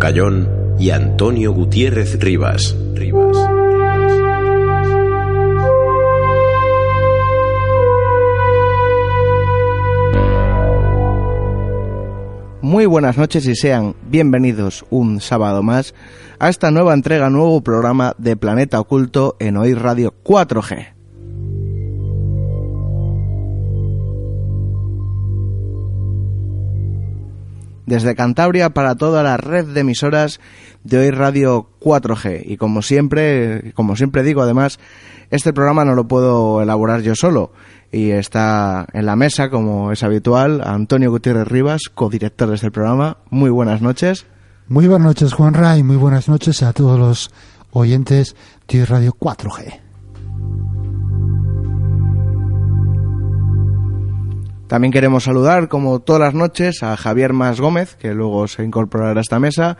[0.00, 0.48] Cayón
[0.78, 2.74] y Antonio Gutiérrez Rivas.
[2.94, 3.36] Rivas.
[12.62, 15.94] Muy buenas noches y sean bienvenidos un sábado más
[16.38, 20.99] a esta nueva entrega, nuevo programa de Planeta Oculto en Oír Radio 4G.
[27.90, 30.38] Desde Cantabria para toda la red de emisoras
[30.84, 32.44] de hoy Radio 4G.
[32.46, 34.78] Y como siempre, como siempre digo, además,
[35.30, 37.52] este programa no lo puedo elaborar yo solo.
[37.90, 43.16] Y está en la mesa, como es habitual, Antonio Gutiérrez Rivas, codirector de este programa.
[43.28, 44.24] Muy buenas noches.
[44.68, 45.82] Muy buenas noches, Juan Ray.
[45.82, 47.32] Muy buenas noches a todos los
[47.72, 48.36] oyentes
[48.68, 49.89] de Radio 4G.
[54.70, 59.18] También queremos saludar, como todas las noches, a Javier Más Gómez, que luego se incorporará
[59.18, 59.76] a esta mesa,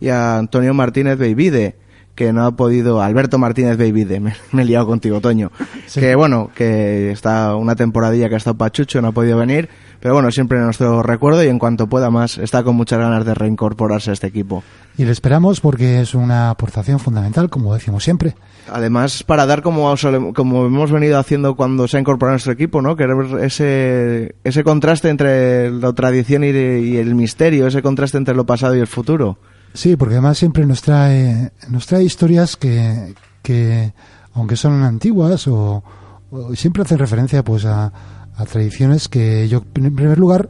[0.00, 1.76] y a Antonio Martínez Beivide,
[2.14, 5.52] que no ha podido, Alberto Martínez Beivide, me, me he liado contigo, Toño,
[5.92, 9.68] que bueno, que está una temporadilla que ha estado pachucho, no ha podido venir,
[10.00, 13.34] pero bueno, siempre nuestro recuerdo y en cuanto pueda más, está con muchas ganas de
[13.34, 14.64] reincorporarse a este equipo.
[14.96, 18.34] Y le esperamos porque es una aportación fundamental, como decimos siempre.
[18.70, 22.96] Además, para dar como, hemos venido haciendo cuando se ha incorporado nuestro equipo, ¿no?
[22.96, 28.76] Queremos ese, contraste entre la tradición y, y, el misterio, ese contraste entre lo pasado
[28.76, 29.38] y el futuro.
[29.74, 33.92] Sí, porque además siempre nos trae, nos trae historias que, que
[34.34, 35.82] aunque son antiguas o,
[36.30, 37.92] o siempre hacen referencia pues a,
[38.36, 40.48] a tradiciones que yo, en primer lugar,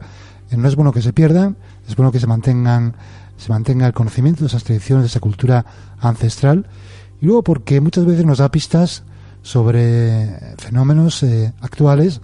[0.51, 2.95] eh, no es bueno que se pierdan, es bueno que se mantengan,
[3.37, 5.65] se mantenga el conocimiento de esas tradiciones, de esa cultura
[5.99, 6.67] ancestral
[7.23, 9.03] y luego porque muchas veces nos da pistas
[9.43, 12.19] sobre fenómenos eh, actuales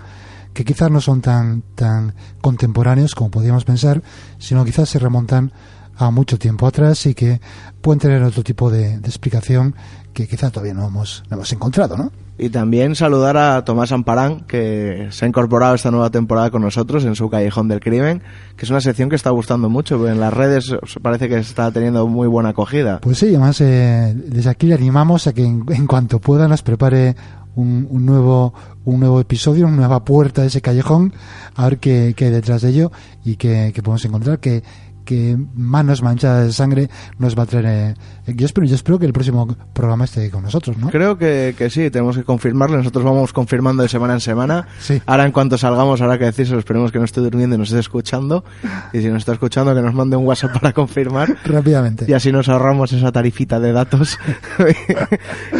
[0.54, 4.04] que quizás no son tan, tan contemporáneos como podríamos pensar,
[4.40, 5.54] sino quizás se remontan
[5.96, 7.40] a mucho tiempo atrás y que
[7.82, 9.74] pueden tener otro tipo de, de explicación
[10.20, 12.12] que quizás todavía no hemos, no hemos encontrado, ¿no?
[12.38, 17.04] Y también saludar a Tomás Amparán, que se ha incorporado esta nueva temporada con nosotros
[17.06, 18.22] en su Callejón del Crimen,
[18.56, 22.08] que es una sección que está gustando mucho, en las redes parece que está teniendo
[22.08, 23.00] muy buena acogida.
[23.02, 26.62] Pues sí, además eh, desde aquí le animamos a que en, en cuanto pueda nos
[26.62, 27.16] prepare
[27.56, 28.54] un, un, nuevo
[28.86, 31.14] un nuevo episodio, una nueva puerta de ese callejón,
[31.56, 32.92] a ver qué, qué hay detrás de ello
[33.26, 34.64] y qué, qué podemos encontrar, que
[35.10, 36.88] que manos manchadas de sangre
[37.18, 37.96] nos va a traer.
[38.28, 40.92] Eh, yo, espero, yo espero que el próximo programa esté con nosotros, ¿no?
[40.92, 42.78] Creo que, que sí, tenemos que confirmarlo.
[42.78, 44.68] Nosotros vamos confirmando de semana en semana.
[44.80, 45.02] Sí.
[45.08, 47.80] Ahora, en cuanto salgamos, ahora que decís, esperemos que no esté durmiendo y nos esté
[47.80, 48.46] escuchando.
[48.94, 51.36] Y si nos está escuchando, que nos mande un WhatsApp para confirmar.
[51.44, 52.06] Rápidamente.
[52.08, 54.20] Y así nos ahorramos esa tarifita de datos.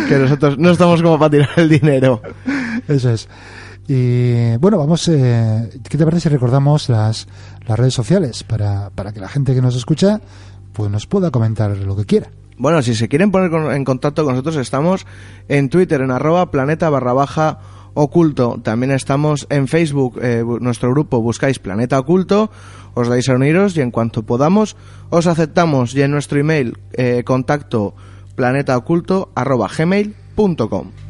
[0.08, 2.22] que nosotros no estamos como para tirar el dinero.
[2.88, 3.28] Eso es.
[3.92, 7.28] Y bueno, vamos, eh, ¿qué te parece si recordamos las,
[7.66, 10.22] las redes sociales para, para que la gente que nos escucha
[10.74, 12.30] pues nos pueda comentar lo que quiera?
[12.60, 15.08] Bueno, si se quieren poner con, en contacto con nosotros, estamos
[15.48, 17.62] en Twitter, en arroba planeta barra baja
[17.96, 18.60] oculto.
[18.62, 22.52] También estamos en Facebook, eh, nuestro grupo buscáis Planeta Oculto,
[22.94, 24.78] os dais a uniros y en cuanto podamos
[25.10, 27.96] os aceptamos y en nuestro email eh, contacto
[28.36, 31.09] planetaoculto arroba gmail.com.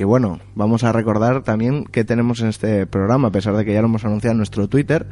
[0.00, 3.74] Y bueno, vamos a recordar también que tenemos en este programa, a pesar de que
[3.74, 5.06] ya lo hemos anunciado en nuestro Twitter,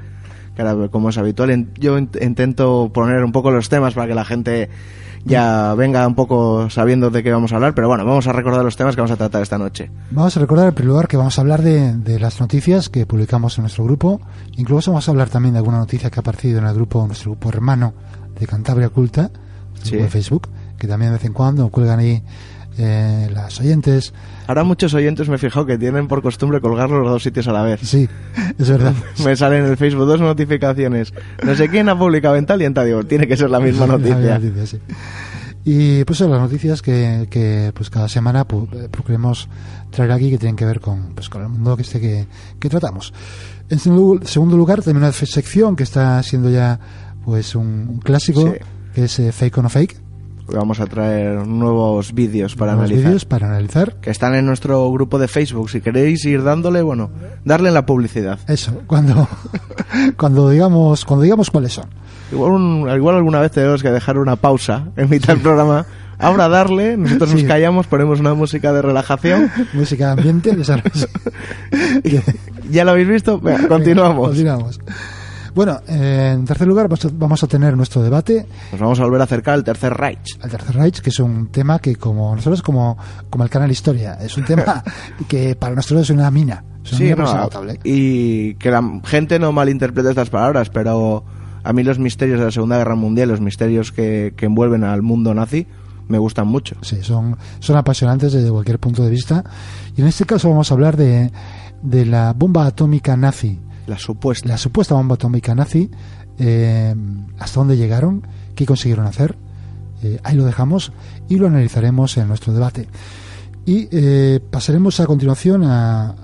[0.56, 4.24] que ahora, como es habitual, yo intento poner un poco los temas para que la
[4.24, 4.70] gente
[5.26, 8.64] ya venga un poco sabiendo de qué vamos a hablar, pero bueno, vamos a recordar
[8.64, 9.90] los temas que vamos a tratar esta noche.
[10.10, 13.04] Vamos a recordar en primer lugar que vamos a hablar de, de las noticias que
[13.04, 14.22] publicamos en nuestro grupo,
[14.56, 17.32] incluso vamos a hablar también de alguna noticia que ha aparecido en el grupo, nuestro
[17.32, 17.92] grupo hermano
[18.40, 19.30] de Cantabria Culta,
[19.82, 19.96] Sí.
[19.96, 22.22] de Facebook, que también de vez en cuando cuelgan ahí
[22.78, 24.14] eh, las oyentes.
[24.46, 27.52] Ahora muchos oyentes me he fijado que tienen por costumbre colgarlo los dos sitios a
[27.52, 27.80] la vez.
[27.82, 28.08] Sí,
[28.58, 28.94] es verdad.
[29.24, 31.12] me salen en el Facebook dos notificaciones.
[31.44, 32.86] No sé quién ha publicado en tal y en tal.
[32.86, 34.38] Digo, tiene que ser la misma La noticia.
[34.38, 34.78] noticia, sí.
[35.64, 39.48] Y pues son las noticias que, que pues cada semana pu- eh, procuremos
[39.90, 42.26] traer aquí que tienen que ver con, pues, con el mundo que, este que,
[42.58, 43.12] que tratamos.
[43.68, 46.80] En segundo segundo lugar, también una sección que está siendo ya
[47.22, 48.58] pues un, un clásico, Sí.
[48.94, 50.00] que es eh, Fake o No Fake.
[50.50, 53.08] Vamos a traer nuevos vídeos para Nuevos analizar.
[53.10, 53.94] vídeos para analizar.
[54.00, 55.68] Que están en nuestro grupo de Facebook.
[55.70, 57.10] Si queréis ir dándole, bueno,
[57.44, 58.38] darle la publicidad.
[58.48, 59.28] Eso, cuando,
[60.16, 61.86] cuando digamos, cuando digamos cuáles son.
[62.32, 65.84] Igual, un- igual alguna vez tenemos que dejar una pausa en mitad del programa.
[66.18, 69.50] Ahora darle, nosotros nos callamos, ponemos una música de relajación.
[69.74, 71.08] Música de ambiente, ya sabes.
[72.70, 73.38] ¿Ya lo habéis visto?
[73.38, 74.28] Venga, continuamos.
[74.28, 74.80] Continuamos.
[75.54, 79.24] Bueno, eh, en tercer lugar vamos a- tener nuestro debate Nos vamos a volver a
[79.24, 80.38] acercar al tercer Reich.
[80.42, 82.96] al Tercer Reich, que es un tema que como nosotros como,
[83.30, 84.82] como el canal Historia, es un tema
[85.28, 87.48] que para nosotros es una mina, es una Sí, mina no,
[87.84, 91.24] y que la gente no malinterprete estas palabras, pero
[91.64, 95.02] a mí los misterios de la Segunda Guerra Mundial, los misterios que, que envuelven al
[95.02, 95.66] mundo nazi,
[96.08, 96.76] me gustan mucho.
[96.80, 99.44] Sí, son, son apasionantes desde cualquier punto de vista.
[99.96, 101.30] Y en este caso vamos a hablar de,
[101.82, 104.48] de la bomba atómica nazi, La supuesta.
[104.48, 105.90] la supuesta bomba atómica nazi,
[106.38, 106.94] eh,
[107.38, 108.22] hasta dónde llegaron,
[108.54, 109.36] qué consiguieron hacer.
[110.02, 110.92] Eh, ahí lo dejamos
[111.28, 112.88] y lo analizaremos en nuestro debate.
[113.66, 116.14] Y eh, pasaremos a continuación a,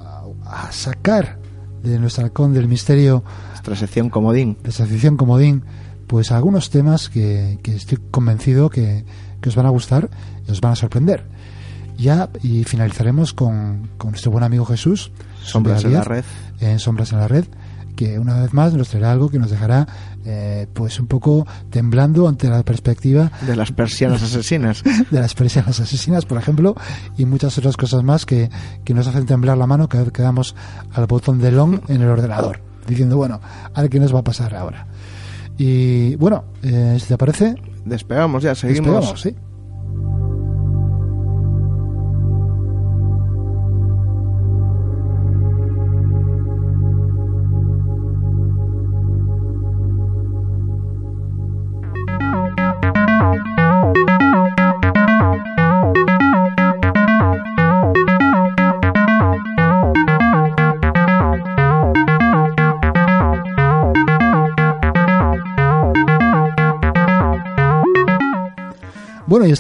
[0.45, 1.39] a sacar
[1.83, 4.57] de nuestro halcón del misterio Nuestra sección comodín.
[4.63, 5.65] de sección comodín,
[6.07, 9.05] pues algunos temas que, que estoy convencido que,
[9.41, 10.09] que os van a gustar
[10.47, 11.25] y os van a sorprender.
[11.97, 15.13] Ya, y finalizaremos con, con nuestro buen amigo Jesús,
[15.43, 16.25] Sombras en la red.
[16.71, 17.45] En Sombras en la Red,
[17.97, 19.87] que una vez más nos traerá algo que nos dejará
[20.25, 24.83] eh, pues un poco temblando ante la perspectiva De las persianas asesinas.
[24.83, 26.75] de las persianas asesinas, por ejemplo,
[27.17, 28.51] y muchas otras cosas más que,
[28.85, 30.57] que nos hacen temblar la mano cada vez que damos
[30.93, 33.41] al botón de long en el ordenador, diciendo, bueno,
[33.73, 34.87] a ver qué nos va a pasar ahora.
[35.57, 38.87] Y bueno, eh, si te parece, Despegamos ya, seguimos.
[38.87, 39.37] despegamos, ¿sí?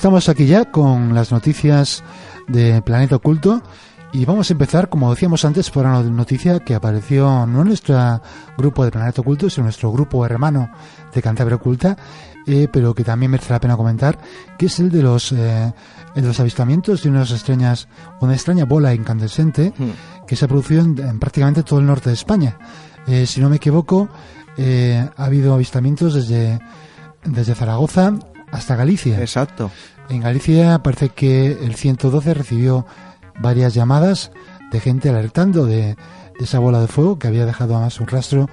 [0.04, 2.04] Estamos aquí ya con las noticias
[2.46, 3.62] de Planeta Oculto.
[4.12, 8.20] Y vamos a empezar, como decíamos antes, por una noticia que apareció no en nuestro
[8.58, 10.68] grupo de Planeta Oculto, sino en nuestro grupo hermano
[11.10, 11.96] de Cantabria Oculta,
[12.46, 14.18] eh, pero que también merece la pena comentar,
[14.58, 15.72] que es el de los, eh,
[16.14, 17.88] el de los avistamientos de unas extrañas,
[18.20, 20.26] una extraña bola incandescente Hmm.
[20.26, 22.58] que se ha producido en, en prácticamente todo el norte de España.
[23.06, 24.10] Eh, si no me equivoco,
[24.58, 26.60] eh, ha habido avistamientos desde,
[27.24, 28.12] desde Zaragoza
[28.52, 29.18] hasta Galicia.
[29.18, 29.70] Exacto.
[30.08, 32.86] En Galicia parece que el 112 recibió
[33.40, 34.30] varias llamadas
[34.70, 35.96] de gente alertando de,
[36.38, 38.48] de esa bola de fuego que había dejado además un rastro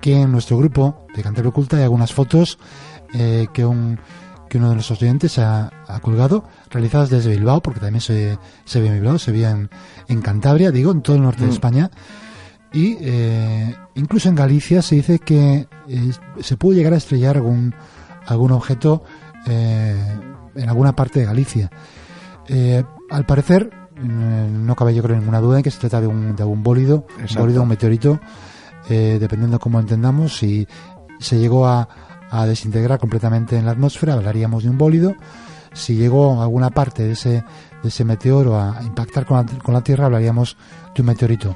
[0.00, 2.58] que en nuestro grupo de Cantabria Oculta hay algunas fotos
[3.14, 3.98] eh, que, un,
[4.48, 8.80] que uno de nuestros oyentes ha, ha colgado, realizadas desde Bilbao, porque también se, se
[8.80, 9.70] ve en Bilbao, se veía en,
[10.08, 11.52] en Cantabria, digo, en todo el norte de Mm.
[11.52, 11.90] España.
[12.72, 17.74] Y eh, incluso en Galicia se dice que eh, se puede llegar a estrellar algún,
[18.26, 19.02] algún objeto
[20.58, 21.70] en alguna parte de Galicia.
[22.48, 26.06] Eh, al parecer, eh, no cabe yo creo ninguna duda en que se trata de
[26.06, 28.20] un, de un bólido, un bólido, un meteorito,
[28.88, 30.66] eh, dependiendo cómo entendamos, si
[31.18, 31.88] se llegó a,
[32.30, 35.14] a desintegrar completamente en la atmósfera, hablaríamos de un bólido.
[35.74, 37.44] Si llegó a alguna parte de ese,
[37.82, 40.56] de ese meteoro a impactar con la, con la Tierra, hablaríamos
[40.94, 41.54] de un meteorito.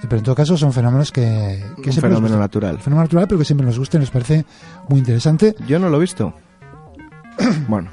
[0.00, 2.38] Pero en todo caso son fenómenos que, que Un fenómeno gustan.
[2.40, 2.78] natural.
[2.78, 4.46] Fenómeno natural, pero que siempre nos gusta y nos parece
[4.88, 5.56] muy interesante.
[5.66, 6.32] Yo no lo he visto.
[7.68, 7.90] bueno,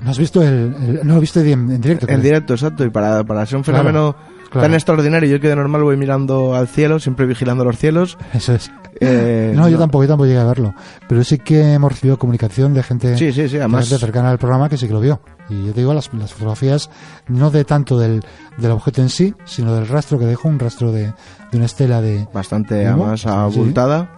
[0.00, 2.06] ¿No has visto el, el- no lo viste en, en directo?
[2.08, 2.84] en directo, exacto.
[2.84, 4.14] Y para, para ser un fenómeno
[4.50, 4.66] claro.
[4.66, 8.16] tan extraordinario, yo que de normal voy mirando al cielo, siempre vigilando los cielos.
[8.32, 8.70] Eso es.
[9.00, 10.72] eh, no, yo tampoco, yo tampoco llegué a verlo.
[11.08, 14.30] Pero sí que hemos recibido comunicación de gente, Sí, sí, sí, de además- gente cercana
[14.30, 15.20] al programa que sí que lo vio.
[15.50, 16.90] Y yo te digo, las, las fotografías,
[17.26, 18.22] no de tanto del,
[18.58, 21.06] del objeto en sí, sino del rastro que dejó, un rastro de,
[21.50, 22.28] de una estela de...
[22.34, 24.10] Bastante abultada.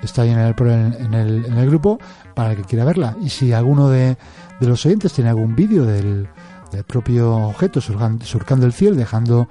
[0.00, 1.98] Está ahí en el, en, en el, en el grupo
[2.34, 3.16] para el que quiera verla.
[3.22, 4.16] Y si alguno de,
[4.60, 6.28] de los oyentes tiene algún vídeo del,
[6.72, 9.48] del propio objeto surgan- surcando el cielo, dejando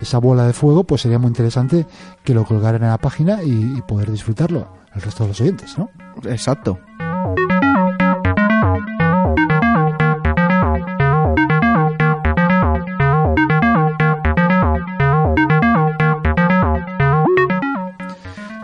[0.00, 1.86] esa bola de fuego, pues sería muy interesante
[2.24, 5.76] que lo colgaran en la página y, y poder disfrutarlo el resto de los oyentes,
[5.78, 5.90] ¿no?
[6.24, 6.78] Exacto.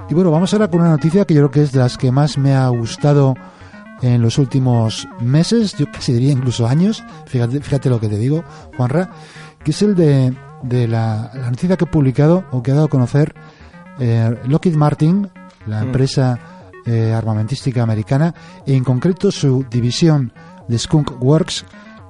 [0.09, 2.13] Y bueno, vamos ahora con una noticia que yo creo que es de las que
[2.13, 3.35] más me ha gustado
[4.03, 8.45] en los últimos meses, yo casi diría incluso años, fíjate, fíjate lo que te digo,
[8.77, 9.11] Juanra,
[9.65, 12.87] que es el de, de la, la noticia que he publicado o que ha dado
[12.87, 13.35] a conocer
[14.01, 15.29] eh, Lockheed Martin,
[15.67, 15.85] la Mm.
[15.87, 16.39] empresa
[16.85, 18.35] eh, armamentística americana,
[18.67, 20.33] e en concreto su división
[20.67, 21.65] de Skunk Works,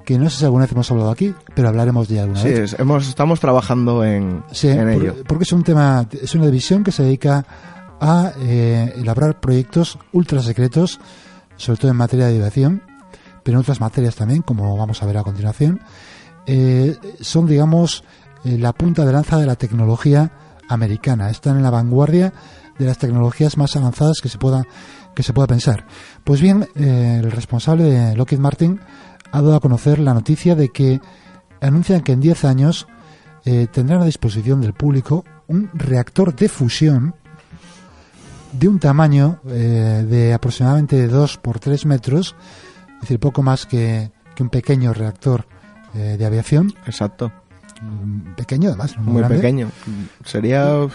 [0.07, 2.59] que no sé si alguna vez hemos hablado aquí, pero hablaremos de alguna Sí, vez.
[2.73, 5.15] es- hemos, estamos trabajando en, Sí, en por- ello.
[5.29, 7.45] porque es un tema, es una división que se dedica
[8.01, 10.99] a eh, elaborar proyectos ultra secretos,
[11.63, 12.83] sobre todo en materia de aviación,
[13.45, 15.81] pero en otras materias también, como vamos a ver a continuación.
[16.47, 18.03] Eh, son, digamos,
[18.45, 20.33] eh, la punta de lanza de la tecnología
[20.69, 21.31] americana.
[21.31, 22.33] Están en la vanguardia
[22.79, 24.65] de las tecnologías más avanzadas que se pueda,
[25.15, 25.87] que se pueda pensar.
[26.25, 28.81] Pues bien, eh, el responsable de Lockheed Martin
[29.31, 31.01] ha dado a conocer la noticia de que
[31.61, 32.89] anuncian que en 10 años
[33.45, 37.15] eh, tendrán a disposición del público un reactor de fusión
[38.53, 42.35] de un tamaño eh, de aproximadamente 2 por 3 metros,
[42.97, 45.47] es decir, poco más que, que un pequeño reactor
[45.95, 46.73] eh, de aviación.
[46.87, 47.33] Exacto.
[47.81, 48.97] Mm, Pequeño, además.
[48.99, 49.37] no Muy grande.
[49.39, 49.69] pequeño.
[50.25, 50.87] Sería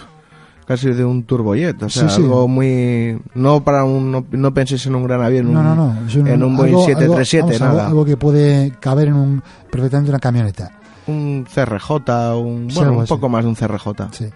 [0.66, 1.82] casi de un turbojet.
[1.82, 2.22] O sea, Sí, sí.
[2.22, 3.20] algo muy.
[3.34, 4.10] No para un.
[4.10, 5.52] No, no penséis en un gran avión.
[5.52, 5.94] No, un- no, no.
[6.30, 7.86] en un Boeing algo- 737, algo, nada.
[7.88, 10.70] algo que puede caber en un perfectamente una camioneta.
[11.06, 12.70] Un CRJ, un.
[12.70, 14.08] Sí, Bueno, un poco más de un CRJ.
[14.12, 14.26] Sí.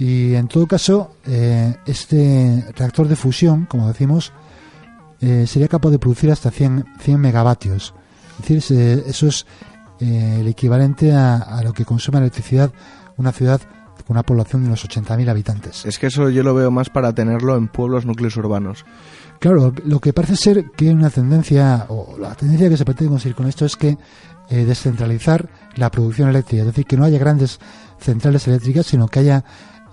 [0.00, 4.32] Y en todo caso, eh, este reactor de fusión, como decimos,
[5.20, 7.94] eh, sería capaz de producir hasta 100, 100 megavatios.
[8.40, 9.46] Es decir, eso es
[10.00, 12.72] eh, el equivalente a, a lo que consume electricidad
[13.18, 13.60] una ciudad
[14.06, 15.84] con una población de unos 80.000 habitantes.
[15.84, 18.86] Es que eso yo lo veo más para tenerlo en pueblos, núcleos urbanos.
[19.38, 23.10] Claro, lo que parece ser que hay una tendencia, o la tendencia que se pretende
[23.10, 23.96] conseguir con esto es que
[24.50, 27.60] eh, descentralizar la producción eléctrica, es decir, que no haya grandes
[27.98, 29.44] centrales eléctricas, sino que haya,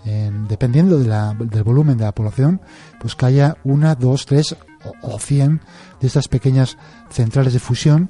[0.06, 2.62] eh, dependiendo de la- del volumen de la población,
[3.00, 5.62] pues que haya una, dos, tres o, o cien
[6.00, 6.78] de estas pequeñas
[7.10, 8.10] centrales de fusión,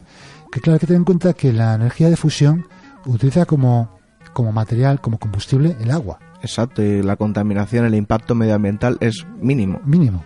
[0.52, 2.66] que claro, hay que tener en cuenta que la energía de fusión
[3.06, 3.90] utiliza como,
[4.34, 9.82] como material, como combustible, el agua, Exacto, y la contaminación, el impacto medioambiental es mínimo.
[9.86, 10.24] mínimo.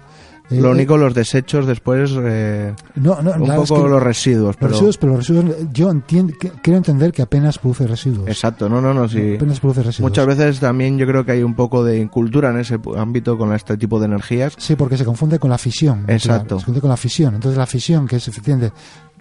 [0.51, 4.47] Lo único, los desechos después, eh, no, no, un es poco que- los residuos.
[4.47, 8.27] Los Pero, residuos, pero los residuos, yo entiendo, quiero entender que apenas produce residuos.
[8.27, 9.35] Exacto, no, no, no, sí.
[9.35, 10.09] Apenas produce residuos.
[10.11, 13.53] Muchas veces también yo creo que hay un poco de cultura en ese ámbito con
[13.53, 14.53] este tipo de energías.
[14.57, 16.05] Sí, porque se confunde con la fisión.
[16.07, 16.59] Exacto.
[16.59, 17.35] Se confunde con la fisión.
[17.35, 18.73] Entonces la fisión, que es efectivamente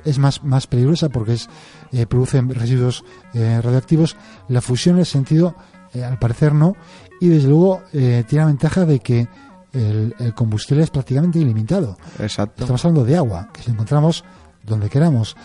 [0.05, 1.49] es más, más peligrosa porque es
[1.93, 4.17] eh, produce residuos eh, radioactivos.
[4.49, 5.55] La fusión en ese sentido,
[5.95, 6.75] eh, al parecer no.
[7.21, 9.29] Y desde luego eh, tiene la ventaja de que
[9.73, 11.97] el, el combustible es prácticamente ilimitado.
[12.19, 12.63] Exacto.
[12.63, 14.25] Estamos hablando de agua, que si encontramos
[14.65, 15.37] donde queramos.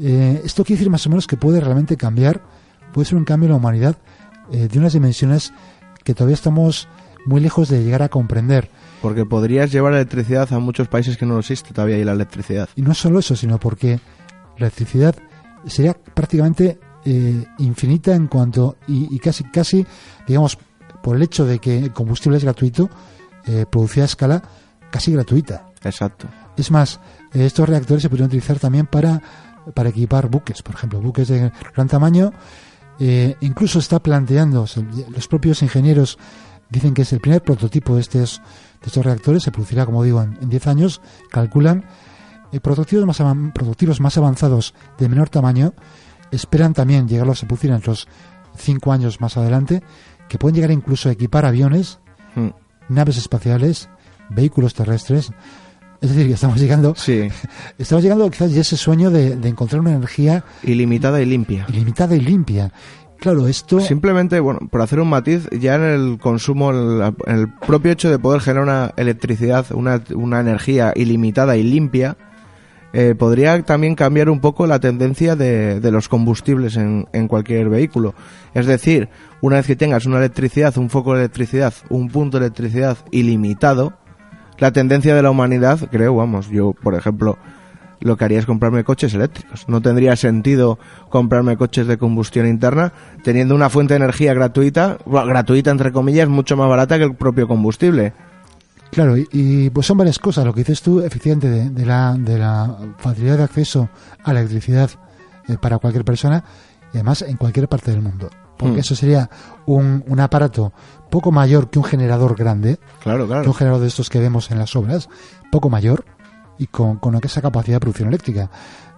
[0.00, 2.42] Eh, esto quiere decir más o menos que puede realmente cambiar,
[2.92, 3.96] puede ser un cambio en la humanidad
[4.52, 5.52] eh, de unas dimensiones
[6.04, 6.88] que todavía estamos
[7.26, 8.70] muy lejos de llegar a comprender.
[9.02, 12.68] Porque podrías llevar electricidad a muchos países que no existe todavía ahí la electricidad.
[12.76, 14.00] Y no solo eso, sino porque
[14.56, 15.14] la electricidad
[15.66, 19.86] sería prácticamente eh, infinita en cuanto y, y casi casi
[20.26, 20.58] digamos
[21.02, 22.88] por el hecho de que el combustible es gratuito,
[23.48, 24.42] eh, producida a escala
[24.90, 25.66] casi gratuita.
[25.82, 26.28] Exacto.
[26.56, 27.00] Es más,
[27.32, 29.20] eh, estos reactores se podrían utilizar también para,
[29.74, 32.32] para equipar buques, por ejemplo, buques de gran tamaño.
[33.00, 34.66] Eh, incluso está planteando,
[35.10, 36.18] los propios ingenieros
[36.68, 38.42] dicen que es el primer prototipo de estos,
[38.80, 41.00] de estos reactores, se producirá, como digo, en, en 10 años,
[41.30, 41.84] calculan.
[42.52, 45.74] eh, prototipos, más, prototipos más avanzados de menor tamaño
[46.30, 48.08] esperan también llegarlos a producir en otros
[48.56, 49.82] 5 años más adelante,
[50.28, 52.00] que pueden llegar incluso a equipar aviones,
[52.34, 52.48] Mm.
[52.88, 53.88] Naves espaciales,
[54.30, 55.30] vehículos terrestres.
[56.00, 57.28] Es decir, que estamos llegando, Sí,
[57.78, 61.66] estamos llegando quizás ya a ese sueño de, de encontrar una energía ilimitada y limpia.
[61.68, 62.72] ilimitada y limpia.
[63.18, 67.90] Claro, esto Simplemente, bueno, por hacer un matiz, ya en el consumo, en el propio
[67.90, 72.16] hecho de poder generar una electricidad, una, una energía ilimitada y limpia,
[72.92, 78.14] eh, podría también cambiar un poco la tendencia de, los combustibles en, cualquier vehículo.
[78.54, 79.08] Es decir,
[79.40, 83.92] una vez que tengas una electricidad, un foco de electricidad, un punto de electricidad ilimitado,
[84.58, 87.38] la tendencia de la humanidad, creo, vamos, yo, por ejemplo,
[88.00, 89.68] lo que haría es comprarme coches eléctricos.
[89.68, 90.78] No tendría sentido
[91.10, 92.92] comprarme coches de combustión interna
[93.22, 97.48] teniendo una fuente de energía gratuita, gratuita entre comillas, mucho más barata que el propio
[97.48, 98.14] combustible.
[98.90, 100.44] Claro, y, y, pues son varias cosas.
[100.44, 103.88] Lo que dices tú, efectivamente, de, de la, de la facilidad de acceso
[104.24, 104.90] a la electricidad
[105.46, 106.42] eh, para cualquier persona
[106.92, 108.30] y además en cualquier parte del mundo.
[108.56, 108.80] Porque Hmm.
[108.80, 109.30] eso sería
[109.66, 110.72] un, un aparato
[111.10, 113.52] poco mayor que un generador grande, Claro, que un claro.
[113.52, 115.08] generador de estos que vemos en las obras,
[115.52, 116.04] poco mayor
[116.58, 118.50] y con, con esa capacidad de producción eléctrica.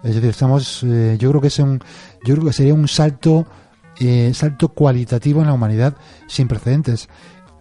[0.03, 1.79] Es decir, estamos, eh, yo creo que es un,
[2.25, 3.47] yo creo que sería un salto,
[3.99, 5.95] eh, salto cualitativo en la humanidad
[6.27, 7.09] sin precedentes,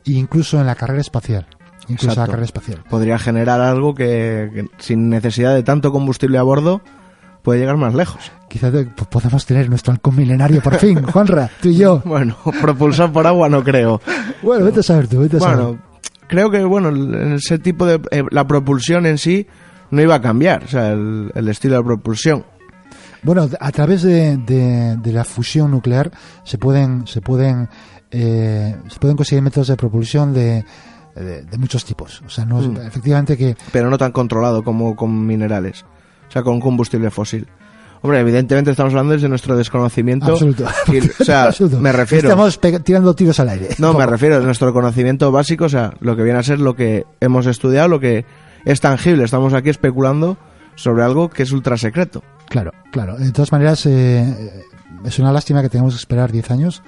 [0.06, 1.48] incluso en la carrera espacial,
[1.90, 2.32] incluso en la Exacto.
[2.32, 2.84] carrera espacial.
[2.90, 6.82] Podría generar algo que, que sin necesidad de tanto combustible a bordo
[7.44, 8.32] puede llegar más lejos.
[8.50, 12.02] Quizás pues podemos tener nuestro halcón milenario por fin, Juanra, tú y yo.
[12.06, 14.02] Bueno, propulsar por agua no creo.
[14.42, 15.56] Bueno, vete a saber tú, vete a saber.
[15.58, 15.80] Bueno,
[16.28, 19.48] creo que bueno, en ese tipo de eh, la propulsión en sí
[19.92, 22.44] no iba a cambiar, o sea, el, el estilo de propulsión.
[23.22, 26.10] Bueno, a través de, de- de la fusión nuclear
[26.44, 27.68] se pueden se pueden
[28.12, 30.64] eh, se pueden conseguir métodos de propulsión de,
[31.16, 32.22] de, de muchos tipos.
[32.26, 32.78] O sea, no Mm.
[32.88, 35.84] efectivamente que pero no tan controlado como con minerales,
[36.28, 37.48] o sea, con combustible fósil.
[38.02, 40.28] Hombre, evidentemente estamos hablando desde nuestro desconocimiento.
[40.28, 40.66] Absoluto.
[41.20, 41.82] O sea, Absoluto.
[41.82, 42.30] me refiero.
[42.30, 43.70] Estamos tirando tiros al aire.
[43.78, 46.62] No, me Como- refiero a nuestro conocimiento básico, o sea, lo que viene a ser
[46.62, 48.24] lo que hemos estudiado, lo que
[48.64, 49.26] es tangible.
[49.26, 50.38] Estamos aquí especulando
[50.76, 52.24] sobre algo que es ultra secreto.
[52.48, 53.18] Claro, claro.
[53.18, 54.64] De todas maneras, eh,
[55.04, 56.82] es una lástima que tengamos que esperar 10 años,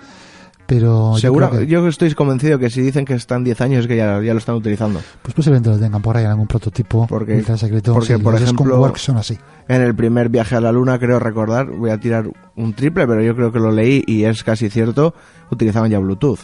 [0.75, 3.87] pero yo Seguro, que, yo estoy convencido que si dicen que están 10 años es
[3.87, 5.01] que ya, ya lo están utilizando.
[5.21, 7.93] pues posiblemente lo tengan por ahí en algún prototipo Porque- secreto.
[7.93, 9.37] porque, Sí, por ejemplo- son así.
[9.67, 13.21] En el primer viaje a la luna, creo recordar, voy a tirar un triple, pero
[13.21, 15.13] yo creo que lo leí y es casi cierto,
[15.49, 16.39] utilizaban ya Bluetooth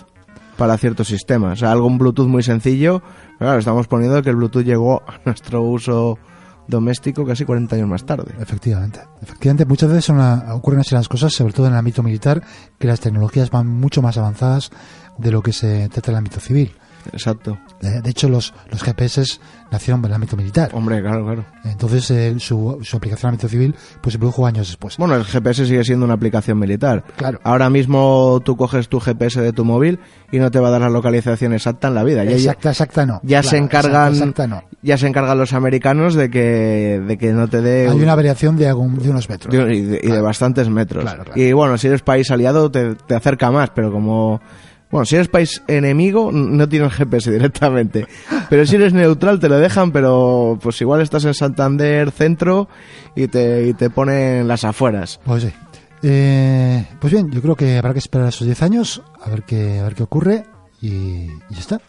[0.58, 1.54] para ciertos sistemas.
[1.54, 3.02] O sea, algo un Bluetooth muy sencillo.
[3.40, 6.18] Claro, estamos poniendo que el Bluetooth llegó a nuestro uso
[6.68, 8.34] doméstico casi 40 años más tarde.
[8.40, 9.02] Efectivamente.
[9.22, 10.20] Efectivamente, muchas veces son
[10.52, 12.44] ocurren así las cosas, sobre todo en el ámbito militar,
[12.78, 14.72] que las tecnologías van mucho más avanzadas
[15.18, 16.76] de lo que se trata en el ámbito civil.
[17.14, 17.58] Exacto.
[17.82, 19.40] De, de hecho, los, los GPS
[19.72, 20.70] nacieron en el ámbito militar.
[20.74, 21.46] Hombre, claro, claro.
[21.66, 24.98] Entonces, eh, su, su aplicación en el ámbito civil pues se produjo años después.
[24.98, 27.04] Bueno, el GPS sigue siendo una aplicación militar.
[27.18, 27.40] Claro.
[27.44, 30.00] Ahora mismo tú coges tu GPS de tu móvil
[30.32, 32.24] y no te va a dar la localización exacta en la vida.
[32.24, 33.20] Ya, exacta, exacta no.
[33.24, 34.64] ya Claro, se encargan Exacta, exacta no.
[34.82, 38.58] ya se encargan los americanos de que de que no te dé Hay una variación
[38.58, 39.54] de, algún- de unos metros.
[39.54, 40.24] de- y de, y de Claro.
[40.24, 41.04] bastantes metros.
[41.04, 41.42] Claro, claro.
[41.42, 44.42] Y bueno, si eres país aliado te, te acerca más, pero como
[44.90, 48.08] bueno, si eres país enemigo no tienes GPS directamente.
[48.50, 52.68] Pero si eres neutral te lo dejan, pero pues igual estás en Santander centro
[53.16, 55.20] y te y te ponen las afueras.
[55.26, 55.54] Pues sí.
[56.04, 59.80] Eh, pues bien, yo creo que habrá que esperar esos 10 años a ver qué,
[59.80, 60.46] a ver qué ocurre
[60.82, 61.82] y ya está.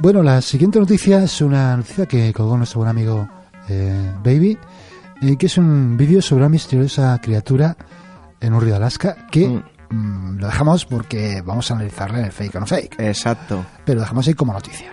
[0.00, 3.28] Bueno, la siguiente noticia es una noticia que colgó nuestro buen amigo
[3.68, 4.56] eh, Baby,
[5.20, 7.76] eh, que es un vídeo sobre una misteriosa criatura
[8.40, 9.62] en un río de Alaska que Mm.
[9.90, 13.64] mm, lo dejamos porque vamos a analizarla en el fake o no fake, Exacto.
[13.84, 14.90] pero lo dejamos ahí como noticia.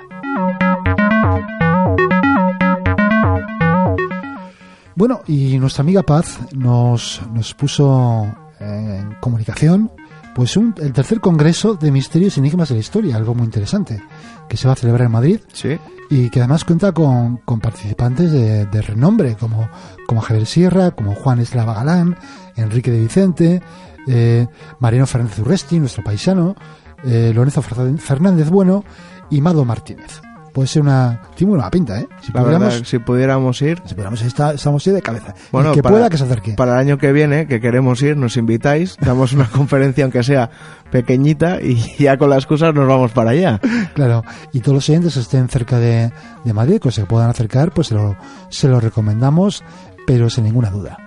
[4.95, 8.25] Bueno, y nuestra amiga Paz nos, nos puso
[8.59, 9.91] en comunicación
[10.37, 14.01] pues un- el tercer congreso de misterios y enigmas de la historia, algo muy interesante,
[14.47, 15.79] que se va a celebrar en Madrid Sí.
[16.11, 19.67] y que además cuenta con, con participantes de, de renombre como,
[20.07, 22.15] como Javier Sierra, como Juan Eslava Galán,
[22.55, 23.61] Enrique de Vicente,
[24.07, 24.47] eh,
[24.79, 26.55] Mariano Fernández Urresti, nuestro paisano,
[27.03, 28.83] eh, Lorenzo Fer- Fernández Bueno
[29.31, 30.21] y Mado Martínez.
[30.57, 31.21] Puede ser una...
[31.35, 32.07] Tiene muy buena pinta, ¿eh?
[32.19, 32.69] Si La pudiéramos...
[32.73, 35.35] verdad, si pudiéramos ir, si pudiéramos está- estamos ya de cabeza.
[35.51, 36.53] Bueno, que para- pueda que se acerque.
[36.55, 40.49] Para el año que viene, que queremos ir, nos invitáis, damos una conferencia aunque sea
[40.89, 43.61] pequeñita y ya con las cosas nos vamos para allá.
[43.93, 46.11] Claro, y todos los oyentes estén cerca de,
[46.43, 48.15] de Madrid, que se puedan acercar, pues se lo,
[48.49, 49.63] se lo recomendamos,
[50.07, 50.97] pero sin ninguna duda.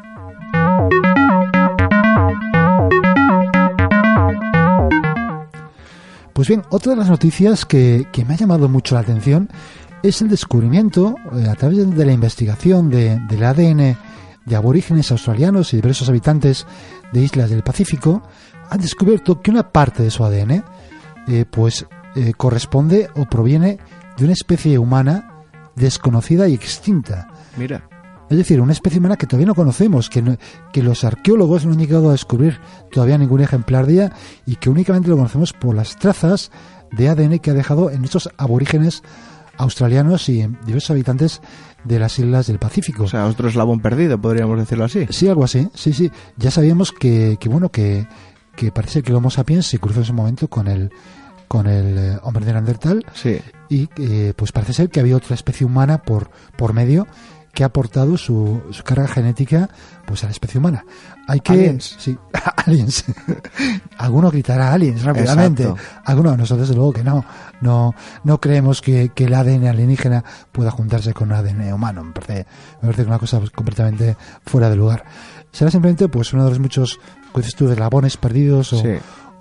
[6.41, 9.51] Pues bien, otra de las noticias que, que me ha llamado mucho la atención
[10.03, 13.99] es el descubrimiento, eh, a través de la investigación de- del ADN
[14.47, 16.67] de aborígenes australianos y diversos habitantes
[17.13, 18.23] de islas del Pacífico,
[18.71, 20.65] han descubierto que una parte de su ADN
[21.29, 21.85] eh, pues
[22.17, 23.77] eh, corresponde o proviene
[24.17, 25.43] de una especie humana
[25.77, 27.29] desconocida y extinta.
[27.59, 27.83] Mira,
[28.31, 30.37] Es decir, una especie humana que todavía no conocemos, que, no-
[30.73, 32.59] que los arqueólogos no han llegado a descubrir
[32.93, 34.13] todavía ningún ejemplar de ella
[34.47, 36.51] y que únicamente lo conocemos por las trazas
[36.93, 39.03] de ADN que ha dejado en estos aborígenes
[39.59, 41.41] australianos y en diversos habitantes
[41.85, 43.05] de las islas del Pacífico.
[43.05, 45.07] o sea, otro eslabón perdido, podríamos decirlo así.
[45.11, 45.69] Sí, algo así.
[45.75, 46.11] Sí, sí.
[46.37, 48.07] Ya sabíamos que, que bueno, que,
[48.57, 50.91] que parece que el Homo sapiens se cruzó en ese momento con el,
[51.49, 53.39] con el eh, hombre de Neandertal Sí,
[53.69, 57.07] y eh, pues parece ser que había otra especie humana por, por medio
[57.53, 59.69] que ha aportado su, su carga genética
[60.07, 60.85] pues a la especie humana.
[61.29, 61.97] Hay que Aliens.
[61.99, 62.17] sí,
[62.67, 63.05] aliens.
[63.99, 65.65] Alguno gritará aliens rápidamente.
[65.65, 65.83] Exacto.
[66.05, 67.25] Algunos nosotros desde luego que no,
[67.61, 72.05] no, no creemos que, que el ADN alienígena pueda juntarse con el ADN humano.
[72.05, 72.47] Me parece,
[72.83, 75.05] me parece una cosa completamente fuera de lugar.
[75.53, 76.99] Será simplemente pues uno de los muchos,
[77.57, 78.89] tú, eslabones perdidos o, Sí.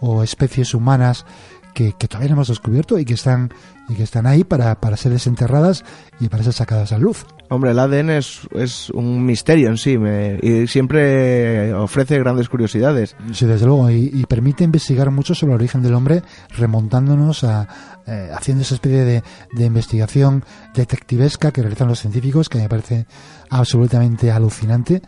[0.01, 1.25] o especies humanas
[1.73, 3.53] que, que todavía no hemos descubierto y que están
[3.87, 5.83] y que están ahí para, para ser desenterradas
[6.19, 7.25] y para ser sacadas a luz.
[7.49, 13.15] Hombre, el ADN es, es un misterio en sí me- y siempre ofrece grandes curiosidades.
[13.33, 16.21] Sí, desde luego, y, y permite investigar mucho sobre el origen del hombre,
[16.57, 17.67] remontándonos a
[18.07, 23.05] eh, haciendo esa especie de, de investigación detectivesca que realizan los científicos, que me parece
[23.49, 25.01] absolutamente alucinante,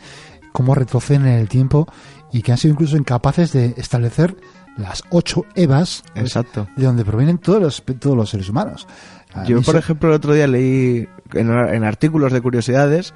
[0.51, 1.88] cómo retroceden en el tiempo
[2.32, 4.36] y que han sido incluso incapaces de establecer
[4.77, 6.67] las ocho Evas Exacto.
[6.77, 8.88] de donde provienen todos los, todos los seres humanos.
[9.34, 13.13] A Yo, por ejemplo, el otro día leí en, en artículos de curiosidades,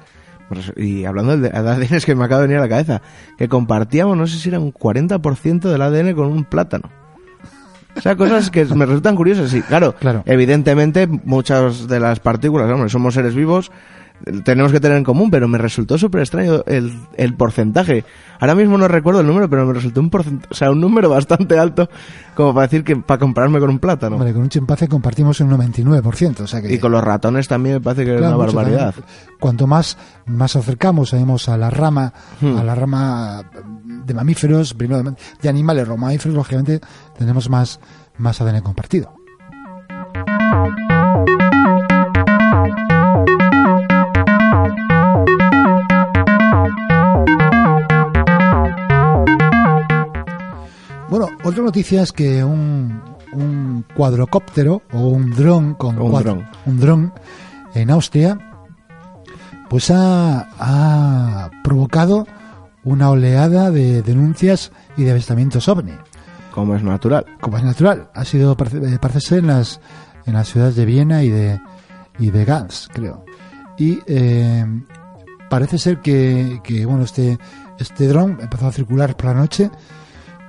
[0.76, 3.02] Y hablando del ADN es que me acaba de venir a la cabeza,
[3.36, 6.88] que compartíamos, no sé si era un 40% del ADN con un plátano.
[7.96, 9.52] O sea, cosas que me resultan curiosas.
[9.54, 10.22] Y claro, Claro.
[10.26, 13.72] evidentemente muchas de las partículas, hombre, somos seres vivos,
[14.44, 18.04] tenemos que tener en común, pero me resultó súper extraño el, el porcentaje.
[18.40, 21.08] Ahora mismo no recuerdo el número, pero me resultó un porcent- o sea, un número
[21.10, 21.88] bastante alto
[22.34, 24.16] como para decir que para compararme con un plátano.
[24.16, 26.40] Hombre, con un chimpancé compartimos un 99%.
[26.40, 28.56] O sea que, Y con los ratones también me parece que es Claro, una mucho
[28.56, 28.94] barbaridad.
[28.94, 29.14] también.
[29.38, 32.56] Cuanto más, más acercamos, sabemos a la rama, Hmm.
[32.58, 33.42] a la rama
[33.74, 36.80] de mamíferos, primero de, de animales o mamíferos, lógicamente,
[37.18, 37.80] tenemos más,
[38.18, 39.12] más ADN compartido.
[51.46, 53.00] Otra noticia es que un,
[53.32, 56.46] un cuadrocóptero o un dron con Un dron.
[56.66, 57.12] un dron
[57.74, 58.38] en Austria
[59.68, 62.26] pues ha, ha provocado
[62.84, 65.92] una oleada de denuncias y de avistamientos ovni,
[66.52, 67.26] Como es natural.
[67.40, 68.08] como es natural.
[68.14, 69.80] Ha sido, parece, eh, en las,
[70.24, 71.60] en las ciudades de Viena y de,
[72.20, 73.24] y de Gans, creo.
[73.76, 74.64] Y eh,
[75.50, 77.38] parece ser que, que, bueno, este,
[77.78, 79.68] este dron empezó a circular por la noche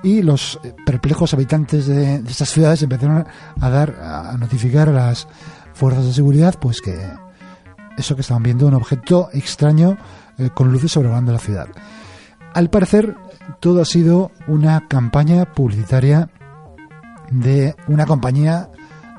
[0.04, 3.26] y los eh, perplejos habitantes de, de estas ciudades empezaron
[3.60, 5.28] a dar, a notificar a las
[5.74, 6.98] fuerzas de seguridad, pues que
[7.98, 9.98] eso que estaban viendo, un objeto extraño
[10.38, 11.68] eh, con luces sobrevolando la ciudad.
[12.54, 13.16] Al parecer,
[13.60, 16.30] todo ha sido una campaña publicitaria
[17.30, 18.70] de una compañía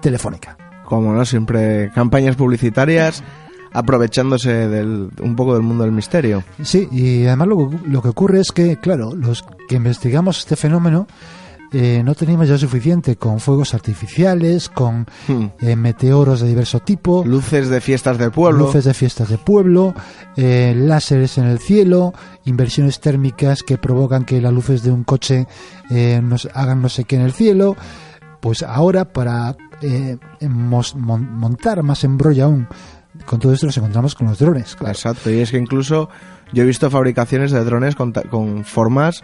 [0.01, 0.57] telefónica.
[0.85, 3.23] Como no, siempre campañas publicitarias
[3.73, 6.43] aprovechándose del, un poco del mundo del misterio.
[6.63, 10.57] Sí, y además lo, que- lo que ocurre es que, claro, los que investigamos este
[10.57, 11.07] fenómeno
[11.71, 15.49] eh, no teníamos ya suficiente con fuegos artificiales, con Hmm.
[15.61, 18.61] eh, meteoros de diverso tipo, Luces de fiestas del pueblo.
[18.65, 19.93] luces de fiestas de pueblo,
[20.37, 22.15] eh, láseres en el cielo,
[22.47, 25.47] inversiones térmicas que provocan que las luces de un coche
[25.91, 27.77] eh, nos hagan no sé qué en el cielo.
[28.41, 30.17] Pues ahora para eh,
[30.95, 32.69] montar más embrollo aún
[33.27, 34.75] con todo esto nos encontramos con los drones.
[34.77, 34.93] Claro.
[34.93, 36.09] Exacto, y es que incluso
[36.53, 39.23] yo he visto fabricaciones de drones con, con formas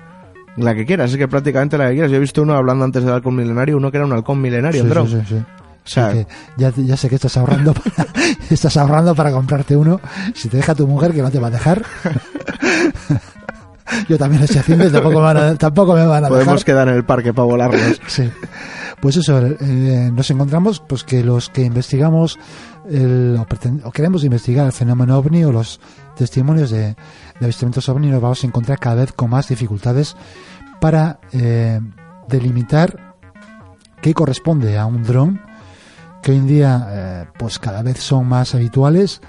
[0.56, 2.10] la que quieras, es que prácticamente la que quieras.
[2.10, 4.82] Yo he visto uno hablando antes del halcón milenario, uno que era un halcón milenario,
[4.82, 5.08] Sí, dron.
[5.08, 5.36] sí, sí, sí.
[5.36, 6.26] O sea, Que
[6.56, 8.08] ya, ya sé que estás ahorrando para,
[8.50, 10.00] estás ahorrando para comprarte uno.
[10.34, 11.82] Si te deja tu mujer, que no te va a dejar.
[14.08, 16.54] Yo también lo estoy haciendo y tampoco me van a, tampoco me van a podemos
[16.54, 16.64] dejar.
[16.64, 18.00] quedar en el parque para volarlos.
[18.06, 18.30] Sí.
[19.00, 22.38] Pues eso, eh, nos encontramos pues que los que investigamos
[22.90, 23.38] el-
[23.84, 25.80] o, queremos investigar el fenómeno ovni o los
[26.16, 26.96] testimonios de, de
[27.44, 30.16] avistamientos ovni nos vamos a encontrar cada vez con más dificultades
[30.80, 31.80] para eh,
[32.28, 33.14] delimitar
[34.00, 35.40] qué corresponde a un dron
[36.22, 39.20] que hoy en día eh, pues cada vez son más habituales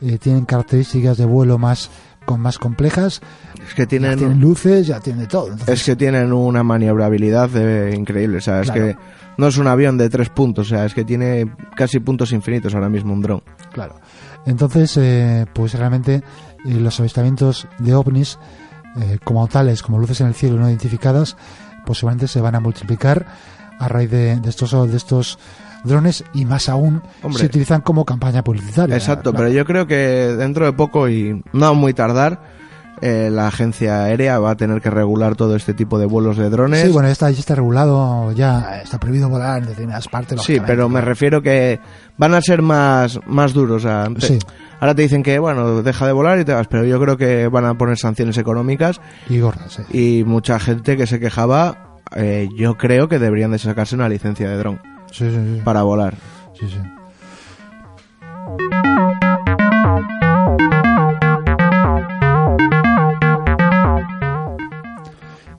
[0.00, 1.90] eh, tienen características de vuelo más
[2.28, 3.22] con más complejas
[3.66, 7.48] Es que ya tienen, luces ya tienen de todo Entonces, es que tienen una maniobrabilidad
[7.56, 8.36] eh, increíble.
[8.36, 8.82] O sea, es Claro.
[8.88, 8.96] que
[9.38, 12.74] no es un avión de tres puntos, o sea, es que tiene casi puntos infinitos
[12.74, 13.42] ahora mismo un dron.
[13.72, 13.94] Claro.
[14.44, 16.22] Entonces, eh, pues realmente eh,
[16.74, 18.38] los avistamientos de ovnis,
[19.00, 21.34] eh, como tales, como luces en el cielo no identificadas,
[21.86, 23.24] pues seguramente se van a multiplicar
[23.78, 25.38] a raíz de, de estos de estos
[25.84, 27.40] drones y más aún Hombre.
[27.40, 28.96] se utilizan como campaña publicitaria.
[28.96, 29.44] Exacto, Claro.
[29.46, 32.40] pero yo creo que dentro de poco y no muy tardar,
[33.00, 36.50] eh, la agencia aérea va a tener que regular todo este tipo de vuelos de
[36.50, 36.82] drones.
[36.82, 40.42] Sí, bueno, ya está, ya está regulado, ya está prohibido volar en determinadas partes.
[40.42, 41.78] Sí, pero me refiero que
[42.16, 43.84] van a ser más, más duros.
[43.84, 44.38] o sea, te- Sí.
[44.80, 47.46] Ahora te dicen que, bueno, deja de volar y te vas, pero yo creo que
[47.48, 50.20] van a poner sanciones económicas Y gordas, sí.
[50.20, 54.48] y mucha gente que se quejaba, eh, yo creo que deberían de sacarse una licencia
[54.48, 54.80] de dron
[55.12, 56.14] Sí, sí, para volar.
[56.58, 56.78] Sí, sí.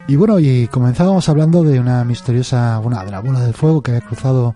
[0.10, 3.92] Y bueno, y comenzábamos hablando de una misteriosa, bueno, de la bola de fuego que
[3.92, 4.56] había cruzado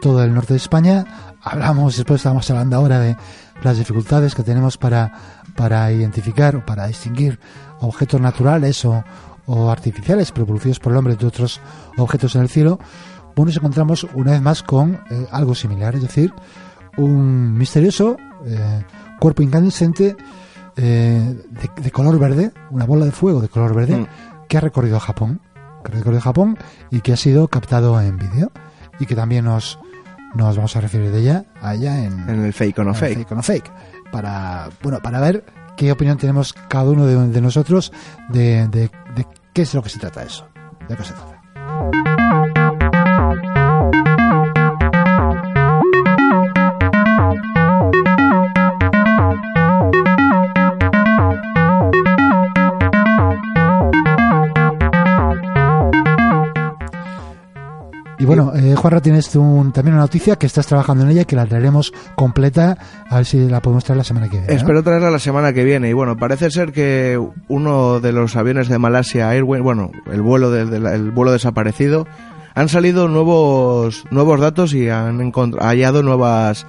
[0.00, 1.34] todo el norte de España.
[1.42, 3.16] Hablamos, después estábamos hablando ahora de
[3.64, 5.12] las dificultades que tenemos para,
[5.56, 7.40] para identificar o para distinguir
[7.80, 9.02] objetos naturales o,
[9.46, 11.60] o artificiales, pero producidos por el hombre de otros
[11.98, 12.78] objetos en el cielo.
[13.34, 16.32] Bueno, nos encontramos una vez más con eh, algo similar, es decir,
[16.96, 18.16] un misterioso
[18.46, 18.82] eh,
[19.18, 20.16] cuerpo incandescente
[20.76, 24.06] eh, de, de color verde, una bola de fuego de color verde, Mm.
[24.48, 25.40] que ha recorrido Japón,
[25.84, 26.58] que ha recorrido Japón
[26.90, 28.50] y que ha sido captado en vídeo
[29.00, 29.78] y que también nos,
[30.34, 33.14] nos vamos a referir de ella allá en, En el fake o no fake.
[33.18, 33.70] fake o no fake
[34.12, 35.44] para bueno para ver
[35.76, 37.92] qué opinión tenemos cada uno de, de nosotros
[38.28, 40.46] de, de, de qué es lo que se trata eso
[40.88, 42.71] de qué se trata
[58.26, 61.92] Juanra, tienes un, también una noticia que estás trabajando en ella y que la traeremos
[62.14, 62.76] completa,
[63.08, 64.54] a ver si la podemos traer la semana que viene.
[64.54, 65.88] Espero traerla la semana que viene.
[65.88, 70.54] Y bueno, parece ser que uno de los aviones de Malasia Airways, bueno, el vuelo,
[70.56, 72.06] el vuelo desaparecido,
[72.54, 76.66] han salido nuevos nuevos datos y han hallado nuevas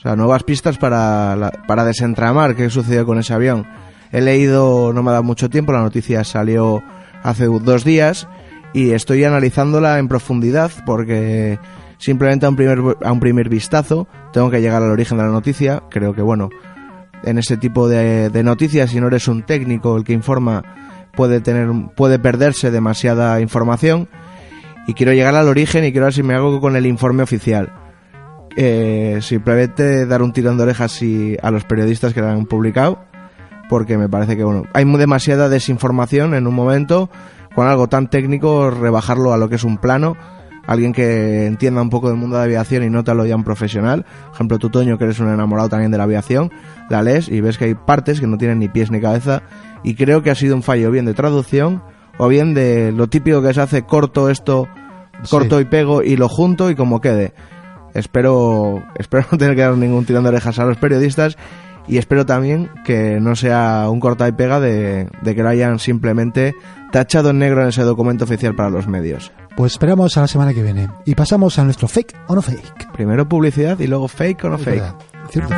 [0.00, 3.66] o sea, nuevas pistas para, para desentramar qué sucedió con ese avión.
[4.12, 6.82] He leído, no me ha dado mucho tiempo, la noticia salió
[7.22, 8.26] hace dos días
[8.72, 11.58] y estoy analizándola en profundidad porque
[11.98, 15.30] simplemente a un primer, a un primer vistazo tengo que llegar al origen de la
[15.30, 15.82] noticia.
[15.90, 16.50] Creo que, bueno,
[17.24, 20.62] en ese tipo de, de noticias, si no eres un técnico el que informa,
[21.14, 24.08] puede, tener, puede perderse demasiada información
[24.86, 27.72] y quiero llegar al origen y quiero ver si me hago con el informe oficial
[28.56, 32.98] eh, simplemente dar un tirón de orejas si- a los periodistas que lo han publicado,
[33.68, 37.10] porque me parece que bueno, hay demasiada desinformación en un momento
[37.54, 40.16] con algo tan técnico, rebajarlo a lo que es un plano.
[40.66, 43.42] Alguien que entienda un poco del mundo de la aviación y nota lo ya un
[43.44, 44.04] profesional.
[44.26, 46.52] Por ejemplo, tú, Toño, que eres un enamorado también de la aviación,
[46.90, 49.42] la lees y ves que hay partes que no tienen ni pies ni cabeza.
[49.82, 51.82] Y creo que ha sido un fallo bien de traducción
[52.18, 54.68] o bien de lo típico que se hace corto esto,
[55.28, 55.62] corto Sí.
[55.62, 57.32] y pego y lo junto y como quede.
[57.94, 61.36] Espero, espero no tener que dar ningún tirón de orejas a los periodistas
[61.88, 65.78] y espero también que no sea un corta y pega de, de que lo hayan
[65.78, 66.54] simplemente
[66.90, 69.32] tachado en negro en ese documento oficial para los medios.
[69.56, 70.88] Pues esperamos a la semana que viene.
[71.04, 72.92] Y pasamos a nuestro fake o no fake.
[72.92, 74.82] Primero publicidad y luego fake o no Es fake.
[75.30, 75.54] cierto.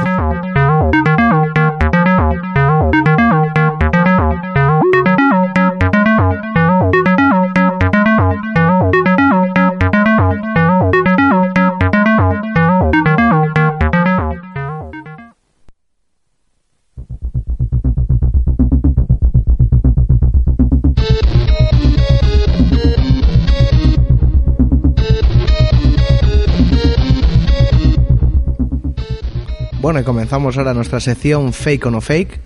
[30.05, 32.41] Comenzamos ahora nuestra sección fake o no fake.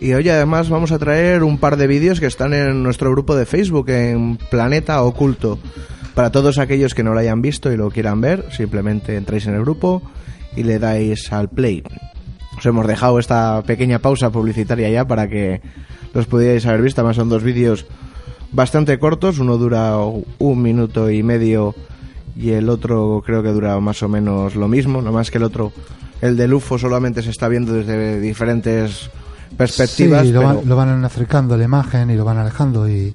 [0.00, 3.34] Y hoy además vamos a traer un par de vídeos que están en nuestro grupo
[3.34, 5.58] de Facebook, en Planeta Oculto.
[6.14, 9.54] Para todos aquellos que no lo hayan visto y lo quieran ver, simplemente entráis en
[9.54, 10.02] el grupo
[10.56, 11.82] y le dais al play.
[12.56, 15.60] Os hemos dejado esta pequeña pausa publicitaria ya para que
[16.12, 17.00] los pudierais haber visto.
[17.00, 17.86] Además son dos vídeos
[18.52, 19.38] bastante cortos.
[19.38, 21.74] Uno dura un minuto y medio
[22.36, 25.02] y el otro creo que dura más o menos lo mismo.
[25.02, 25.72] No más que el otro,
[26.26, 29.10] el del UFO, solamente se está viendo desde diferentes
[29.56, 30.26] perspectivas.
[30.26, 33.14] Sí, lo, pero- van, lo van acercando la imagen y lo van alejando y,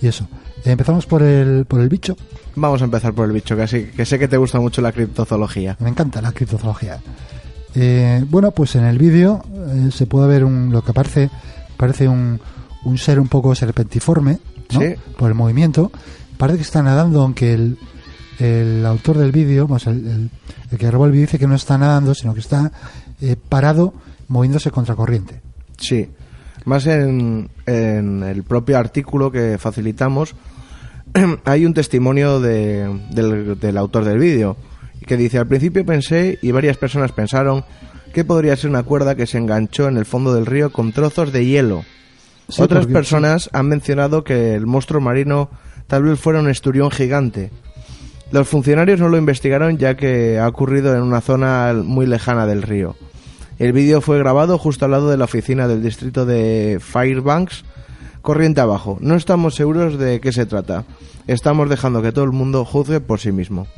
[0.00, 0.26] y eso.
[0.64, 2.16] Empezamos por el, por el bicho.
[2.56, 4.92] Vamos a empezar por el bicho, que, así- que sé que te gusta mucho la
[4.92, 5.76] criptozoología.
[5.80, 7.00] Me encanta la criptozoología.
[7.74, 11.28] Eh, bueno, pues en el vídeo eh, se puede ver un, lo que parece,
[11.76, 12.40] parece un,
[12.84, 14.38] un ser un poco serpentiforme
[14.72, 14.80] ¿no?
[14.80, 14.94] Sí.
[15.18, 15.90] por el movimiento.
[16.38, 17.78] Parece que está nadando, aunque el,
[18.38, 20.30] el autor del vídeo, pues el, el-
[20.70, 22.72] el que grabó el vídeo dice que no está nadando, sino que está
[23.20, 23.94] eh, parado
[24.28, 25.40] moviéndose contracorriente.
[25.78, 26.08] Sí,
[26.64, 30.34] más en, en el propio artículo que facilitamos
[31.44, 34.56] hay un testimonio de- del, del autor del vídeo
[35.06, 37.64] que dice al principio pensé y varias personas pensaron
[38.14, 41.32] que podría ser una cuerda que se enganchó en el fondo del río con trozos
[41.32, 41.84] de hielo.
[42.48, 45.50] Sí, Otras porque- personas han mencionado que el monstruo marino
[45.88, 47.50] tal vez fuera un esturión gigante.
[48.34, 52.62] Los funcionarios no lo investigaron ya que ha ocurrido en una zona muy lejana del
[52.62, 52.96] río.
[53.60, 57.64] El vídeo fue grabado justo al lado de la oficina del distrito de Fairbanks,
[58.22, 58.98] corriente abajo.
[59.00, 60.82] No estamos seguros de qué se trata.
[61.28, 63.68] Estamos dejando que todo el mundo juzgue por sí mismo.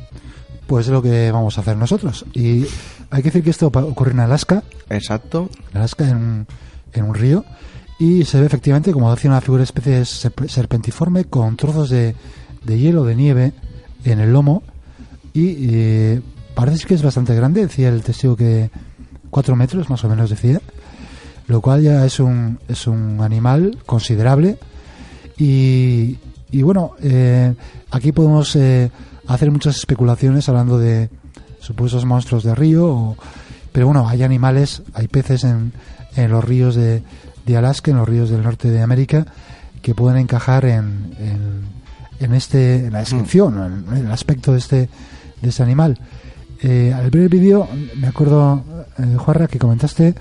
[0.65, 2.25] Pues es lo que vamos a hacer nosotros.
[2.33, 2.65] Y
[3.11, 5.51] hay que decir que esto ocurre en Alaska, Exacto.
[5.71, 6.47] en Alaska, en un,
[6.93, 7.45] en un río,
[7.99, 12.15] y se ve efectivamente, como decía, una figura especie de serp- serpentiforme con trozos de,
[12.63, 13.53] de hielo, de nieve
[14.11, 14.63] en el lomo,
[15.33, 16.21] y eh,
[16.55, 18.69] parece que es bastante grande, decía el testigo que
[19.29, 20.61] cuatro metros más o menos decía,
[21.47, 24.57] lo cual ya es un, es un animal considerable,
[25.37, 26.17] y,
[26.51, 27.53] y bueno, eh,
[27.91, 28.91] aquí podemos eh,
[29.27, 31.09] hacer muchas especulaciones hablando de
[31.59, 33.15] supuestos monstruos de río,
[33.71, 35.73] pero bueno, hay animales, hay peces en,
[36.15, 37.03] en los ríos de,
[37.45, 39.25] de Alaska, en los ríos del norte de América,
[39.81, 41.76] que pueden encajar en, en,
[42.19, 44.89] en este, en la descripción, en, el aspecto de este,
[45.41, 45.99] de este animal.
[46.61, 48.63] Eh, al ver el vídeo, me acuerdo,
[48.97, 50.15] eh, Juarra, que comentaste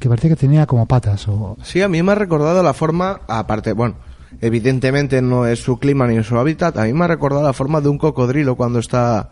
[0.00, 3.20] que parecía que tenía como patas o Sí, a mí me ha recordado la forma,
[3.28, 3.96] aparte, bueno,
[4.40, 7.80] evidentemente no es su clima ni su hábitat, a mí me ha recordado la forma
[7.80, 9.28] de un cocodrilo cuando está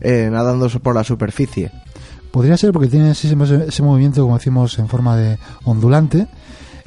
[0.00, 1.70] eh, nadando por la superficie.
[2.30, 3.34] Podría ser porque tiene ese,
[3.68, 6.26] ese movimiento, como decimos, en forma de ondulante.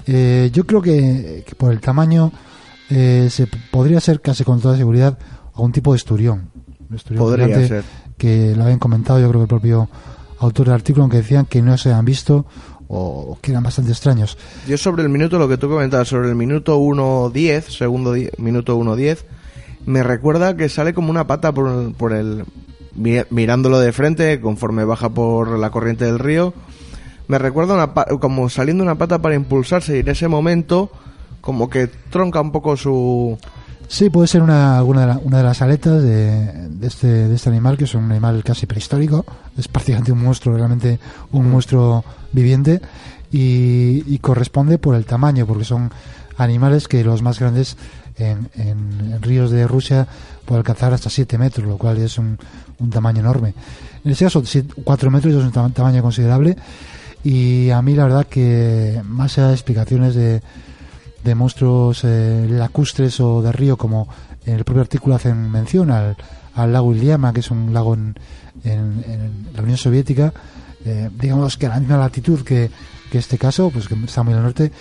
[0.07, 2.31] Eh, yo creo que, que por el tamaño
[2.89, 5.17] eh, se podría ser casi con toda seguridad
[5.55, 6.49] algún tipo de esturión.
[6.93, 7.83] esturión Podría gigante ser.
[8.17, 9.89] que lo habían comentado, yo creo que el propio
[10.39, 12.45] autor del artículo, aunque decían que no se han visto
[12.87, 14.37] o que eran bastante extraños.
[14.67, 19.19] Yo sobre el minuto, lo que tú comentabas, sobre el minuto 1.10, segundo minuto 1.10,
[19.85, 22.45] me recuerda que sale como una pata por, por el...
[22.95, 26.53] mi- mirándolo de frente, conforme baja por la corriente del río,
[27.27, 30.91] me recuerda una como saliendo una pata para impulsarse y en ese momento
[31.41, 33.37] como que tronca un poco su...
[33.87, 37.35] Sí, puede ser una, alguna de la- una de las aletas de, de este, de
[37.35, 39.25] este animal, que es un animal casi prehistórico.
[39.57, 40.99] Es prácticamente un monstruo, realmente
[41.31, 42.81] un monstruo viviente.
[43.31, 45.91] Y, y corresponde por el tamaño, porque son
[46.37, 47.77] animales que los más grandes
[48.17, 50.07] en, en- en ríos de Rusia
[50.45, 52.37] pueden alcanzar hasta 7 metros, lo cual es un,
[52.79, 53.53] un tamaño enorme.
[54.03, 54.43] En este caso,
[54.83, 56.55] 4 metros es un tam- tamaño considerable.
[57.23, 60.41] Y a mí, la verdad, que más allá de explicaciones de
[61.23, 64.07] de monstruos eh, lacustres o de río, como
[64.45, 66.15] en el propio artículo hacen mención al,
[66.55, 68.15] al lago Iliama, que es un lago en,
[68.63, 70.33] en- la Unión Soviética,
[70.85, 72.71] eh, digamos que a la misma latitud que,
[73.11, 74.71] que este caso, pues que está muy al norte,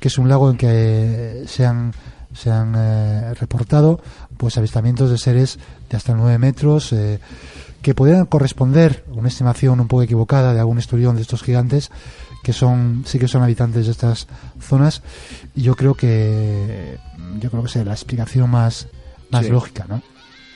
[0.00, 1.92] que es un lago en que eh, se han,
[2.34, 4.00] se han eh, reportado
[4.36, 6.92] pues avistamientos de seres de hasta 9 metros,
[7.82, 11.90] que podrían corresponder, una estimación un poco equivocada de algún esturión de estos gigantes,
[12.44, 14.28] que son sí que son habitantes de estas
[14.60, 15.02] zonas
[15.56, 16.98] yo creo que
[17.40, 18.86] yo creo que es la explicación más
[19.30, 19.50] más Sí.
[19.50, 20.00] lógica no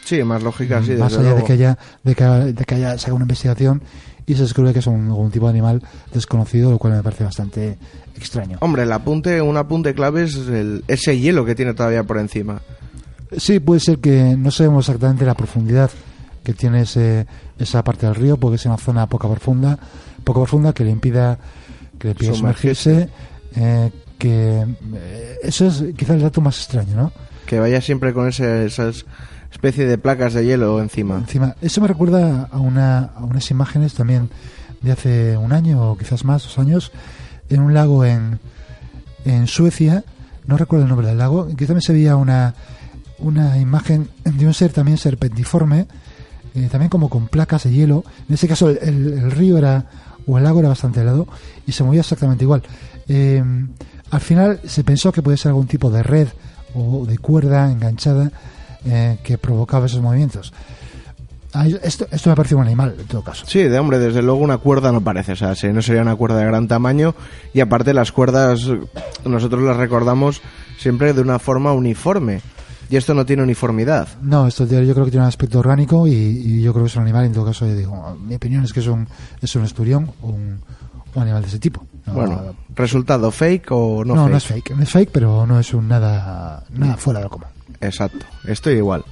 [0.04, 3.16] Sí, más lógica, sí, más allá de que haya de que, de que haya sacado
[3.16, 3.82] una investigación
[4.26, 5.82] y se descubre que son algún tipo de animal
[6.14, 7.76] desconocido lo cual me parece bastante
[8.16, 12.18] extraño Hombre, el apunte, un apunte clave es el- ese hielo que tiene todavía por
[12.18, 12.62] encima.
[13.36, 15.90] sí puede ser que no sabemos exactamente la profundidad
[16.42, 17.26] que tiene ese,
[17.58, 19.78] esa parte del río porque es una zona poco profunda
[20.24, 21.38] poco profunda que le impida
[21.98, 23.08] que impida Sumergirse.
[23.56, 27.12] eh, que eh, eso es quizá el dato más extraño no
[27.46, 29.04] Que vaya siempre con ese, esas
[29.52, 31.16] especie de placas de hielo encima.
[31.16, 31.54] encima.
[31.62, 34.28] Eso me recuerda a, una, a unas imágenes también
[34.82, 36.92] de hace un año o quizás más, dos años,
[37.48, 38.38] en un lago en,
[39.24, 40.04] en Suecia,
[40.46, 42.54] no recuerdo el nombre del lago, que también se veía una,
[43.18, 45.86] una imagen de un ser también serpentiforme,
[46.54, 48.04] eh, también como con placas de hielo.
[48.28, 49.86] En ese caso el, el- el río era,
[50.28, 51.26] o el lago era bastante helado
[51.66, 52.62] y se movía exactamente igual.
[53.08, 53.42] Eh,
[54.10, 56.28] al final se pensó que podía ser algún tipo de red
[56.74, 58.30] o de cuerda enganchada
[58.84, 60.52] eh, que provocaba esos movimientos.
[61.82, 63.44] Esto, me parece un animal, en todo caso.
[63.46, 66.38] Sí, de hombre, desde luego una cuerda no parece, o sea, no sería una cuerda
[66.38, 67.14] de gran tamaño
[67.54, 68.68] y aparte las cuerdas
[69.24, 70.42] nosotros las recordamos
[70.78, 72.42] siempre de una forma uniforme
[72.90, 74.08] y esto no tiene uniformidad.
[74.22, 76.96] No, esto yo creo que tiene un aspecto orgánico y, y yo creo que es
[76.96, 79.06] un animal, en todo caso, yo digo, mi opinión es que es un,
[79.40, 80.60] es un esturión o un,
[81.14, 81.84] un animal de ese tipo.
[82.06, 84.30] No, Bueno, resultado fake o no, no, fake.
[84.30, 87.30] no es fake, no es fake, pero no es un nada, nada fuera de lo
[87.30, 87.48] común.
[87.80, 89.04] Exacto, estoy igual.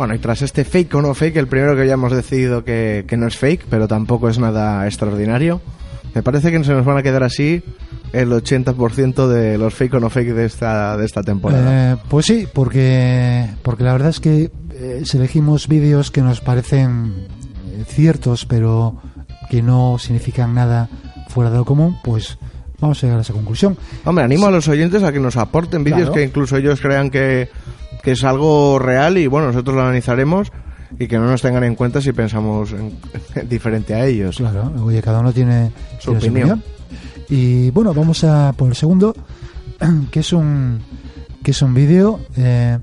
[0.00, 3.04] Bueno, y tras este fake o no fake, el primero que ya hemos decidido que,
[3.06, 5.60] que no es fake, pero tampoco es nada extraordinario,
[6.14, 7.62] me parece que se nos van a quedar así
[8.14, 11.92] el 80% de los fake o no fake de esta, de esta temporada.
[11.92, 16.40] Eh, pues sí, porque, porque la verdad es que eh, si elegimos vídeos que nos
[16.40, 17.26] parecen
[17.70, 19.02] eh, ciertos, pero
[19.50, 20.88] que no significan nada
[21.28, 22.38] fuera de lo común, pues
[22.80, 23.76] vamos a llegar a esa conclusión.
[24.06, 26.14] Hombre, animo a los oyentes a que nos aporten vídeos Claro.
[26.14, 27.50] que incluso ellos crean que,
[28.02, 30.50] que es algo real y bueno, nosotros lo analizaremos
[30.98, 32.98] y que no nos tengan en cuenta si pensamos en-
[33.48, 34.36] diferente a ellos.
[34.36, 36.62] Claro, oye, cada uno tiene Su tiene opinión.
[37.28, 39.14] Y bueno, vamos a por el segundo,
[40.10, 40.80] que es un
[41.42, 42.78] que es un vídeo eh,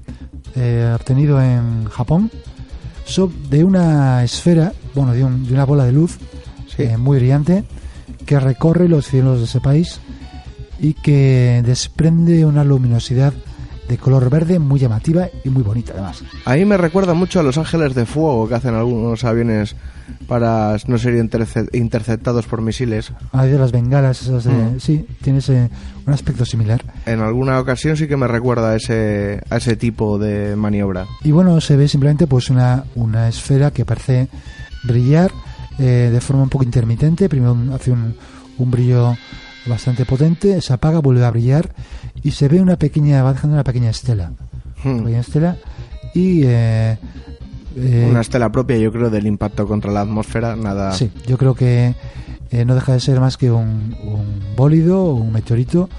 [0.56, 2.32] eh, obtenido en Japón
[3.50, 6.18] de una esfera, bueno, de, un- de una bola de luz
[6.76, 6.84] Sí.
[6.84, 7.64] eh, muy brillante
[8.26, 10.00] que recorre los cielos de ese país
[10.80, 13.34] y que desprende una luminosidad
[13.88, 16.24] de color verde muy llamativa y muy bonita además.
[16.46, 19.76] A mí me recuerda mucho a los ángeles de fuego que hacen algunos aviones
[20.28, 23.12] para no ser interce- interceptados por misiles.
[23.32, 24.80] Hay de las bengalas esas de, Mm.
[24.80, 25.70] sí, tiene ese,
[26.06, 26.84] un aspecto similar.
[27.06, 31.06] En alguna ocasión sí que me recuerda a ese, a ese tipo de maniobra.
[31.24, 34.28] Y bueno, se ve simplemente pues una, una esfera que parece
[34.84, 35.32] brillar
[35.80, 37.30] eh, de forma un poco intermitente.
[37.30, 38.16] Primero hace un,
[38.58, 39.16] un brillo
[39.66, 41.74] bastante potente, se apaga, vuelve a brillar
[42.24, 44.32] y se ve una pequeña, va dejando una pequeña estela.
[44.84, 44.90] Hmm.
[44.90, 45.58] Una pequeña estela
[46.14, 46.44] y...
[46.44, 46.98] eh,
[47.76, 50.92] eh, Una estela propia, yo creo, del impacto contra la atmósfera, nada.
[50.94, 51.94] Sí, yo creo que
[52.52, 55.90] eh, no deja de ser más que un, un bólido o un meteorito,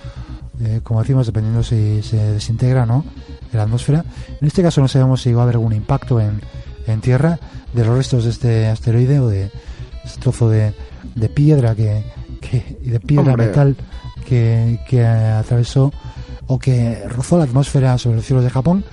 [0.60, 3.04] eh, como decimos, dependiendo si se desintegra o no
[3.52, 4.04] en la atmósfera.
[4.40, 6.40] En este caso no sabemos si va a haber algún impacto en,
[6.86, 7.38] en Tierra
[7.74, 9.50] de los restos de este asteroide o de
[10.04, 10.74] ese trozo de,
[11.14, 12.02] de piedra que,
[12.40, 13.46] que- y de piedra Hombre.
[13.46, 13.76] metal
[14.26, 15.92] que, que atravesó
[16.48, 18.84] o que rozó la atmósfera sobre los cielos de Japón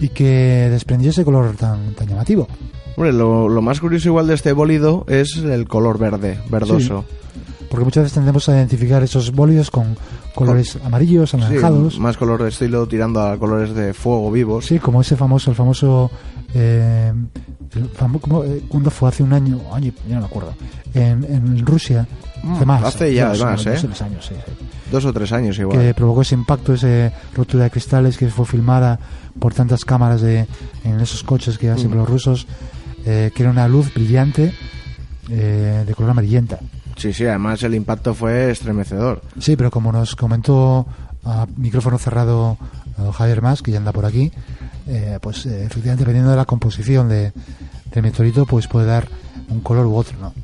[0.00, 2.48] y que desprendió ese color tan, tan llamativo.
[2.96, 7.04] Hombre, lo, lo más curioso igual de este bólido es el color verde, verdoso.
[7.70, 9.96] Porque muchas veces tendemos a identificar esos bólidos con
[10.34, 12.00] colores amarillos, Sí, anaranjados.
[12.00, 14.66] más color de estilo tirando a colores de fuego vivos.
[14.66, 16.10] Sí, como ese famoso, el famoso,
[16.54, 17.12] eh,
[18.20, 19.08] como, eh, ¿cuándo fue?
[19.08, 20.54] Hace un año, año, ya no me acuerdo,
[20.94, 22.06] en, en Rusia,
[22.42, 23.86] Mm, hace más, hace ya, dos, además, dos, ¿eh?
[23.86, 24.66] tres años, sí, sí.
[24.90, 25.78] Dos o tres años igual.
[25.78, 28.98] que provocó ese impacto, esa rotura de cristales que fue filmada
[29.38, 30.46] por tantas cámaras de,
[30.84, 32.00] en esos coches que siempre Mm.
[32.02, 32.46] los rusos,
[33.04, 34.54] eh, que era una luz brillante
[35.28, 36.58] eh, de color amarillenta.
[36.96, 39.20] Sí, sí, además el impacto fue estremecedor.
[39.38, 40.86] Sí, pero como nos comentó
[41.24, 42.56] a micrófono cerrado
[42.98, 44.32] eh, Javier Más, que ya anda por aquí,
[44.90, 47.32] eh, pues eh, efectivamente dependiendo de la composición de,
[47.92, 49.08] del meteorito, pues puede dar
[49.48, 50.34] un color u otro, ¿no?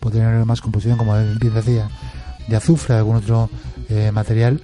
[0.00, 1.88] Puede tener más composición, como bien decía,
[2.48, 3.50] de azufre, de algún otro
[3.88, 4.60] eh, material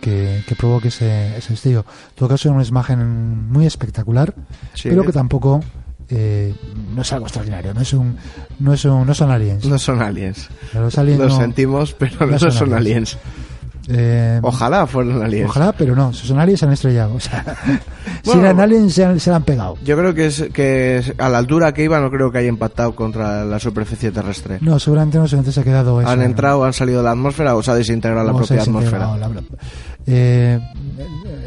[0.00, 1.80] que, que provoque ese, ese destello.
[2.10, 4.34] En todo caso, es una imagen muy espectacular,
[4.74, 4.88] Sí.
[4.88, 5.62] pero que tampoco
[6.08, 6.54] eh,
[6.94, 8.16] no es algo extraordinario, no es un,
[8.58, 9.64] no es un, no son aliens.
[9.64, 10.48] No son aliens.
[10.74, 13.16] Los aliens Lo no- sentimos, pero no, no son son aliens.
[13.16, 13.18] aliens.
[13.88, 15.48] Eh, Ojalá fueran aliens.
[15.50, 17.14] Ojalá, pero no, si son aliens se han estrellado.
[17.14, 17.44] O sea,
[18.22, 19.76] si eran aliens se han, se la han pegado.
[19.84, 22.94] Yo creo que, es, que a la altura que iba no creo que haya impactado
[22.94, 24.58] contra la superficie terrestre.
[24.60, 26.08] No, seguramente no, seguramente se ha quedado eso.
[26.10, 29.16] Han entrado, han salido de la atmósfera o se ha desintegrado la propia atmósfera.
[29.16, 29.30] la-
[30.06, 30.58] Eh,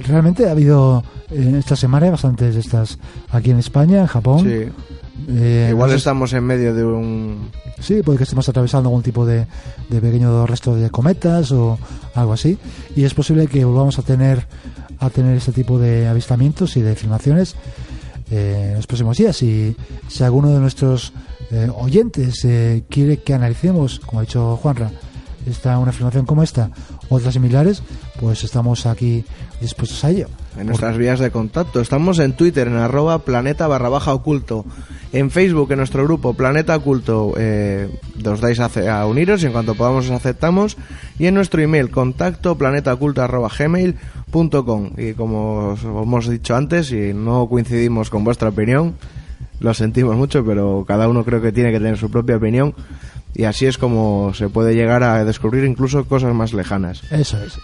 [0.08, 2.98] realmente ha habido eh, esta semana bastantes de estas
[3.32, 4.42] aquí en España, en Japón.
[4.42, 4.70] Sí.
[5.30, 7.52] Eh, Igual estamos en medio de un...
[7.80, 9.48] Sí, puede que estemos atravesando algún tipo de,
[9.90, 11.78] de pequeño resto de cometas o
[12.14, 12.58] algo así.
[12.96, 14.48] Y es posible que volvamos a tener
[15.00, 17.56] a tener este tipo de avistamientos y de filmaciones
[18.32, 19.42] eh, en los próximos días.
[19.44, 19.76] Y
[20.08, 21.14] si alguno de nuestros
[21.52, 24.92] eh, oyentes eh, quiere que analicemos, como ha dicho Juanra,
[25.46, 26.72] esta, una filmación como esta,
[27.10, 27.84] otras similares,
[28.20, 29.24] pues estamos aquí
[29.62, 30.28] dispuestos a ello.
[30.58, 31.82] En nuestras vías de contacto.
[31.82, 34.66] Estamos en Twitter, en arroba planeta barra baja oculto.
[35.12, 37.88] En Facebook, en nuestro grupo Planeta Oculto, eh,
[38.26, 38.68] os dais a,
[39.00, 40.76] a uniros y en cuanto podamos os aceptamos.
[41.20, 43.96] Y en nuestro email, contacto planetaoculto arroba gmail
[44.30, 44.92] punto com.
[44.98, 48.96] Y como os hemos dicho antes, si no coincidimos con vuestra opinión,
[49.62, 52.74] lo sentimos mucho, pero cada uno creo que tiene que tener su propia opinión.
[53.34, 57.04] Y así es como se puede llegar a descubrir incluso cosas más lejanas.
[57.10, 57.58] Eso es.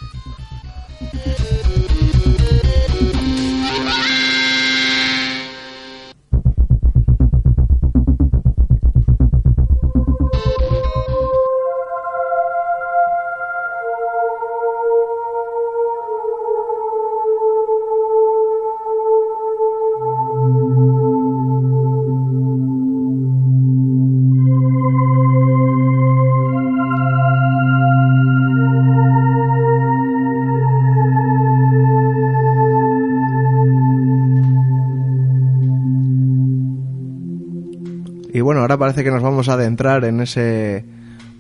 [38.82, 40.84] Parece que nos vamos a adentrar en ese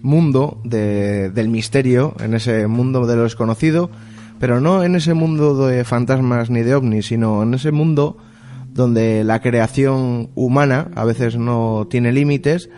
[0.03, 3.89] mundo de- del misterio, en ese mundo de lo desconocido,
[4.39, 8.17] pero no en ese mundo de fantasmas ni de ovnis, sino en ese mundo
[8.73, 12.69] donde la creación humana a veces no tiene límites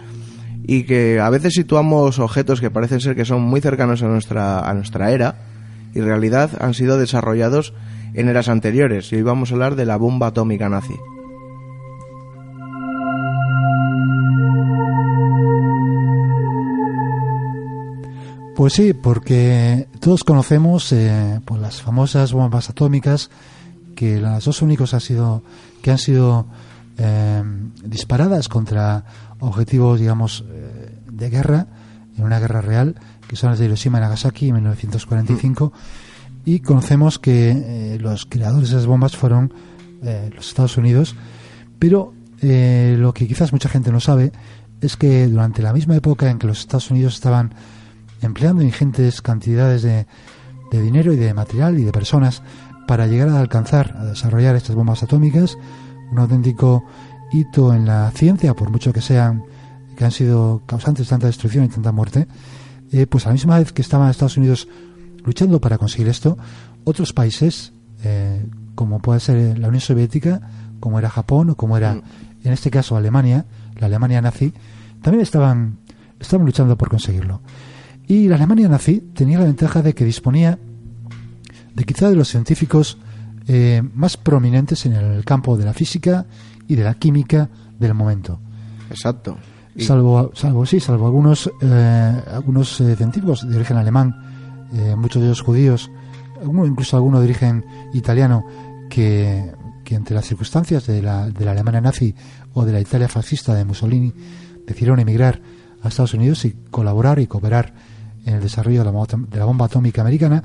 [0.66, 4.60] y que a veces situamos objetos que parecen ser que son muy cercanos a nuestra,
[4.62, 5.36] a nuestra era
[5.94, 7.74] y en realidad han sido desarrollados
[8.14, 9.12] en eras anteriores.
[9.12, 10.96] Y hoy vamos a hablar de la bomba atómica nazi.
[18.56, 23.30] Pues sí, porque todos conocemos eh, pues las famosas bombas atómicas
[23.96, 25.44] que las dos únicos han sido
[25.82, 26.46] que han sido
[26.98, 27.44] eh,
[27.84, 29.06] disparadas contra
[29.40, 31.68] objetivos, digamos, eh, de guerra
[32.18, 32.96] en una guerra real,
[33.28, 35.74] que son las de Hiroshima y Nagasaki en 1945,
[36.46, 39.54] y conocemos que eh, los creadores de esas bombas fueron
[40.04, 41.16] eh, los Estados Unidos,
[41.80, 44.32] pero eh, lo que quizás mucha gente no sabe
[44.82, 47.54] es que durante la misma época en que los Estados Unidos estaban
[48.24, 50.08] empleando ingentes cantidades de,
[50.72, 52.42] de dinero y de material y de personas
[52.88, 55.58] para llegar a alcanzar, a desarrollar estas bombas atómicas,
[56.12, 56.84] un auténtico
[57.32, 59.44] hito en la ciencia, por mucho que sean,
[59.98, 62.28] que han sido causantes de tanta destrucción y tanta muerte,
[62.92, 64.68] eh, pues a la misma vez que estaban Estados Unidos
[65.24, 66.38] luchando para conseguir esto,
[66.84, 68.46] otros países, eh,
[68.76, 70.42] como puede ser la Unión Soviética,
[70.80, 72.02] como era Japón o como era,
[72.44, 73.46] en este caso, Alemania,
[73.78, 74.54] la Alemania nazi,
[75.02, 75.78] también estaban,
[76.20, 77.42] estaban luchando por conseguirlo.
[78.08, 80.60] Y la Alemania nazi tenía la ventaja de que disponía
[81.74, 82.98] de quizá de los científicos
[83.48, 86.26] eh, más prominentes en el campo de la física
[86.68, 87.50] y de la química
[87.80, 88.40] del momento.
[88.90, 89.38] Exacto.
[89.78, 95.30] Salvo, salvo, sí, salvo algunos, eh, algunos eh, científicos de origen alemán, eh, muchos de
[95.30, 95.90] ellos judíos,
[96.40, 98.46] algunos, incluso algunos de origen italiano,
[98.88, 99.52] que,
[99.84, 102.14] que entre las circunstancias de la, de la Alemania nazi
[102.54, 104.14] o de la Italia fascista de Mussolini
[104.68, 105.42] decidieron emigrar
[105.82, 107.74] a Estados Unidos y colaborar y cooperar
[108.26, 110.44] en el desarrollo de la, de la bomba atómica americana,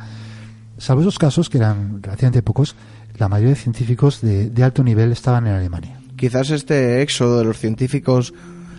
[0.79, 2.76] salvo esos casos que eran relativamente pocos,
[3.18, 5.99] la mayoría de científicos de, de alto nivel estaban en Alemania.
[6.16, 8.35] Quizás este éxodo de los científicos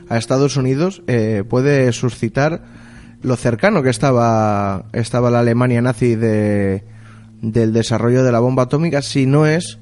[0.10, 2.64] a Estados Unidos eh, puede suscitar
[3.22, 6.84] lo cercano que estaba, estaba la Alemania nazi de,
[7.42, 9.80] del desarrollo de la bomba atómica, si no es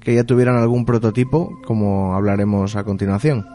[0.00, 3.46] que ya tuvieran algún prototipo, como hablaremos a continuación.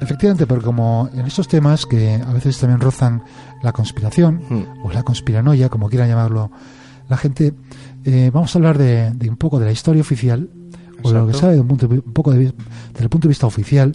[0.00, 3.22] Efectivamente, pero como en estos temas que a veces también rozan
[3.62, 4.64] la conspiración, Hmm.
[4.84, 6.50] o la conspiranoia, como quieran llamarlo
[7.08, 7.52] la gente,
[8.04, 10.48] eh, vamos a hablar de, de un poco de la historia oficial,
[11.02, 13.30] o de lo que sabe de un, punto, un poco de desde el punto de
[13.30, 13.92] vista oficial,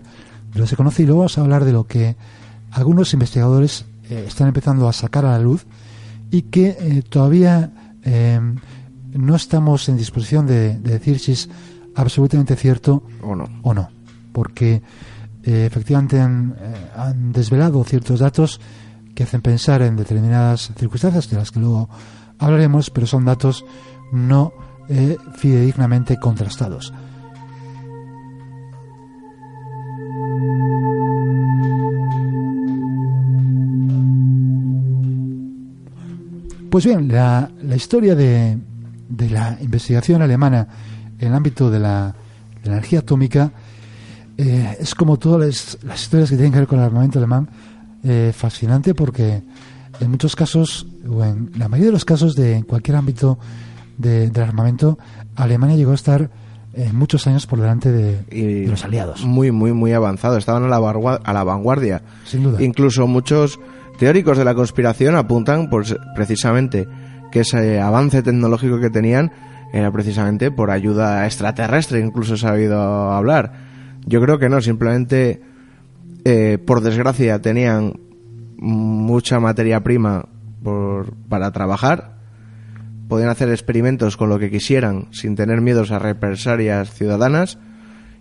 [0.53, 2.15] de lo que se conoce, y luego vamos a hablar de lo que
[2.71, 5.65] algunos investigadores eh, están empezando a sacar a la luz
[6.31, 7.71] y que eh, todavía
[9.13, 11.49] no estamos en disposición de, de decir si es
[11.95, 13.49] absolutamente cierto ¿O no?
[13.63, 13.89] o no,
[14.31, 14.81] porque
[15.43, 16.55] efectivamente han,
[16.95, 18.61] han desvelado ciertos datos
[19.17, 21.89] que hacen pensar en determinadas circunstancias de las que luego
[22.37, 23.65] hablaremos, pero son datos
[24.11, 24.53] no
[24.89, 26.93] eh, fidedignamente contrastados.
[36.69, 38.55] Pues bien, la, la historia de,
[39.09, 40.67] de la investigación alemana
[41.17, 42.13] en el ámbito de la,
[42.61, 43.51] de la energía atómica
[44.37, 47.49] eh, es como todas las, las historias que tienen que ver con el armamento alemán,
[48.07, 49.41] eh, fascinante porque
[49.99, 53.37] en muchos casos, o en la mayoría de los casos de cualquier ámbito
[53.97, 54.97] de- del armamento,
[55.35, 56.29] Alemania llegó a estar
[56.73, 60.37] eh, muchos años por delante de, Y de los aliados, Muy, muy, muy avanzado.
[60.37, 62.03] Estaban a la, a la vanguardia.
[62.25, 62.61] sin duda.
[62.61, 63.59] Incluso muchos
[63.97, 66.87] teóricos de la conspiración apuntan pues, precisamente
[67.31, 69.31] que ese avance tecnológico que tenían
[69.73, 72.79] era precisamente por ayuda extraterrestre, incluso se ha oído
[73.11, 73.53] hablar.
[74.05, 75.41] Yo creo que no, simplemente
[76.29, 77.93] eh, por desgracia tenían
[78.57, 80.25] mucha materia prima
[80.63, 82.17] por, para trabajar,
[83.07, 87.57] podían hacer experimentos con lo que quisieran sin tener miedos a represalias ciudadanas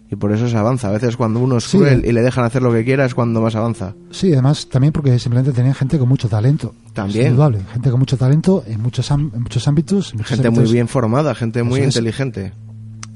[0.08, 0.88] y por eso se avanza.
[0.88, 1.78] A veces cuando uno es Sí.
[1.78, 3.94] cruel y le dejan hacer lo que quiera es cuando más avanza.
[4.12, 6.74] Sí, además también porque simplemente tenían gente con mucho talento.
[6.92, 7.24] También.
[7.24, 7.58] Es indudable.
[7.72, 10.12] Gente con mucho talento en muchos, en muchos ámbitos.
[10.12, 11.96] en muchos Gente muy bien formada, gente muy Eso es.
[11.96, 12.52] inteligente.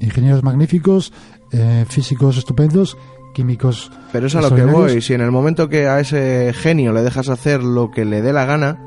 [0.01, 1.13] Ingenieros magníficos,
[1.53, 2.97] eh, físicos estupendos,
[3.33, 3.91] químicos.
[4.11, 5.01] Pero es a lo que voy.
[5.01, 8.33] Si en el momento que a ese genio le dejas hacer lo que le dé
[8.33, 8.77] la gana,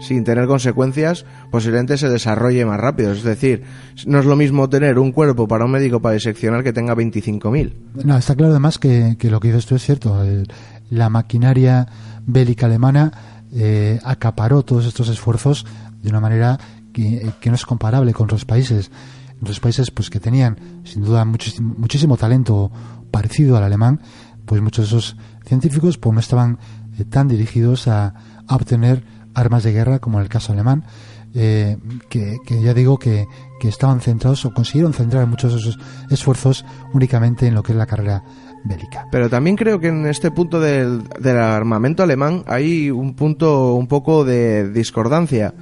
[0.00, 3.12] sin tener consecuencias, posiblemente se desarrolle más rápido.
[3.12, 3.62] Es decir,
[4.06, 7.72] no es lo mismo tener un cuerpo para un médico para diseccionar que tenga 25.000.
[8.04, 10.22] No, está claro además que, que lo que dices tú es cierto.
[10.22, 10.48] El-
[10.90, 11.86] la maquinaria
[12.26, 13.12] bélica alemana
[13.54, 15.64] eh, acaparó todos estos esfuerzos
[16.02, 16.58] de una manera
[16.92, 18.90] que, que no es comparable con otros países.
[19.40, 22.70] Otros países pues que tenían sin duda muchísimo, muchísimo talento
[23.10, 24.00] parecido al alemán,
[24.44, 25.16] pues muchos de esos
[25.46, 26.58] científicos pues no estaban
[26.98, 28.14] eh, tan dirigidos a,
[28.48, 29.02] obtener
[29.34, 30.84] armas de guerra como en el caso alemán,
[31.34, 31.78] eh,
[32.10, 33.26] que, que ya digo que,
[33.58, 35.78] que estaban centrados o consiguieron centrar muchos de esos
[36.10, 38.22] esfuerzos únicamente en lo que es la carrera
[38.64, 39.06] bélica.
[39.10, 43.86] Pero también creo que en este punto del, del armamento alemán hay un punto un
[43.86, 45.54] poco de discordancia.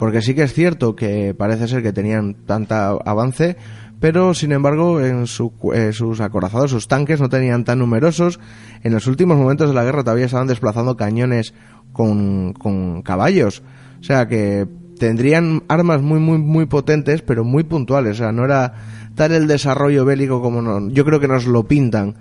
[0.00, 3.56] Porque sí que es cierto que parece ser que tenían tanta avance,
[4.00, 8.40] pero sin embargo en su eh, sus acorazados, sus tanques no tenían tan numerosos.
[8.82, 11.52] En los últimos momentos de la guerra todavía estaban desplazando cañones
[11.92, 13.62] con, con caballos.
[14.00, 14.66] O sea que
[14.98, 18.12] tendrían armas muy, muy, muy potentes, pero muy puntuales.
[18.12, 18.72] O sea, no era
[19.16, 22.14] tal el desarrollo bélico como no- yo creo que nos lo pintan.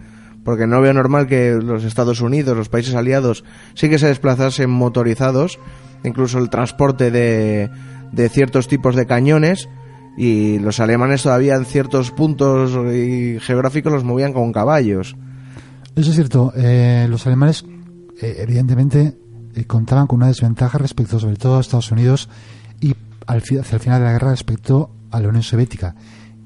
[0.44, 4.70] Porque no veo normal que los Estados Unidos, los países aliados, sí que se desplazasen
[4.70, 5.60] motorizados,
[6.04, 7.70] incluso el transporte de,
[8.12, 9.68] de ciertos tipos de cañones,
[10.18, 12.72] y los alemanes todavía en ciertos puntos
[13.42, 15.16] geográficos los movían con caballos.
[15.96, 16.52] Eso es cierto.
[16.56, 17.64] eh, los alemanes,
[18.22, 19.18] eh, evidentemente,
[19.56, 22.30] eh, contaban con una desventaja respecto, sobre todo, a Estados Unidos
[22.82, 22.96] y
[23.28, 25.96] al fi- hacia el final de la guerra respecto a la Unión Soviética,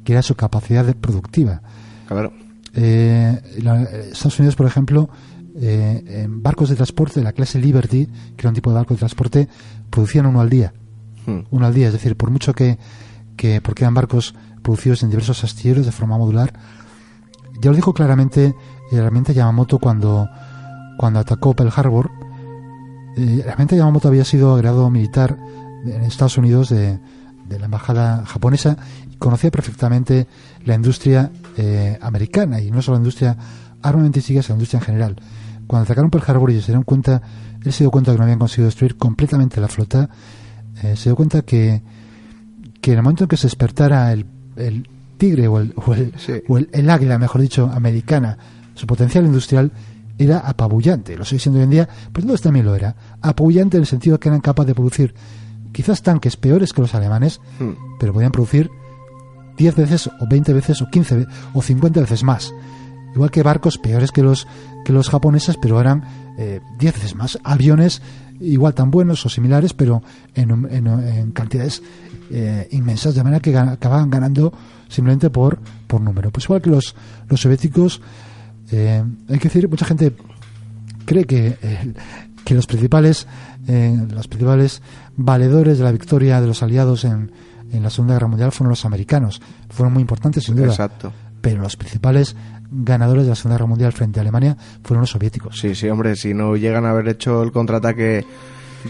[0.03, 1.61] que era su capacidad productiva.
[2.07, 2.31] Claro.
[2.75, 5.09] Eh, la- Estados Unidos, por ejemplo,
[5.55, 8.93] eh, en barcos de transporte de la clase Liberty, que era un tipo de barco
[8.93, 9.47] de transporte,
[9.89, 10.73] producían uno al día.
[11.25, 11.41] Hmm.
[11.51, 12.77] Uno al día, es decir, por mucho que,
[13.37, 16.53] que porque eran barcos producidos en diversos astilleros de forma modular,
[17.61, 18.55] ya lo dijo claramente
[18.91, 20.27] el herramienta Yamamoto cuando,
[20.97, 22.11] cuando atacó Pearl Harbor.
[23.15, 25.37] Eh, herramienta Yamamoto había sido agregado militar
[25.85, 26.99] en Estados Unidos de,
[27.45, 28.77] de la embajada japonesa
[29.11, 30.27] y conocía perfectamente
[30.65, 33.37] la industria eh, americana y no solo la industria
[33.81, 35.15] armamentística, sino la industria en general.
[35.68, 37.22] Cuando atacaron Pearl Harbor y se dieron cuenta,
[37.64, 40.09] él se dio cuenta que no habían conseguido destruir completamente la flota,
[40.84, 41.82] eh, se dio cuenta que,
[42.82, 44.26] que en el momento en que se despertara el,
[44.57, 44.88] el
[45.18, 46.14] tigre o el, o, el,
[46.49, 48.38] o el, águila, mejor dicho, americana,
[48.74, 49.72] su potencial industrial
[50.18, 51.16] era apabullante.
[51.16, 52.95] Lo estoy diciendo hoy en día, pero entonces también lo era.
[53.22, 55.14] Apabullante en el sentido que eran capaces de producir
[55.72, 57.72] quizás tanques peores que los alemanes, Hmm.
[57.99, 58.70] pero podían producir
[59.57, 62.53] 10 veces o 20 veces o 15 ve- o 50 veces más.
[63.14, 64.47] Igual que barcos peores que los
[64.86, 66.03] que los japoneses, pero eran
[66.38, 67.39] eh, 10 veces más.
[67.43, 68.01] Aviones
[68.39, 70.01] igual tan buenos o similares, pero
[70.36, 71.82] en- en cantidades
[72.32, 74.51] eh, inmensas, de manera que gan- acababan ganando
[74.89, 76.32] simplemente por, por número.
[76.32, 76.95] Pues igual que los,
[77.30, 78.01] los soviéticos,
[78.72, 80.14] eh, hay que decir, mucha gente
[81.05, 81.93] cree que, eh,
[82.43, 83.28] que los principales
[83.68, 84.82] eh, los principales
[85.16, 87.32] valedores de la victoria de los aliados en,
[87.72, 89.41] en la Segunda Guerra Mundial fueron los americanos.
[89.70, 90.68] Fueron muy importantes, sin duda.
[90.68, 91.14] Exacto.
[91.41, 92.36] Pero los principales
[92.74, 95.59] ganadores de la Segunda Guerra Mundial frente a Alemania fueron los soviéticos.
[95.59, 98.26] Sí, sí, hombre, si no llegan a haber hecho el contraataque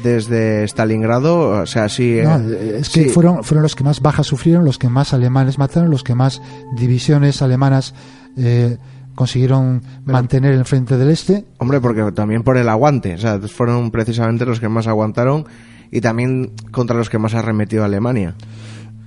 [0.04, 2.20] desde Stalingrado, o sea, sí.
[2.24, 3.10] No, eh, es que sí.
[3.10, 6.42] fueron, fueron los que más bajas sufrieron, los que más alemanes mataron, los que más
[6.76, 7.94] divisiones alemanas
[8.38, 8.78] eh,
[9.14, 11.46] consiguieron mantener en frente del este.
[11.60, 15.46] Hombre, porque también por el aguante, o sea, fueron precisamente los que más aguantaron
[15.92, 18.34] y también contra los que más arremetió Alemania.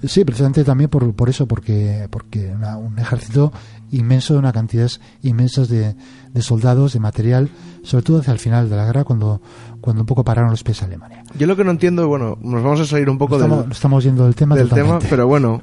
[0.04, 3.52] Sí, precisamente también por, por eso, porque, porque una- un ejército
[3.90, 5.94] inmenso, una cantidades inmensas de,
[6.32, 7.48] de soldados, de material,
[7.82, 9.40] sobre todo hacia el final de la guerra, cuando,
[9.80, 11.22] cuando un poco pararon los pies a Alemania.
[11.38, 14.04] Yo lo que no entiendo, bueno, nos vamos a salir un poco Estamos, del, estamos
[14.04, 15.62] yendo del tema del tema, pero bueno,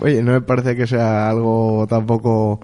[0.00, 2.60] oye, no me parece que sea algo tampoco,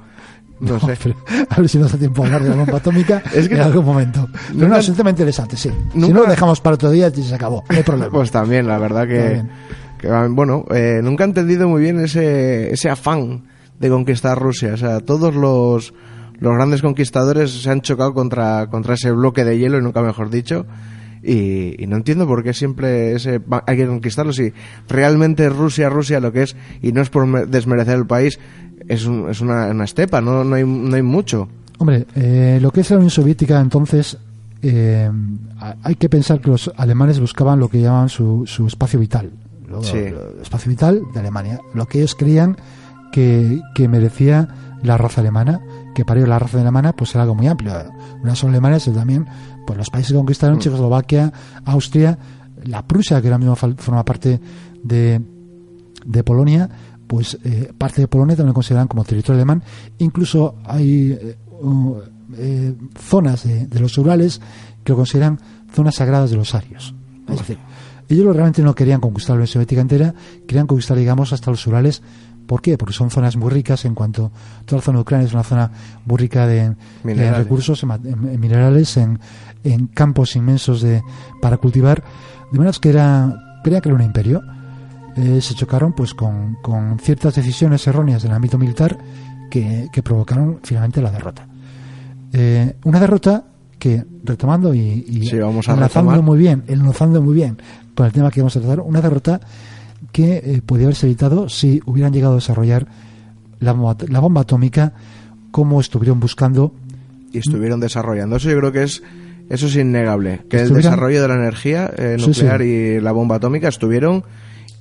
[0.61, 0.97] no, sé.
[1.03, 1.17] Pero
[1.51, 3.61] a ver si nos da tiempo a hablar de la bomba atómica Es que en
[3.61, 4.27] algún momento.
[4.33, 5.71] Pero nunca- no, absolutamente interesante, sí.
[5.93, 7.63] Si no lo dejamos para otro día y se acabó.
[7.69, 8.11] No hay problema.
[8.11, 9.45] Pues también, la verdad que,
[9.99, 13.45] que, bueno, eh, nunca he entendido muy bien ese, ese afán
[13.81, 14.75] de conquistar Rusia.
[14.75, 15.93] O sea, todos los,
[16.39, 20.31] los grandes conquistadores se han chocado contra, contra ese bloque de hielo, y nunca mejor
[20.31, 20.67] dicho.
[21.23, 24.33] Y, y no entiendo por qué siempre ese hay que conquistarlo.
[24.33, 24.53] Si
[24.89, 28.39] realmente Rusia, Rusia lo que es, y no es por me- desmerecer el país,
[28.87, 31.49] es, un- es una, una estepa, no, no, hay, no hay mucho.
[31.79, 34.17] Hombre, eh, lo que es la Unión Soviética entonces,
[34.63, 35.11] eh,
[35.61, 39.31] ha- hay que pensar que los alemanes buscaban lo que llamaban su, su espacio vital.
[39.69, 39.99] Lo- Sí.
[40.11, 41.61] lo- espacio vital de Alemania.
[41.75, 42.57] Lo que ellos creían
[43.13, 44.49] que, que merecía
[44.83, 45.61] la raza alemana,
[45.95, 47.73] que para ellos la raza alemana pues era algo muy amplio.
[48.23, 49.27] No solo alemanes, sino también
[49.67, 51.33] pues los países que conquistaron, Checoslovaquia,
[51.65, 52.19] Austria,
[52.65, 54.41] la Prusia, que ahora mismo forma parte
[54.83, 55.21] de,
[56.05, 56.69] de Polonia,
[57.07, 59.63] pues eh, parte de Polonia también lo consideran como territorio alemán.
[59.99, 61.97] Incluso hay eh, uh,
[62.37, 64.41] eh, zonas de, de los Urales
[64.85, 65.39] que lo consideran
[65.73, 66.95] zonas sagradas de los arios.
[67.29, 67.59] Es decir,
[68.09, 70.15] ellos realmente no querían conquistar la Unión Soviética entera,
[70.47, 72.03] querían conquistar, digamos, hasta los Urales.
[72.47, 72.79] ¿Por qué?
[72.79, 74.31] Porque son zonas muy ricas en cuanto
[74.65, 75.71] toda la zona de Ucrania es una zona
[76.05, 76.75] muy rica de,
[77.05, 79.19] recursos, en, minerales, en,
[79.65, 81.03] en campos inmensos de
[81.43, 82.03] para cultivar.
[82.53, 84.43] De manera que era, creían que era un imperio.
[85.17, 88.99] Eh, se chocaron pues con, con ciertas decisiones erróneas en el ámbito militar
[89.51, 91.47] que, que provocaron finalmente la derrota.
[92.33, 93.45] Eh, una derrota
[93.79, 96.23] que, retomando y, y Sí, vamos a enlazando retomar.
[96.23, 97.57] muy bien, enlazando muy bien
[97.95, 99.41] con el tema que vamos a tratar, una derrota
[100.17, 102.87] que eh, podía haberse evitado si hubieran llegado a desarrollar
[103.61, 104.93] la bomba, la bomba atómica
[105.51, 106.73] como estuvieron buscando
[107.33, 108.37] Y estuvieron desarrollando.
[108.37, 109.03] Eso yo creo que es,
[109.51, 110.43] eso es innegable.
[110.49, 112.67] Que el desarrollo de la energía eh, Sí, nuclear sí.
[112.67, 114.25] y la bomba atómica estuvieron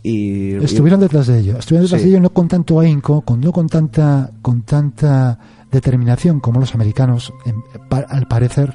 [0.04, 0.54] y...
[0.64, 2.06] estuvieron detrás de ello estuvieron detrás Sí.
[2.08, 5.40] de ello no con tanto ahínco con no con tanta con tanta
[5.72, 8.74] determinación como los americanos en- pa- al parecer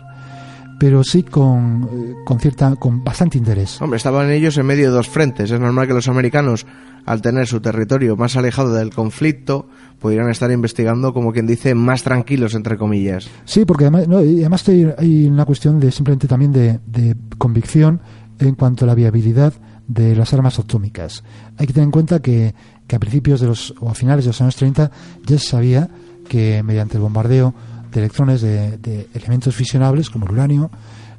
[0.80, 4.96] pero sí con, eh, con cierta con bastante interés Hombre, estaban ellos en medio de
[4.96, 5.50] dos frentes.
[5.50, 6.66] Es normal que los americanos,
[7.04, 9.68] al tener su territorio más alejado del conflicto,
[9.98, 13.28] pudieran estar investigando, como quien dice, más tranquilos, entre comillas.
[13.44, 18.00] Sí, porque además, no, además hay, hay una cuestión de simplemente también de, de convicción
[18.38, 19.52] en cuanto a la viabilidad
[19.86, 21.22] de las armas atómicas.
[21.58, 22.54] Hay que tener en cuenta que,
[22.86, 24.90] que a principios de los o a finales de los años 30
[25.26, 25.90] ya se sabía
[26.26, 27.54] que mediante el bombardeo
[27.92, 30.70] de electrones de, de elementos fisionables como el uranio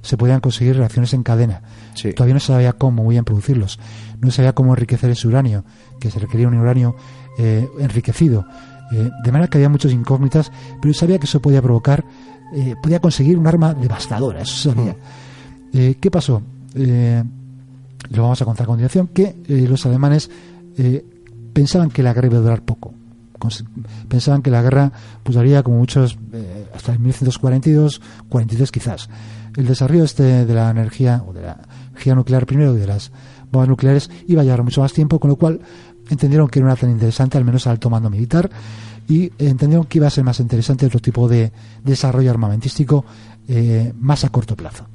[0.02, 1.62] se podían conseguir reacciones en cadena.
[1.94, 2.14] Sí.
[2.14, 3.80] Todavía no se sabía cómo muy bien producirlos,
[4.20, 5.64] no se sabía cómo enriquecer ese uranio,
[6.00, 6.96] que se requería un uranio
[7.38, 8.46] eh, enriquecido.
[8.92, 10.52] Eh, de manera que había muchas incógnitas,
[10.82, 12.04] pero sabía que eso podía provocar,
[12.54, 14.96] eh, podía conseguir un arma devastadora, eso sabía.
[15.74, 16.42] Eh, ¿Qué pasó?
[16.76, 17.24] Eh,
[18.10, 20.30] lo vamos a contar a continuación, que los alemanes
[21.54, 22.94] pensaban que la guerra iba a durar poco.
[24.08, 24.92] Pensaban que la guerra
[25.24, 29.10] pues daría como muchos eh, hasta el 1942, 43 quizás.
[29.56, 31.58] El desarrollo este de la energía o de la
[31.90, 33.12] energía nuclear primero y de las
[33.52, 35.60] bombas nucleares iba a llevar mucho más tiempo, con lo cual
[36.10, 38.50] entendieron que no era tan interesante, al menos al alto mando militar,
[39.08, 41.52] y entendieron que iba a ser más interesante otro tipo de
[41.84, 43.04] desarrollo armamentístico
[43.48, 44.88] eh, más a corto plazo.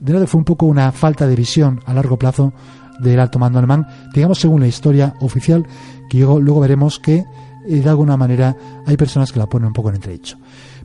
[0.00, 2.52] De nuevo fue un poco una falta de visión a largo plazo
[2.98, 5.66] del alto mando alemán, digamos según la historia oficial,
[6.08, 7.24] que luego, veremos que
[7.66, 8.56] de alguna manera
[8.86, 10.38] hay personas que la ponen un poco en entredicho.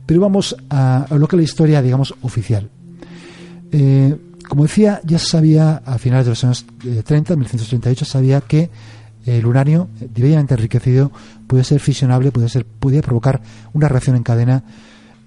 [0.04, 2.70] Pero vamos a, lo que es la historia, digamos, oficial.
[3.72, 4.16] Eh,
[4.48, 8.70] como decía, ya se sabía a finales de los años 30, 1938, sabía que
[9.24, 11.10] el uranio, divinamente enriquecido,
[11.48, 14.62] puede ser fisionable, puede ser, podía provocar una reacción en cadena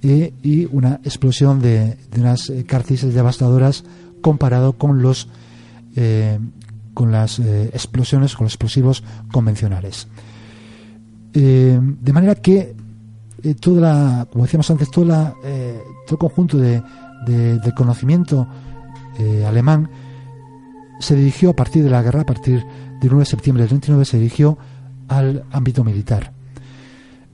[0.01, 2.65] eh, y una explosión de, unas eh,
[3.11, 3.83] devastadoras
[4.21, 5.27] comparado con los
[5.97, 6.39] eh,
[6.93, 10.07] con las eh, explosiones, con los explosivos convencionales.
[11.33, 12.75] De manera que
[13.59, 15.33] toda la, como decíamos antes, toda
[16.05, 16.81] todo el conjunto de,
[17.25, 18.47] de conocimiento
[19.45, 19.89] alemán
[20.99, 22.63] se dirigió a partir de la guerra, a partir
[22.99, 24.57] del 9 de septiembre del 39, se dirigió
[25.07, 26.31] al ámbito militar.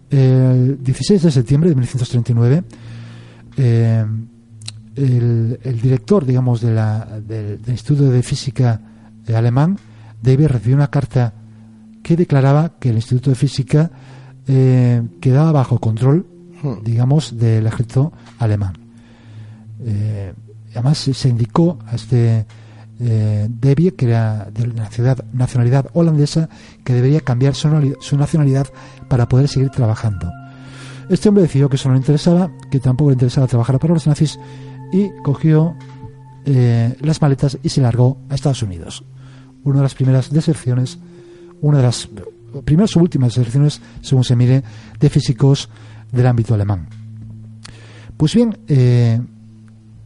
[0.10, 2.64] El 16 de septiembre de 1939,
[3.58, 4.06] eh,
[4.96, 8.80] el, director, digamos, de la, del, Instituto de Física
[9.34, 9.78] alemán,
[10.22, 11.34] David, recibió una carta
[12.06, 13.89] que declaraba que el Instituto de Física
[14.47, 16.28] eh, quedaba bajo control,
[16.62, 16.84] hmm.
[16.84, 18.78] digamos, del ejército alemán.
[19.84, 20.32] Eh,
[20.74, 22.45] además, se indicó a este
[22.99, 23.49] eh,
[23.97, 24.72] que era de
[25.34, 26.47] nacionalidad, holandesa,
[26.84, 27.70] que debería cambiar su,
[28.16, 28.68] nacionalidad
[29.08, 30.32] para poder seguir trabajando.
[31.10, 34.06] Este hombre decidió que eso no le interesaba, que tampoco le interesaba trabajar para los
[34.06, 34.38] nazis
[34.93, 35.76] y cogió
[36.45, 39.03] eh, las maletas y se largó a Estados Unidos.
[39.64, 40.99] Una de las primeras deserciones,
[41.62, 42.10] una de las
[42.64, 44.64] primeras o últimas deserciones, según se mire,
[44.99, 45.70] de físicos
[46.12, 46.88] del ámbito alemán.
[48.18, 49.20] Pues bien, eh,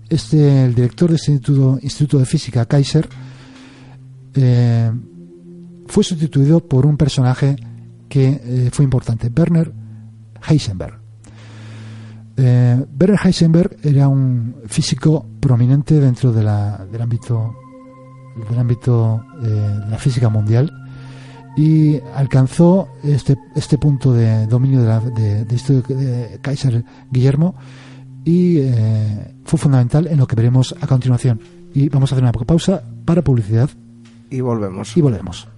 [0.10, 3.08] este, el director del Instituto, Instituto de Física, Kaiser,
[4.34, 4.92] eh,
[5.86, 7.56] fue sustituido por un personaje
[8.08, 9.72] que eh, fue importante, Werner
[10.48, 10.98] Heisenberg.
[12.38, 17.54] Werner Heisenberg era un físico prominente dentro de del ámbito
[18.50, 20.72] del ámbito de la física mundial
[21.60, 27.54] y alcanzó este, este punto de dominio de, la, de, de Kaiser Guillermo
[28.24, 31.42] y eh, fue fundamental en lo que veremos a continuación.
[31.74, 33.70] Y vamos a hacer una pausa para publicidad.
[34.30, 34.96] Y volvemos.
[34.96, 35.50] Y volvemos.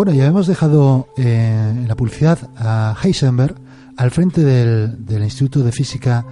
[0.00, 3.56] Bueno, ya hemos dejado eh, en la publicidad a Heisenberg
[3.98, 6.24] al frente del, Instituto de Física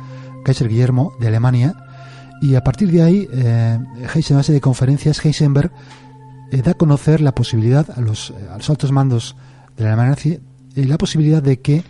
[0.42, 1.74] Kaiser Guillermo de Alemania
[2.40, 3.78] y a partir de ahí, eh,
[4.14, 5.70] Heisenberg, de conferencias, Heisenberg
[6.50, 8.32] eh, da a conocer la posibilidad a los,
[8.66, 9.36] altos mandos
[9.76, 10.40] de la Alemania nazi,
[10.74, 11.84] la posibilidad de que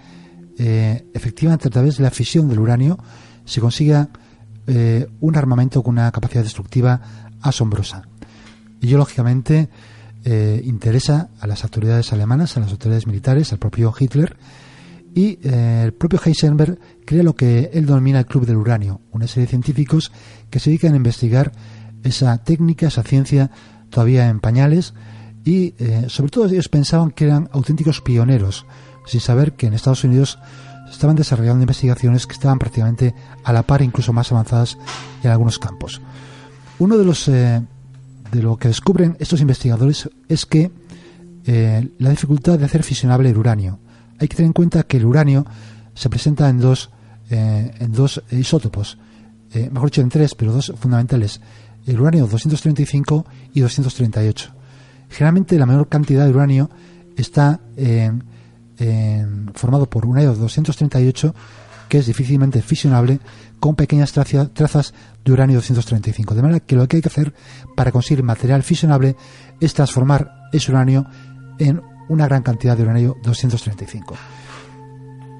[1.14, 2.98] efectivamente a través de la fisión del uranio
[3.44, 4.08] se consiga
[4.66, 7.00] un armamento con una capacidad destructiva
[7.40, 8.02] asombrosa.
[8.80, 9.68] Y yo, lógicamente,
[10.30, 14.36] eh, interesa a las autoridades alemanas, a las autoridades militares, al propio Hitler,
[15.14, 19.26] y eh, el propio Heisenberg crea lo que él denomina el Club del Uranio, una
[19.26, 20.12] serie de científicos
[20.50, 21.52] que se dedican a investigar
[22.02, 23.50] esa técnica, esa ciencia
[23.88, 24.92] todavía en pañales,
[25.46, 28.66] y eh, sobre todo ellos pensaban que eran auténticos pioneros,
[29.06, 30.38] sin saber que en Estados Unidos
[30.90, 33.14] estaban desarrollando investigaciones que estaban prácticamente
[33.44, 34.76] a la par, incluso más avanzadas
[35.22, 36.02] en algunos campos.
[36.78, 37.30] Uno de los
[38.32, 40.70] de lo que descubren estos investigadores es que
[41.46, 43.78] eh, la dificultad de hacer fisionable el uranio.
[44.18, 45.46] Hay que tener en cuenta que el uranio
[45.94, 46.90] se presenta en dos,
[47.30, 48.98] eh, en dos isótopos,
[49.52, 51.40] eh, mejor dicho en tres, pero dos fundamentales,
[51.86, 53.24] el uranio 235
[53.54, 54.52] y 238.
[55.08, 56.70] Generalmente la menor cantidad de uranio
[57.16, 57.60] está
[59.54, 61.34] formado por uranio 238
[61.88, 63.20] que es difícilmente fisionable
[63.60, 66.34] con pequeñas trazas de uranio 235.
[66.34, 67.34] De manera que lo que hay que hacer
[67.74, 69.16] para conseguir material fisionable
[69.60, 71.06] es transformar ese uranio
[71.58, 74.16] en una gran cantidad de uranio 235.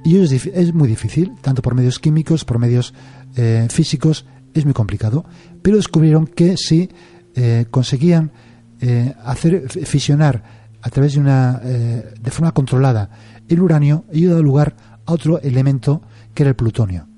[0.04, 2.94] Y es, muy difícil, tanto por medios químicos, por medios
[3.36, 4.24] eh, físicos,
[4.54, 5.24] es muy complicado.
[5.62, 6.88] Pero descubrieron que si
[7.34, 8.32] eh, conseguían
[8.80, 10.42] eh, hacer fisionar
[10.82, 13.10] a través de una eh, de forma controlada
[13.48, 16.02] el uranio, ello da lugar a otro elemento
[16.38, 17.08] que era el plutonio,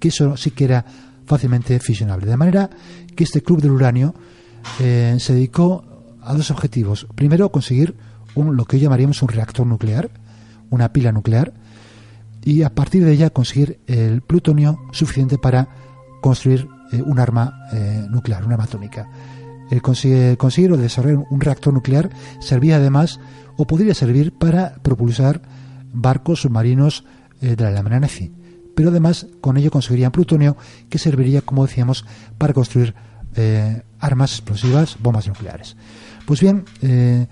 [0.00, 0.86] que eso sí que era
[1.26, 2.24] fácilmente fisionable.
[2.24, 2.70] De manera
[3.14, 4.14] que este club del uranio
[4.80, 5.84] eh, se dedicó
[6.22, 7.06] a dos objetivos.
[7.14, 7.94] Primero, conseguir
[8.34, 10.08] un, lo que hoy llamaríamos un reactor nuclear,
[10.70, 11.52] una pila nuclear,
[12.42, 15.68] y a partir de ella conseguir el plutonio suficiente para
[16.22, 19.06] construir eh, un arma eh, nuclear, una arma atómica.
[19.70, 22.08] El conseguir, conseguir o desarrollar un reactor nuclear
[22.40, 23.20] servía además,
[23.58, 25.42] o podría servir, para propulsar
[25.92, 27.04] barcos submarinos
[27.38, 28.32] de la Alemania nazi.
[28.74, 30.56] Pero además con ello conseguirían plutonio
[30.88, 32.04] que serviría, como decíamos,
[32.38, 32.94] para construir
[33.98, 35.74] armas explosivas, bombas nucleares.
[36.26, 37.26] Pues bien, eh,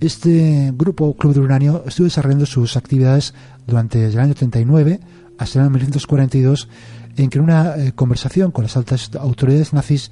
[0.00, 3.34] este grupo Club de Uranio estuvo desarrollando sus actividades
[3.66, 5.00] durante el año 39
[5.38, 6.68] hasta el año 1942,
[7.16, 10.10] en que en una eh, conversación con las altas autoridades nazis,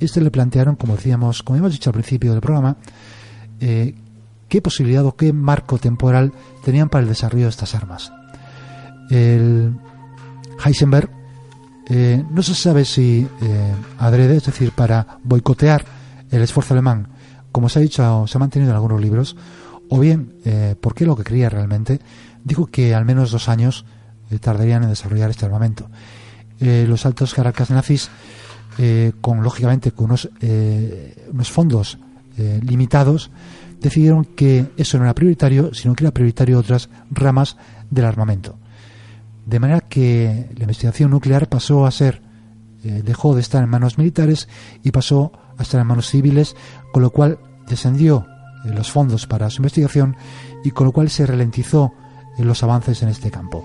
[0.00, 2.76] este le plantearon, como decíamos, como hemos dicho al principio del programa,
[3.60, 3.94] eh,
[4.48, 6.32] qué posibilidad o qué marco temporal
[6.64, 8.12] tenían para el desarrollo de estas armas.
[9.10, 9.74] El
[10.64, 11.10] Heisenberg
[12.30, 13.26] no se sabe si
[13.98, 15.84] adrede, es decir, para boicotear
[16.30, 17.08] el esfuerzo alemán,
[17.52, 19.36] como se ha dicho, se ha mantenido en algunos libros,
[19.88, 22.00] o bien, eh, porque lo que creía realmente,
[22.44, 23.84] dijo que al menos dos años
[24.30, 25.90] eh, tardarían en desarrollar este armamento.
[26.60, 28.10] Eh, los altos jerarcas nazis,
[29.20, 30.30] con lógicamente con unos,
[31.30, 31.98] unos fondos
[32.62, 33.30] limitados,
[33.78, 37.58] decidieron que eso no era prioritario, sino que era prioritario otras ramas
[37.90, 38.56] del armamento.
[39.50, 42.22] De manera que la investigación nuclear pasó a ser,
[42.82, 44.48] dejó de estar en manos militares
[44.82, 46.54] y pasó a estar en manos civiles,
[46.92, 47.38] con lo cual
[47.68, 48.26] descendió
[48.64, 50.16] eh, los fondos para su investigación
[50.64, 51.92] y con lo cual se ralentizó
[52.36, 53.64] eh, los avances en este campo.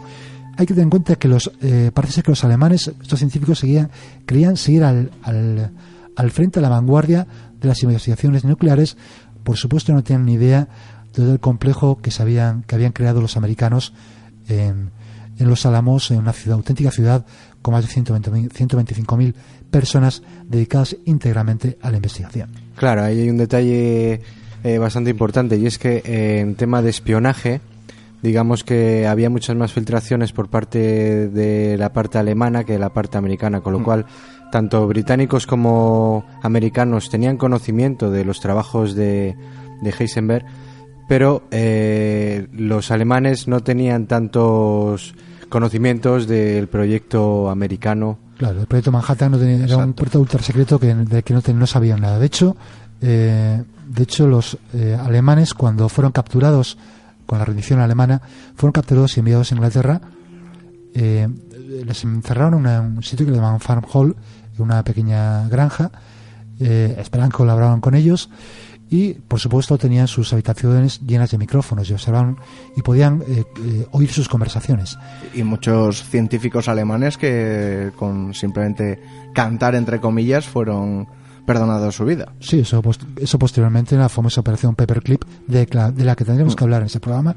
[0.57, 3.59] Hay que tener en cuenta que los eh, parece ser que los alemanes, estos científicos
[3.59, 3.91] seguían,
[4.25, 7.27] creían seguir al, al, frente, a la vanguardia
[7.59, 8.95] de las investigaciones nucleares.
[9.43, 10.69] Por supuesto, no tenían ni idea
[11.13, 13.93] de complejo que sabían que habían creado los americanos
[14.47, 14.91] en,
[15.37, 17.25] en Los Álamos, en una ciudad, auténtica ciudad
[17.61, 19.33] con más de 125.000
[19.69, 22.49] personas dedicadas íntegramente a la investigación.
[22.75, 24.21] Claro, ahí hay un detalle
[24.63, 27.61] eh, bastante importante y es que eh, en tema de espionaje,
[28.21, 32.93] digamos que había muchas más filtraciones por parte de la parte alemana que de la
[32.93, 33.83] parte americana, con lo mm.
[33.83, 34.05] cual
[34.51, 39.35] tanto británicos como americanos tenían conocimiento de los trabajos de,
[39.81, 40.45] de Heisenberg,
[41.07, 45.15] pero eh, los alemanes no tenían tantos
[45.49, 50.77] conocimientos del proyecto americano Claro, el proyecto Manhattan no tenía, era un proyecto ultra secreto
[50.77, 52.19] que, de que no, no sabían nada.
[52.19, 52.57] De hecho,
[53.01, 56.77] eh, de hecho los eh, alemanes cuando fueron capturados
[57.25, 58.21] con la rendición alemana,
[58.55, 60.01] fueron capturados y enviados a Inglaterra.
[60.93, 61.27] Eh,
[61.85, 64.15] les encerraron en un sitio que le llamaban Farm Hall,
[64.57, 65.91] una pequeña granja.
[66.59, 68.29] esperaban que colaboraban con ellos
[68.89, 72.37] y por supuesto tenían sus habitaciones llenas de micrófonos y observaban
[72.75, 74.97] y podían eh, eh, oír sus conversaciones.
[75.33, 78.99] Y muchos científicos alemanes que con simplemente
[79.33, 81.07] cantar entre comillas fueron
[81.45, 82.33] perdonados su vida.
[82.39, 82.81] Sí, eso,
[83.17, 86.87] eso posteriormente en la famosa operación Paperclip de, de la que tendremos que hablar en
[86.87, 87.35] este programa,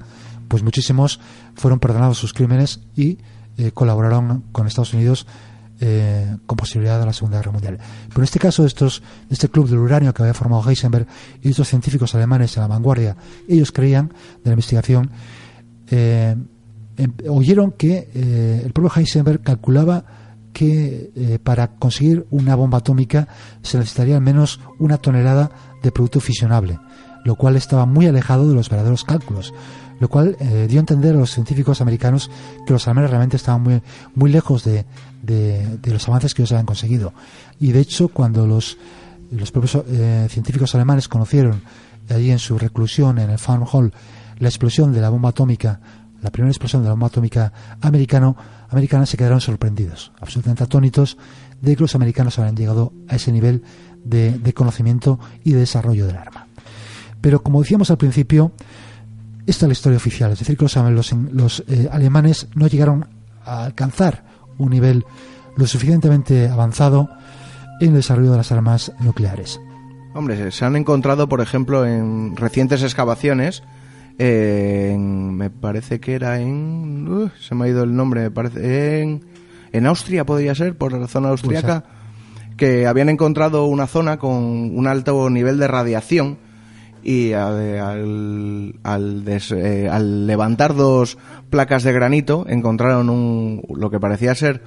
[0.48, 1.20] pues muchísimos
[1.54, 3.18] fueron perdonados sus crímenes y
[3.58, 5.26] eh, colaboraron con Estados Unidos
[5.80, 7.78] eh, con posibilidad de la Segunda Guerra Mundial.
[8.08, 11.06] Pero en este caso, estos, este club del uranio que había formado Heisenberg
[11.42, 13.16] y estos científicos alemanes en la vanguardia,
[13.48, 15.10] ellos creían de la investigación,
[15.90, 16.36] eh,
[16.96, 20.04] em, oyeron que eh, el propio Heisenberg calculaba
[20.52, 23.28] que para conseguir una bomba atómica
[23.62, 25.52] se necesitaría al menos una tonelada
[25.84, 26.80] de producto fisionable,
[27.24, 29.54] lo cual estaba muy alejado de los verdaderos cálculos
[30.00, 30.36] lo cual
[30.68, 32.30] dio a entender a los científicos americanos
[32.66, 33.82] que los alemanes realmente estaban muy,
[34.14, 34.84] muy lejos de,
[35.22, 37.12] de, los avances que ellos habían conseguido.
[37.58, 38.78] Y de hecho, cuando los,
[39.30, 41.62] los propios eh, científicos alemanes conocieron
[42.08, 43.92] allí en su reclusión en el Farm Hall
[44.38, 45.80] la explosión de la bomba atómica,
[46.22, 48.36] la primera explosión de la bomba atómica americano,
[48.70, 51.16] americana, se quedaron sorprendidos, absolutamente atónitos
[51.60, 53.62] de que los americanos habían llegado a ese nivel
[54.04, 56.46] de, conocimiento y de desarrollo del arma.
[57.20, 58.52] Pero como decíamos al principio,
[59.48, 63.06] esta es la historia oficial, es decir, que los, los, eh, alemanes no llegaron
[63.44, 64.24] a alcanzar
[64.58, 65.04] un nivel
[65.56, 67.08] lo suficientemente avanzado
[67.80, 69.58] en el desarrollo de las armas nucleares.
[70.14, 73.62] Hombre, se han encontrado, por ejemplo, en recientes excavaciones,
[74.18, 77.08] me parece que era en...
[77.08, 79.00] Uh, se me ha ido el nombre, me parece...
[79.00, 79.24] En,
[79.72, 81.84] en Austria podría ser, por la zona austriaca,
[82.56, 86.38] que habían encontrado una zona con un alto nivel de radiación
[87.02, 87.60] y al,
[88.82, 91.18] eh, al, levantar dos
[91.50, 94.62] placas de granito encontraron un, lo que parecía ser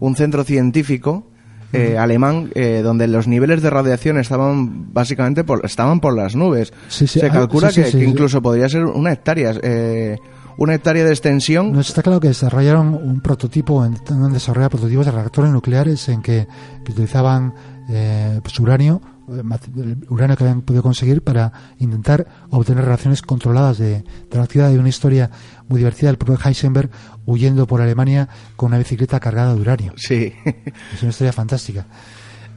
[0.00, 1.30] un centro científico
[1.72, 6.72] eh, alemán eh, donde los niveles de radiación estaban básicamente por, estaban por las nubes.
[6.88, 7.98] Sí, sí, Se ah, calcula sí, sí, que, sí.
[7.98, 9.54] que incluso podría ser una hectárea.
[9.62, 10.16] eh,
[10.58, 11.72] una hectárea de extensión.
[11.72, 13.96] Nos está claro que desarrollaron un prototipo, han
[14.32, 16.48] desarrollado prototipos de reactores nucleares en que,
[16.84, 17.54] que utilizaban
[17.88, 19.00] eh, pues uranio,
[19.30, 24.36] eh, mat- el uranio que habían podido conseguir para intentar obtener relaciones controladas de, de
[24.36, 24.68] la actividad.
[24.70, 25.30] Hay una historia
[25.68, 26.90] muy divertida del propio Heisenberg
[27.26, 29.92] huyendo por Alemania con una bicicleta cargada de uranio.
[29.96, 30.32] Sí.
[30.94, 31.86] Es una historia fantástica.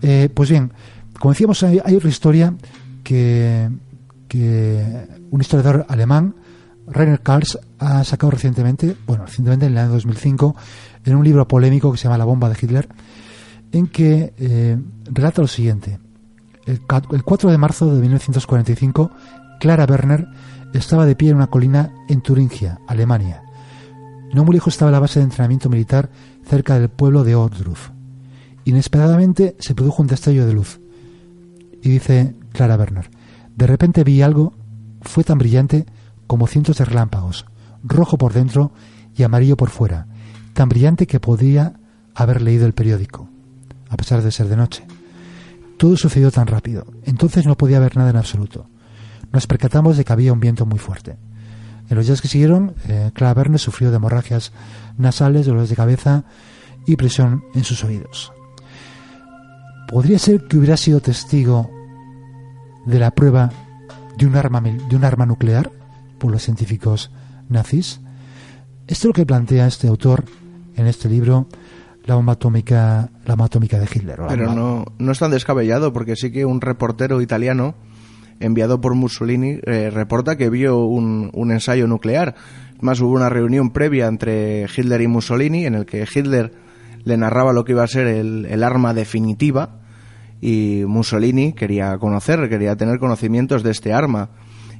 [0.01, 0.71] Eh, pues bien,
[1.19, 2.53] como decíamos, hay, hay otra historia
[3.03, 3.69] que,
[4.27, 6.35] que un historiador alemán,
[6.87, 10.55] Rainer Karls, ha sacado recientemente, bueno, recientemente en el año 2005,
[11.05, 12.89] en un libro polémico que se llama La bomba de Hitler,
[13.71, 15.99] en que eh, relata lo siguiente.
[16.65, 19.11] El, ca- el 4 de marzo de 1945,
[19.59, 20.27] Clara Werner
[20.73, 23.43] estaba de pie en una colina en Turingia, Alemania.
[24.33, 26.09] No muy lejos estaba la base de entrenamiento militar
[26.45, 27.89] cerca del pueblo de Ohrdruf.
[28.63, 30.79] Inesperadamente se produjo un destello de luz.
[31.81, 33.09] Y dice Clara Werner,
[33.55, 34.53] de repente vi algo,
[35.01, 35.85] fue tan brillante
[36.27, 37.45] como cientos de relámpagos,
[37.83, 38.71] rojo por dentro
[39.15, 40.07] y amarillo por fuera,
[40.53, 41.73] tan brillante que podía
[42.15, 43.27] haber leído el periódico,
[43.89, 44.85] a pesar de ser de noche.
[45.81, 48.67] Todo sucedió tan rápido, entonces no podía ver nada en absoluto.
[49.31, 51.17] Nos percatamos de que había un viento muy fuerte.
[51.89, 53.09] En los días que siguieron, eh,
[53.57, 54.51] sufrió de hemorragias
[54.99, 56.23] nasales, dolores de cabeza
[56.85, 58.31] y presión en sus oídos.
[59.87, 61.71] ¿Podría ser que hubiera sido testigo
[62.85, 63.49] de la prueba
[64.19, 65.71] de arma, de un arma nuclear
[66.19, 67.09] por los científicos
[67.49, 68.01] nazis?
[68.85, 70.25] Esto es lo que plantea este autor
[70.75, 71.47] en este libro,
[72.05, 74.19] La bomba atómica, la bomba atómica de Hitler.
[74.27, 77.75] Pero no, no es tan descabellado, porque sí que un reportero italiano
[78.39, 82.35] enviado por Mussolini eh, reporta que vio un, un ensayo nuclear.
[82.81, 86.51] Más hubo una reunión previa entre Hitler y Mussolini en el que Hitler
[87.03, 89.81] le narraba lo que iba a ser el, el arma definitiva
[90.41, 94.31] y Mussolini quería conocer, quería tener conocimientos de este arma.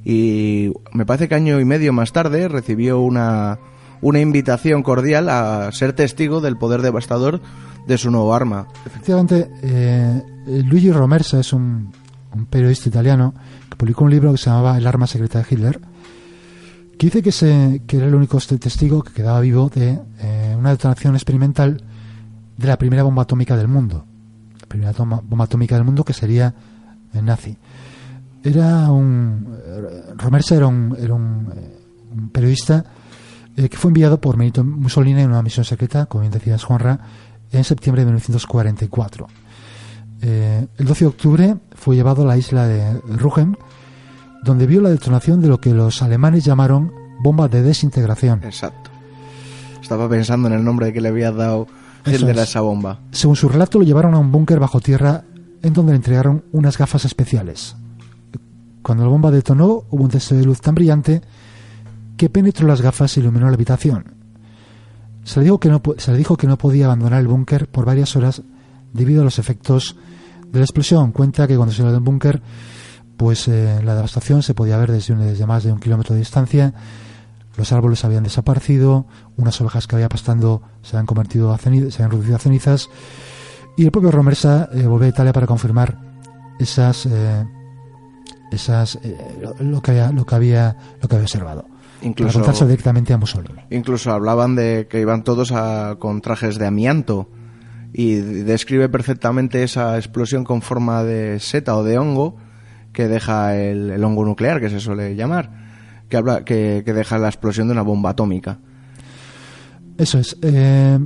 [0.04, 3.60] Y me parece que año y medio más tarde recibió una,
[4.02, 7.40] una invitación cordial a ser testigo del poder devastador
[7.86, 8.66] de su nuevo arma.
[8.84, 11.92] Efectivamente, eh, Luigi Romersa es un,
[12.50, 13.34] periodista italiano
[13.70, 15.80] que publicó un libro que se llamaba El arma secreta de Hitler,
[16.98, 20.70] que dice que, se, que era el único testigo que quedaba vivo de eh, una
[20.70, 21.82] detonación experimental
[22.56, 24.04] de la primera bomba atómica del mundo.
[24.60, 26.54] La primera bomba atómica del mundo que sería
[27.14, 27.56] eh, nazi.
[28.42, 29.46] Era un.
[29.64, 31.52] eh, Romersa era un, era un,
[32.12, 32.84] un periodista
[33.56, 37.00] eh, que fue enviado por Benito Mussolini en una misión secreta, como bien decías, Juanra,
[37.50, 39.26] en septiembre de 1944.
[40.22, 43.56] Eh, el 12 de octubre fue llevado a la isla de Rügen,
[44.42, 46.92] donde vio la detonación de lo que los alemanes llamaron
[47.22, 48.42] bomba de desintegración.
[48.44, 48.90] Exacto.
[49.80, 51.66] Estaba pensando en el nombre que le había dado
[52.04, 52.22] a es.
[52.22, 53.00] esa bomba.
[53.10, 55.24] Según su relato, lo llevaron a un búnker bajo tierra
[55.62, 57.76] en donde le entregaron unas gafas especiales.
[58.82, 61.22] Cuando la bomba detonó, hubo un destello de luz tan brillante
[62.22, 64.14] que penetró las gafas e iluminó la habitación.
[65.24, 67.84] Se le dijo que no, se le dijo que no podía abandonar el búnker por
[67.84, 68.42] varias horas
[68.92, 69.96] debido a los efectos
[70.46, 71.10] de la explosión.
[71.10, 72.40] Cuenta que cuando salió del búnker,
[73.16, 76.72] pues eh, la devastación se podía ver desde, desde más de un kilómetro de distancia.
[77.56, 79.06] Los árboles habían desaparecido,
[79.36, 82.88] unas ovejas que había pastando se habían convertido a cenizas, se reducido a cenizas.
[83.76, 85.98] Y el propio Romersa eh, volvió a Italia para confirmar
[86.60, 87.44] esas, eh,
[88.52, 89.00] esas
[89.58, 91.71] lo que había, lo que había, lo que había observado.
[92.02, 93.60] Incluso, contárselo directamente a Mussolini.
[93.70, 97.28] incluso hablaban de que iban todos a- con trajes de amianto
[97.92, 102.36] y describe perfectamente esa explosión con forma de seta o de hongo
[102.92, 105.50] que deja el, el hongo nuclear, que se suele llamar,
[106.08, 108.58] que, habla, que, que deja la explosión de una bomba atómica.
[109.98, 110.36] Eso es.
[110.42, 110.98] Eh,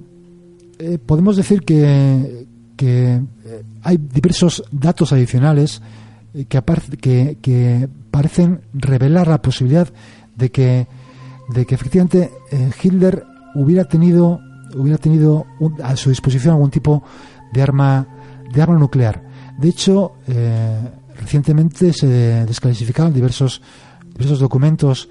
[0.78, 5.82] eh, podemos decir que, que eh, hay diversos datos adicionales
[6.48, 6.62] que,
[7.00, 9.88] que, que parecen revelar la posibilidad
[10.36, 10.86] de que,
[11.48, 13.24] de que efectivamente eh, Hitler
[13.54, 14.40] hubiera tenido,
[14.74, 15.46] hubiera tenido
[15.82, 17.02] a su disposición algún tipo
[17.52, 18.06] de arma,
[18.52, 19.22] de arma nuclear.
[19.58, 20.78] De hecho, eh,
[21.18, 22.06] recientemente se
[22.44, 23.62] desclasificaron diversos,
[24.12, 25.08] diversos documentos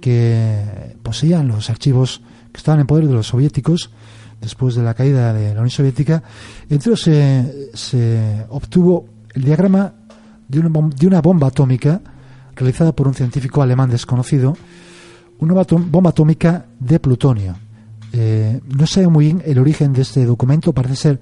[0.00, 2.22] que poseían los archivos
[2.52, 3.90] que estaban en poder de los soviéticos
[4.40, 6.22] después de la caída de la Unión Soviética.
[6.70, 9.92] Entre ellos se, se obtuvo el diagrama
[10.46, 12.00] de una, de una bomba atómica
[12.58, 14.56] realizada por un científico alemán desconocido,
[15.38, 17.54] una bomba ató- bomba atómica de plutonio.
[18.12, 21.20] Eh, no sabe muy bien el origen de este documento, parece ser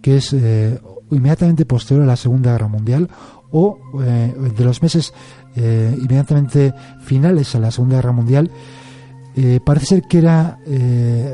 [0.00, 0.78] que es eh,
[1.10, 3.08] inmediatamente posterior a la Segunda Guerra Mundial
[3.50, 5.12] o eh, de los meses
[5.56, 8.50] eh, inmediatamente finales a la Segunda Guerra Mundial.
[9.64, 10.58] Parece ser que era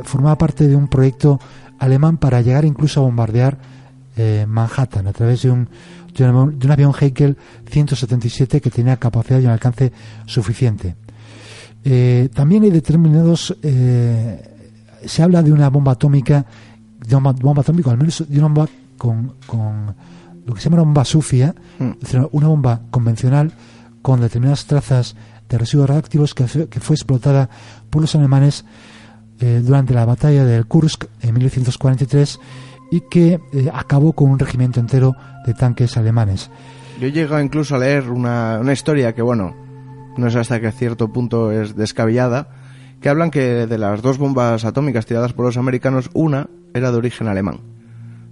[0.04, 1.40] formaba parte de un proyecto
[1.78, 3.58] alemán para llegar incluso a bombardear
[4.46, 5.68] Manhattan a través de un,
[6.24, 7.36] de un, de un avión Heinkel
[7.70, 9.92] 177 que tenía capacidad y un alcance
[10.26, 10.96] suficiente.
[11.84, 13.56] Eh, también hay determinados.
[13.62, 14.52] Eh,
[15.04, 16.44] se habla de una bomba atómica,
[17.06, 19.94] de una bomba atómica, al menos de una bomba con, con
[20.46, 21.04] lo que se llama una bomba
[21.80, 23.52] es decir, una bomba convencional
[24.02, 25.14] con determinadas trazas
[25.48, 27.48] de residuos radiactivos que, fue- que fue explotada
[27.90, 28.64] por los alemanes
[29.40, 32.38] eh, durante la batalla del Kursk en 1943
[32.90, 35.14] y que eh, acabó con un regimiento entero
[35.46, 36.50] de tanques alemanes.
[37.00, 39.54] Yo he llegado incluso a leer una, una historia que, bueno,
[40.16, 42.48] no sé hasta qué cierto punto es descabellada,
[43.00, 46.96] que hablan que de las dos bombas atómicas tiradas por los americanos, una era de
[46.96, 47.60] origen alemán.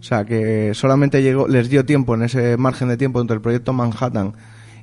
[0.00, 3.40] O sea, que solamente llegó, les dio tiempo en ese margen de tiempo entre el
[3.40, 4.34] proyecto Manhattan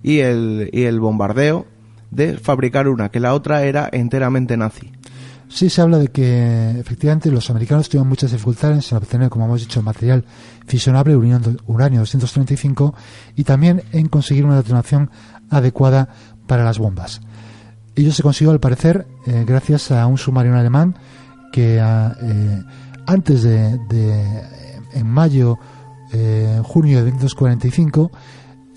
[0.02, 1.68] y el, y el bombardeo
[2.10, 4.92] de fabricar una, que la otra era enteramente nazi.
[5.52, 9.60] Sí se habla de que efectivamente los americanos tuvieron muchas dificultades en obtener, como hemos
[9.60, 10.24] dicho, material
[10.66, 12.96] fisionable, uranio uranio 235,
[13.36, 15.12] y también en conseguir una detonación
[15.50, 16.08] adecuada
[16.48, 17.20] para las bombas.
[17.96, 20.96] Ello se consiguió, al parecer, eh, gracias a un submarino alemán
[21.52, 22.64] que ah, eh,
[23.06, 23.78] antes de,
[24.94, 25.60] en mayo,
[26.14, 28.10] eh, junio de 1945,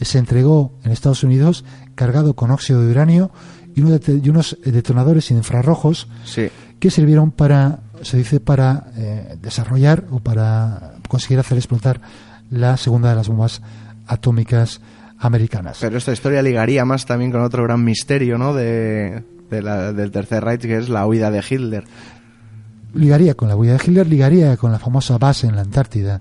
[0.00, 1.64] se entregó en Estados Unidos
[1.94, 3.30] cargado con óxido de uranio
[3.76, 6.08] y, unos detonadores infrarrojos.
[6.80, 12.00] Que sirvieron para, se dice, para eh, desarrollar o para conseguir hacer explotar
[12.50, 13.62] la segunda de las bombas
[14.06, 14.80] atómicas
[15.18, 15.78] americanas.
[15.80, 18.52] Pero esta historia ligaría más también con otro gran misterio, ¿no?
[18.52, 21.84] De, de la- del Tercer Reich, que es la huida de Hitler.
[22.94, 26.20] ligaría con la huella de Hitler, ligaría con la famosa base en la Antártida,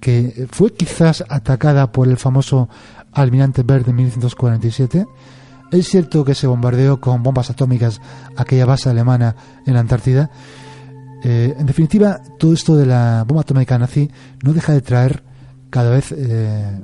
[0.00, 2.68] que fue quizás atacada por el famoso
[3.12, 5.06] almirante Byrd en 1947.
[5.72, 8.00] Es cierto que se bombardeó con bombas atómicas
[8.36, 9.34] aquella base alemana
[9.66, 10.30] en la Antártida.
[11.24, 14.10] Eh, en definitiva, todo esto de la bomba atómica nazi
[14.44, 15.22] no deja de traer
[15.70, 16.80] cada vez, eh,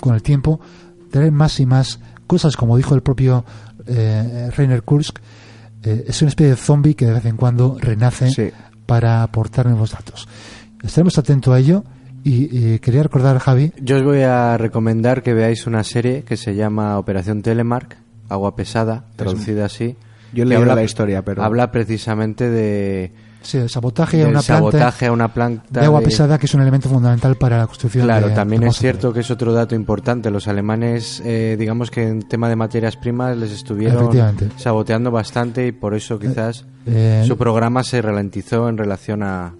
[0.00, 0.60] con el tiempo,
[1.10, 3.44] traer más y más cosas, como dijo el propio
[3.86, 5.18] eh, Rainer Kursk,
[5.84, 8.50] eh, es una especie de zombie que de vez en cuando renace Sí.
[8.86, 10.26] para aportar nuevos datos.
[10.82, 11.84] Estaremos atentos a ello
[12.24, 16.36] y, y quería recordar, Javi, Yo os voy a recomendar que veáis una serie que
[16.36, 17.96] se llama Operación Telemark,
[18.28, 19.96] Agua Pesada, traducida así.
[20.32, 23.12] Yo leído la historia, pero- Habla precisamente de...
[23.42, 26.46] sí, el sabotaje a una planta sabotaje a una planta de agua de- pesada, que
[26.46, 29.30] es un elemento fundamental para la construcción Claro, de- también de es cierto que es
[29.30, 30.30] otro dato importante.
[30.30, 34.10] Los alemanes, eh, digamos que en tema de materias primas les estuvieron
[34.56, 39.54] saboteando bastante y por eso quizás eh, su programa se ralentizó en relación a,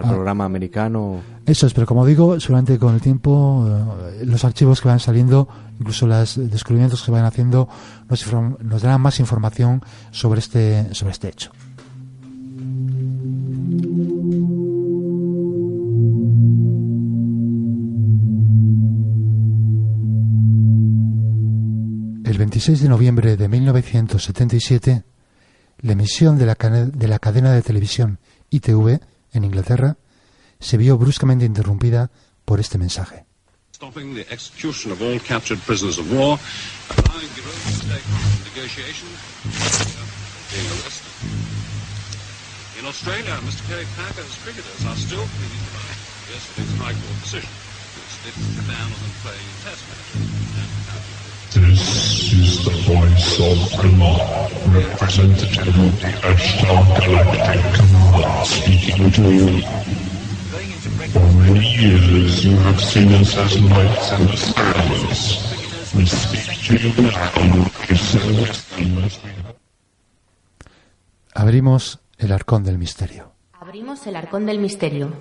[0.00, 0.12] al Ah.
[0.14, 1.20] programa americano.
[1.46, 5.48] Eso es, pero como digo, seguramente con el tiempo, eh, los archivos que van saliendo,
[5.78, 7.68] incluso los descubrimientos que van haciendo,
[8.08, 8.26] nos,
[8.60, 11.50] nos darán más información sobre este, sobre este hecho.
[22.24, 25.02] El 26 de noviembre de 1977,
[25.80, 28.18] la emisión de la, de la cadena de televisión
[28.50, 29.00] ITV
[29.32, 29.96] en Inglaterra
[30.58, 32.10] se vio bruscamente interrumpida
[32.44, 33.26] por este mensaje.
[51.52, 59.62] This is the voice of Allah, representative of the Ashtar Galactic Command, speaking to you.
[61.10, 65.22] For many years you have seen us as lights in the stars.
[65.96, 67.70] We speak to you now.
[71.34, 73.32] Abrimos el arcón del misterio.
[73.54, 75.12] Abrimos el arcón del misterio.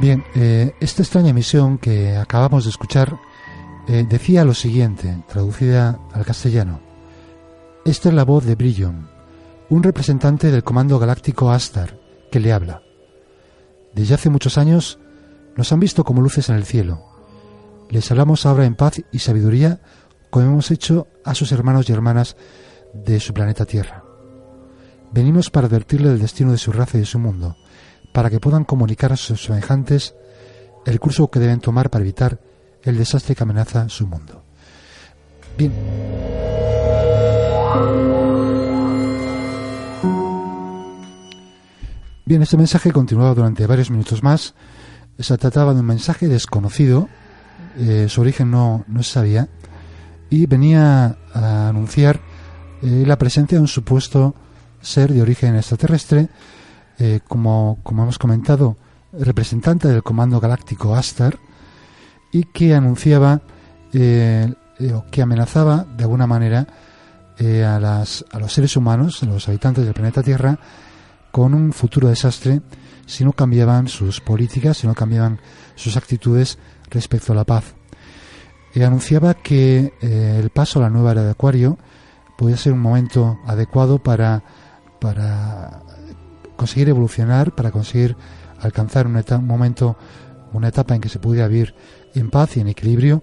[0.00, 3.18] Bien, eh, esta extraña emisión que acabamos de escuchar
[3.86, 6.80] eh, decía lo siguiente, traducida al castellano.
[7.84, 9.10] Esta es la voz de Brillon,
[9.68, 12.00] un representante del Comando Galáctico Astar,
[12.32, 12.80] que le habla.
[13.94, 14.98] Desde hace muchos años
[15.54, 17.04] nos han visto como luces en el cielo.
[17.90, 19.82] Les hablamos ahora en paz y sabiduría
[20.30, 22.38] como hemos hecho a sus hermanos y hermanas
[22.94, 24.02] de su planeta Tierra.
[25.12, 27.56] Venimos para advertirle del destino de su raza y de su mundo,
[28.12, 30.14] para que puedan comunicar a sus semejantes
[30.86, 32.40] el curso que deben tomar para evitar
[32.82, 34.42] el desastre que amenaza su mundo.
[35.58, 35.72] Bien.
[42.24, 44.54] Bien, este mensaje continuaba durante varios minutos más.
[45.18, 47.08] Se trataba de un mensaje desconocido,
[47.76, 49.48] eh, su origen no, no se sabía,
[50.30, 52.20] y venía a anunciar
[52.82, 54.34] eh, la presencia de un supuesto
[54.80, 56.28] ser de origen extraterrestre
[57.02, 58.76] eh, como, como hemos comentado,
[59.12, 61.38] representante del Comando Galáctico Astar,
[62.30, 63.40] y que anunciaba
[63.94, 66.66] eh, eh, o que amenazaba de alguna manera
[67.38, 70.58] a, las, a los seres humanos, los habitantes del planeta Tierra,
[71.32, 72.60] con un futuro desastre
[73.06, 75.40] si no cambiaban sus políticas, si no cambiaban
[75.76, 76.58] sus actitudes
[76.90, 77.64] respecto a la paz.
[78.76, 81.78] Anunciaba que el paso a la nueva era de Acuario
[82.36, 84.42] podía ser un momento adecuado para,
[85.00, 85.82] para
[86.60, 88.16] conseguir evolucionar, para conseguir
[88.60, 89.96] alcanzar un, un momento,
[90.52, 91.74] una etapa en que se pudiera vivir
[92.14, 93.22] en paz y en equilibrio,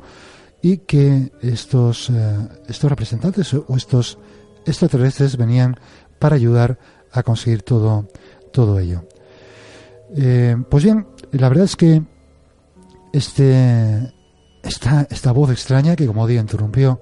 [0.59, 2.14] y que estos, eh,
[2.68, 4.18] estos representantes o estos
[4.65, 5.80] extraterrestres venían
[6.18, 6.80] para ayudar
[7.11, 8.07] a conseguir todo,
[8.51, 9.05] todo ello.
[10.15, 12.01] Eh, pues bien, la verdad es que
[13.14, 14.14] este,
[14.64, 16.99] esta, esta voz extraña que, como digo, interrumpió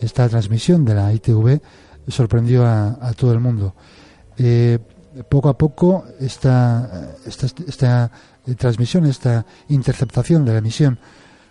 [0.00, 1.60] esta transmisión de la ITV
[2.06, 3.74] sorprendió a, a todo el mundo.
[4.38, 4.78] Eh,
[5.24, 8.10] poco a poco esta, esta, esta
[8.46, 10.98] eh, transmisión, esta interceptación de la emisión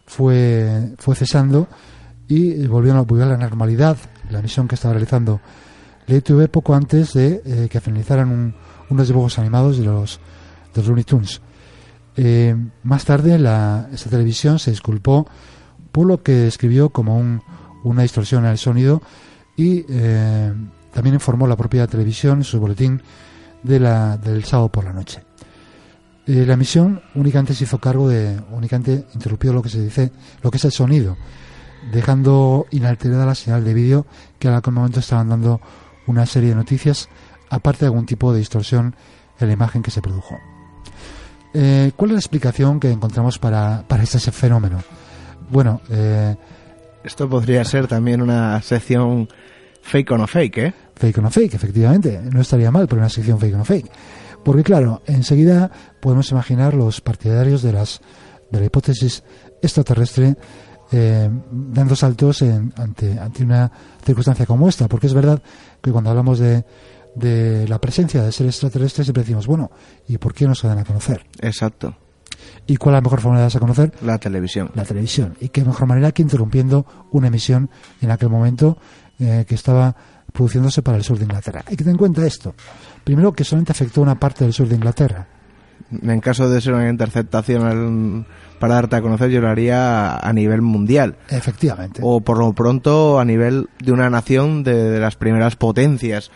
[0.05, 1.67] fue, fue cesando
[2.27, 3.97] y volvió a, volvió a la normalidad
[4.29, 5.39] la emisión que estaba realizando
[6.07, 8.55] la ITV poco antes de eh, que finalizaran un-
[8.89, 10.19] unos dibujos animados de los,
[10.73, 11.41] de los Looney Tunes.
[12.17, 15.27] Eh, más tarde la, esta televisión se disculpó
[15.91, 17.41] por lo que describió como un-
[17.83, 19.01] una distorsión el sonido
[19.57, 20.53] y eh,
[20.93, 23.01] también informó la propia televisión en su boletín
[23.65, 25.23] de la, del sábado por la noche.
[26.27, 30.11] Eh, la emisión únicamente se hizo cargo de, únicamente interrumpió lo que se dice,
[30.41, 31.17] lo que es el sonido,
[31.91, 34.05] dejando inalterada la señal de vídeo
[34.39, 35.61] que en aquel momento estaban dando
[36.07, 37.09] una serie de noticias,
[37.49, 38.95] aparte de algún tipo de distorsión
[39.39, 40.37] en la imagen que se produjo.
[41.53, 44.79] Eh, ¿Cuál es la explicación que encontramos para, para este fenómeno?
[45.49, 46.35] Bueno, eh,
[47.03, 49.29] Esto podría ser también una sección
[49.83, 50.73] fake o no fake, ¿eh?
[50.95, 52.19] Fake o no fake, efectivamente.
[52.31, 53.91] No estaría mal por una sección fake o no fake.
[54.43, 58.01] Porque claro, enseguida podemos imaginar los partidarios de las
[58.51, 59.23] de la hipótesis
[59.61, 60.35] extraterrestre
[60.91, 63.71] eh, dando saltos en- ante, ante una
[64.05, 64.87] circunstancia como esta.
[64.87, 65.41] Porque es verdad
[65.81, 66.63] que cuando hablamos de,
[67.15, 69.71] de la presencia de seres extraterrestres siempre decimos, bueno,
[70.07, 71.25] ¿y por qué no se dan a conocer?
[71.41, 71.95] Exacto.
[72.67, 73.93] ¿Y cuál es la mejor forma de darse a conocer?
[74.03, 74.69] La televisión.
[74.75, 75.35] la televisión.
[75.41, 77.69] Y qué mejor manera que interrumpiendo una emisión
[78.01, 78.77] en aquel momento
[79.19, 79.95] eh, que estaba
[80.35, 81.61] produciéndose para el sur de Inglaterra.
[81.65, 82.53] Hay que tener en cuenta esto.
[83.03, 85.27] Primero, que solamente afectó una parte del sur de Inglaterra.
[86.01, 88.25] En caso de ser una interceptación
[88.59, 91.15] para darte a conocer, yo lo haría a nivel mundial.
[91.29, 92.01] Efectivamente.
[92.03, 96.31] O por lo pronto a nivel de una nación de, de las primeras potencias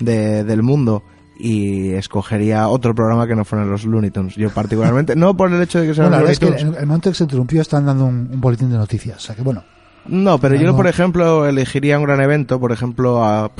[0.00, 1.02] de- del mundo.
[1.42, 4.34] Y escogería otro programa que no fueran los Looney Tunes.
[4.36, 6.74] Yo particularmente, no por el hecho de que sean Bueno, los Looney es que en
[6.82, 9.16] el momento que se interrumpió están dando un, un boletín de noticias.
[9.16, 9.64] O sea que bueno,
[10.06, 13.50] No, pero yo, por ejemplo, elegiría un gran evento, por ejemplo, a,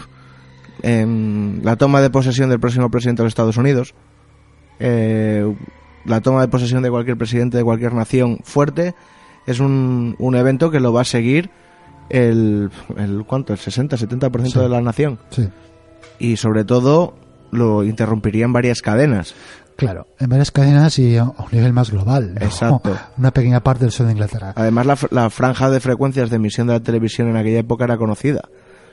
[0.82, 3.94] en la toma de posesión del próximo presidente de los Estados Unidos,
[4.78, 5.54] eh,
[6.04, 8.94] la toma de posesión de cualquier presidente de cualquier nación fuerte,
[9.46, 11.50] es un, un evento que lo va a seguir
[12.08, 13.52] el, el ¿cuánto?
[13.52, 14.58] El 60-70% Sí.
[14.58, 15.18] de la nación.
[15.30, 15.48] sí,
[16.18, 17.14] Y sobre todo
[17.52, 19.34] lo interrumpiría en varias cadenas.
[19.80, 20.06] Claro.
[20.18, 22.34] En varias cadenas y a un nivel más global.
[22.34, 22.44] ¿no?
[22.44, 22.96] Exacto.
[23.18, 24.52] Una pequeña parte del sur de Inglaterra.
[24.54, 27.96] Además, la, la franja de frecuencias de emisión de la televisión en aquella época era
[27.96, 28.42] conocida.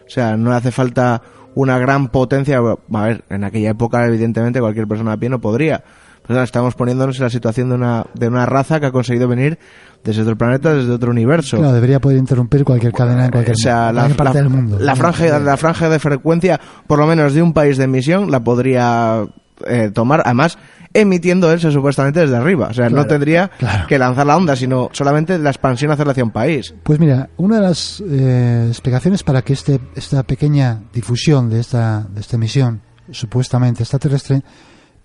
[0.05, 1.21] O sea, no hace falta
[1.53, 2.57] una gran potencia.
[2.59, 5.83] A ver, en aquella época, evidentemente, cualquier persona a pie no podría.
[6.21, 9.27] Pero claro, estamos poniéndonos en la situación de una, de una raza que ha conseguido
[9.29, 9.57] venir
[10.03, 11.57] desde otro planeta, desde otro universo.
[11.57, 14.49] Claro, debería poder interrumpir cualquier cadena en cualquier, o sea, la, cualquier parte la- del
[14.49, 14.77] mundo.
[14.79, 18.41] la franja, la franja de frecuencia, por lo menos de un país de emisión, la
[18.41, 19.23] podría
[19.67, 20.57] eh, tomar, además,
[21.01, 22.67] emitiendo él supuestamente desde arriba.
[22.69, 23.87] O sea, no tendría claro.
[23.87, 26.73] que lanzar la onda, sino solamente la expansión hacia hacia un país.
[26.83, 32.07] Pues mira, una de las eh, explicaciones para que este, esta pequeña difusión de esta,
[32.09, 34.41] de esta emisión supuestamente extraterrestre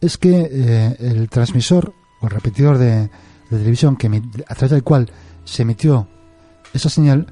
[0.00, 4.08] es que eh, el transmisor o el repetidor de, de televisión que
[4.48, 5.10] a través del cual
[5.44, 6.08] se emitió
[6.72, 7.26] esa señal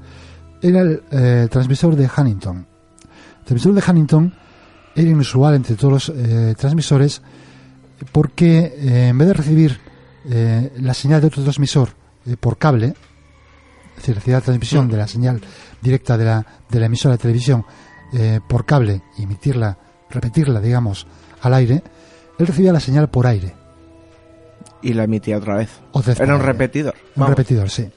[0.61, 2.67] era el eh, transmisor de Huntington.
[3.39, 4.33] El transmisor de Huntington
[4.95, 7.21] era inusual entre todos los eh, transmisores
[8.11, 9.79] porque eh, en vez de recibir
[10.29, 11.89] eh, la señal de otro transmisor
[12.25, 12.87] eh, por cable,
[13.91, 15.41] es decir, recibir la transmisión de la señal
[15.81, 17.65] directa de la, de la emisora de televisión
[18.13, 19.77] eh, por cable y emitirla,
[20.09, 21.07] repetirla, digamos,
[21.41, 21.83] al aire,
[22.37, 23.53] él recibía la señal por aire.
[24.81, 25.69] Y la emitía otra vez.
[25.91, 26.53] Otra vez Era un aire.
[26.53, 26.95] repetidor.
[26.95, 27.29] Un Vamos.
[27.29, 27.89] repetidor, sí.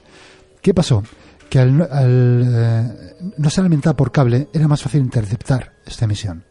[0.61, 1.03] ¿Qué pasó?
[1.49, 6.43] Que al, no- al, no ser alimentada por cable era más fácil interceptar esta emisión.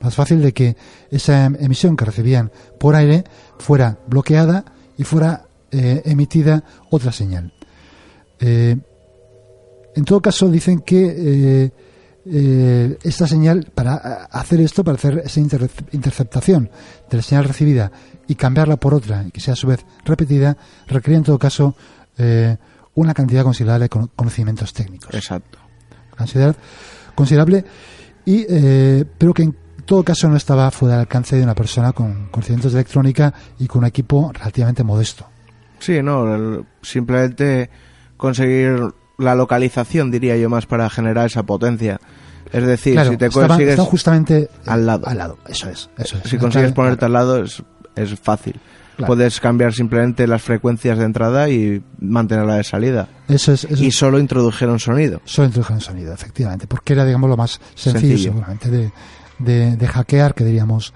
[0.00, 0.76] Más fácil de que
[1.10, 3.24] esa emisión que recibían por aire
[3.58, 4.64] fuera bloqueada
[4.98, 7.52] y fuera eh, emitida otra señal.
[8.40, 8.76] Eh,
[9.96, 11.72] en todo caso, dicen que eh,
[12.26, 13.94] eh, esta señal, para
[14.30, 16.70] hacer esto, para hacer esa inter- interceptación
[17.10, 17.90] de la señal recibida
[18.26, 20.56] y cambiarla por otra, que sea a su vez repetida,
[20.86, 21.76] requiere en todo caso
[22.18, 22.56] eh,
[22.94, 25.14] una cantidad considerable de cono- conocimientos técnicos.
[25.14, 25.58] Exacto.
[26.16, 26.56] Considerar-
[27.14, 27.64] considerable,
[28.26, 28.44] y,
[29.18, 32.72] pero que en todo caso no estaba fuera del alcance de una persona con conocimientos
[32.72, 35.26] de electrónica y con un equipo relativamente modesto.
[35.78, 37.70] Sí, no, el- simplemente
[38.16, 38.80] conseguir
[39.18, 42.00] la localización, diría yo, más para generar esa potencia.
[42.52, 45.06] Es decir, claro, si te estaban- consigues, justamente al lado.
[45.06, 45.90] Al lado, eso es.
[45.98, 46.30] Eso es.
[46.30, 47.62] si consigues ponerte al lado es,
[47.96, 48.60] es fácil.
[48.96, 49.08] Claro.
[49.08, 53.08] Puedes cambiar simplemente las frecuencias de entrada y mantenerla de salida.
[53.26, 53.64] Eso es.
[53.64, 55.20] Eso Y solo introdujeron sonido.
[55.24, 58.30] Solo introdujeron sonido, efectivamente, porque era, digamos, lo más sencillo, Sencillo.
[58.30, 58.92] seguramente, de,
[59.38, 60.92] de, de hackear, que diríamos,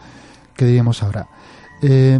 [0.56, 1.28] que diríamos ahora.
[1.82, 2.19] Eh,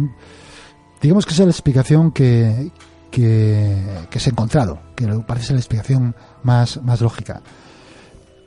[1.01, 2.71] digamos que esa es la explicación que,
[3.11, 3.77] que,
[4.09, 7.41] que se ha encontrado, que parece ser la explicación más, más lógica.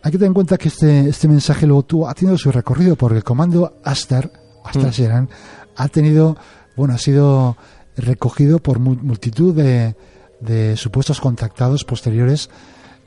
[0.04, 2.96] Hay que tener en cuenta que este, este mensaje luego tuvo, ha tenido su recorrido,
[2.96, 4.32] porque el comando Aster,
[4.64, 5.28] Aster Mm.
[5.76, 6.36] Ha tenido,
[6.76, 7.56] bueno, ha sido
[7.96, 9.96] recogido por mu- multitud de,
[10.40, 12.50] de supuestos contactados posteriores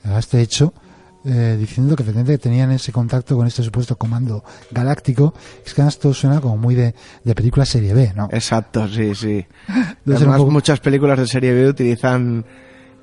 [0.03, 0.73] a este hecho,
[1.25, 5.33] eh, diciendo que efectivamente tenían ese contacto con este supuesto comando galáctico.
[5.65, 6.93] Es que además todo suena como muy de,
[7.23, 8.29] de película serie B, ¿no?
[8.31, 9.45] Exacto, sí, sí.
[10.07, 12.45] Además, poco- muchas películas de serie B utilizan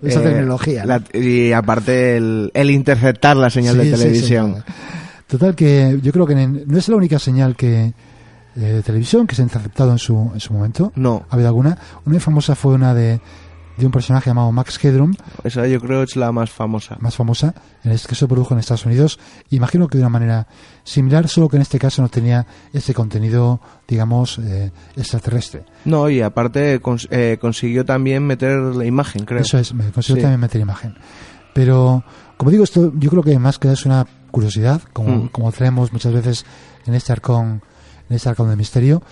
[0.03, 0.89] Esa eh, tecnología, ¿no?
[0.89, 4.65] la- y aparte el, el interceptar la señal Sí, de sí, sí, televisión.
[5.27, 7.93] Total que yo creo que no es la única señal que eh,
[8.61, 10.93] de televisión que se ha interceptado en su, en su momento.
[10.95, 11.79] No, Ha habido alguna.
[12.05, 13.19] Una famosa fue una de,
[13.77, 16.97] de un personaje llamado Max Headroom, esa yo creo es la más famosa.
[17.01, 17.55] más famosa,
[17.85, 19.19] en este se produjo en Estados Unidos.
[19.51, 20.47] Imagino que de una manera
[20.85, 25.65] similar, solo que en este caso no tenía ese contenido, digamos, eh, extraterrestre.
[25.85, 29.41] No, y aparte cons- eh, consiguió también meter la imagen, creo.
[29.41, 30.15] Eso es, me Sí.
[30.15, 30.95] también meter imagen.
[31.55, 32.05] Pero,
[32.37, 35.29] como digo, esto yo creo que más que es una curiosidad, como, Mm.
[35.29, 36.45] como traemos muchas veces
[36.87, 37.63] en este arcón,
[38.09, 39.03] en este arcón de misterio.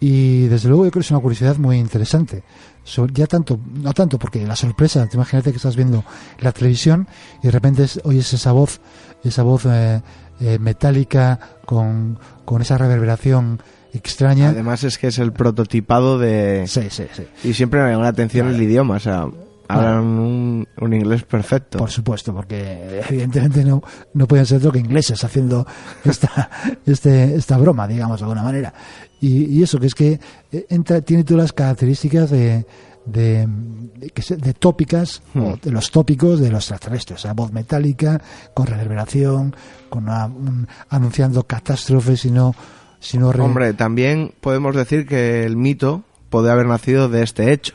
[0.00, 2.42] Y desde luego yo creo que es una curiosidad muy interesante.
[2.84, 6.04] So- ya tanto, no tanto porque la sorpresa, te imagínate que estás viendo
[6.38, 7.08] la televisión
[7.42, 8.80] y de repente es- oyes esa voz,
[9.24, 10.02] esa voz eh,
[10.40, 13.60] eh, metálica con, con esa reverberación
[13.92, 14.48] extraña.
[14.50, 16.64] Además es que es el prototipado de...
[16.66, 17.26] sí, sí, sí.
[17.44, 19.26] Y siempre me llama la atención el idioma, o sea,
[19.68, 21.78] hablan un, un inglés perfecto.
[21.78, 23.82] Por supuesto, porque evidentemente no,
[24.12, 25.66] no pueden ser otro que ingleses haciendo
[26.04, 26.50] esta,
[26.86, 28.72] este, esta broma, digamos, de alguna manera.
[29.20, 30.20] Y, y eso, que es que
[30.52, 32.66] eh, entra, tiene todas las características de,
[33.06, 35.40] de, de, de tópicas, Hmm.
[35.44, 37.20] o de los tópicos de los extraterrestres.
[37.20, 38.20] O sea, voz metálica,
[38.52, 39.54] con reverberación,
[39.88, 42.54] con una- un- anunciando catástrofes y no,
[43.00, 47.52] si no re- Hombre, también podemos decir que el mito puede haber nacido de este
[47.52, 47.74] hecho.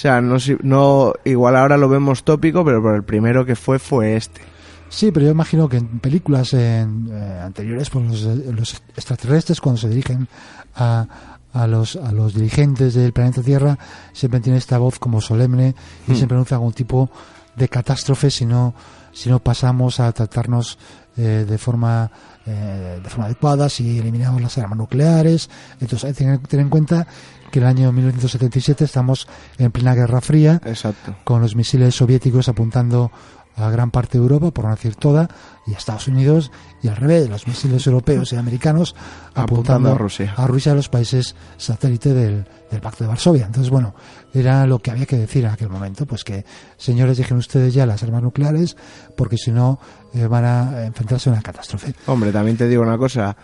[0.00, 4.16] O sea, no, igual ahora lo vemos tópico, pero, pero el primero que fue fue
[4.16, 4.40] este.
[4.88, 9.78] Sí, pero yo imagino que en películas en, eh, anteriores, pues los, los extraterrestres cuando
[9.78, 10.26] se dirigen
[10.74, 11.06] a,
[11.52, 13.78] a los a los dirigentes del planeta Tierra
[14.14, 15.74] siempre tienen esta voz como solemne
[16.08, 16.14] y Hmm.
[16.14, 17.10] siempre anuncia algún tipo
[17.54, 18.72] de catástrofe si no
[19.12, 20.78] si no pasamos a tratarnos
[21.18, 22.10] eh, de forma
[22.46, 25.50] eh, de forma adecuada, si eliminamos las armas nucleares.
[25.78, 27.06] Entonces hay que tener, tener en cuenta
[27.50, 29.28] que el año 1977 estamos
[29.58, 31.14] en plena Guerra Fría Exacto.
[31.24, 33.10] con los misiles soviéticos apuntando
[33.56, 35.28] a gran parte de Europa, por no decir toda,
[35.66, 36.50] y a Estados Unidos,
[36.82, 38.94] y al revés, los misiles europeos y americanos
[39.34, 40.34] Apuntando apuntando a Rusia.
[40.36, 43.46] a Rusia, a los países satélite del, del Pacto de Varsovia.
[43.46, 43.94] Entonces, bueno,
[44.32, 46.44] era lo que había que decir en aquel momento, pues que,
[46.78, 48.76] señores, dejen ustedes ya las armas nucleares,
[49.16, 49.78] porque si no,
[50.14, 51.94] eh, van a enfrentarse a una catástrofe.
[52.06, 53.36] Hombre, también te digo una cosa.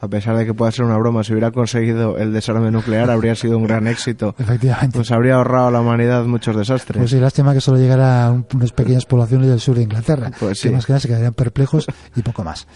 [0.00, 3.34] A pesar de que pueda ser una broma, si hubiera conseguido el desarme nuclear habría
[3.34, 4.34] sido un gran éxito.
[4.38, 4.98] Efectivamente.
[4.98, 6.98] Pues habría ahorrado a la humanidad muchos desastres.
[6.98, 10.30] Pues sí, lástima que solo llegara a un- unas pequeñas poblaciones del sur de Inglaterra.
[10.38, 10.74] Pues que sí.
[10.74, 12.66] más que nada se quedarían perplejos y poco más.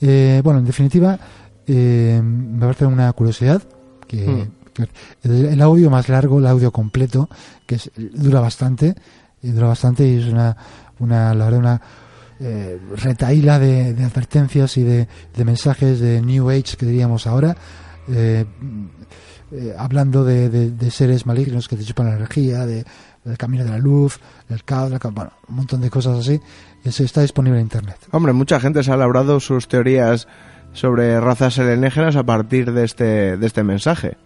[0.00, 1.18] Eh, bueno, en definitiva,
[1.66, 3.60] eh, me parece una curiosidad
[4.06, 4.50] que Hmm.
[4.72, 4.86] que
[5.24, 7.28] el, el audio más largo, el audio completo,
[7.66, 8.94] que es- dura bastante,
[9.42, 10.56] y dura bastante y es una,
[11.00, 11.82] una la verdad, una
[12.40, 17.56] eh, retaíla de, de advertencias y de, de mensajes de New Age que diríamos ahora.
[18.08, 18.44] eh,
[19.50, 22.84] eh, hablando de, seres malignos que te chupan la energía, de,
[23.24, 24.20] del camino de la luz,
[24.50, 26.38] el caos, la bueno, un montón de cosas así.
[26.84, 27.96] Eso está disponible en internet.
[28.10, 30.28] Hombre, mucha gente se ha labrado sus teorías
[30.74, 34.16] sobre razas alienígenas a partir de este, de este mensaje.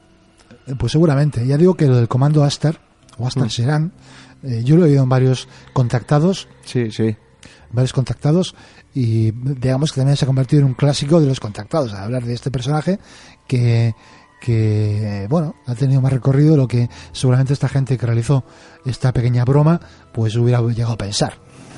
[0.67, 1.47] Eh, Pues seguramente.
[1.47, 2.79] Ya digo que lo del comando Aster,
[3.17, 3.51] o Aster Mm.
[3.51, 3.93] Serán,
[4.43, 7.17] yo lo he oído en varios contactados Sí, sí.
[7.73, 8.55] Varios contactados
[8.95, 12.25] y digamos que también se ha convertido en un clásico de los contactados, a hablar
[12.25, 12.99] de este personaje
[13.47, 13.95] que
[14.41, 18.45] que bueno ha tenido más recorrido de lo que seguramente esta gente que realizó
[18.85, 19.81] esta pequeña broma
[20.13, 21.35] pues hubiera llegado a pensar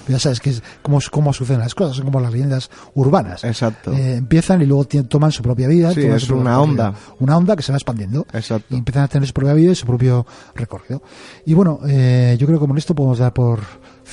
[0.08, 3.44] ya sabes que es cómo, cómo suceden las cosas, son como las leyendas urbanas.
[3.44, 3.92] Exacto.
[3.92, 5.92] Eh, empiezan y luego toman su propia vida.
[5.92, 6.62] Sí, toman es su una recorrido.
[6.62, 6.94] onda.
[7.20, 8.26] Una onda que se va expandiendo.
[8.32, 8.74] Exacto.
[8.74, 11.02] Y empiezan a tener su propia vida y su propio recorrido.
[11.46, 13.60] Y bueno, eh, yo creo que con esto podemos dar por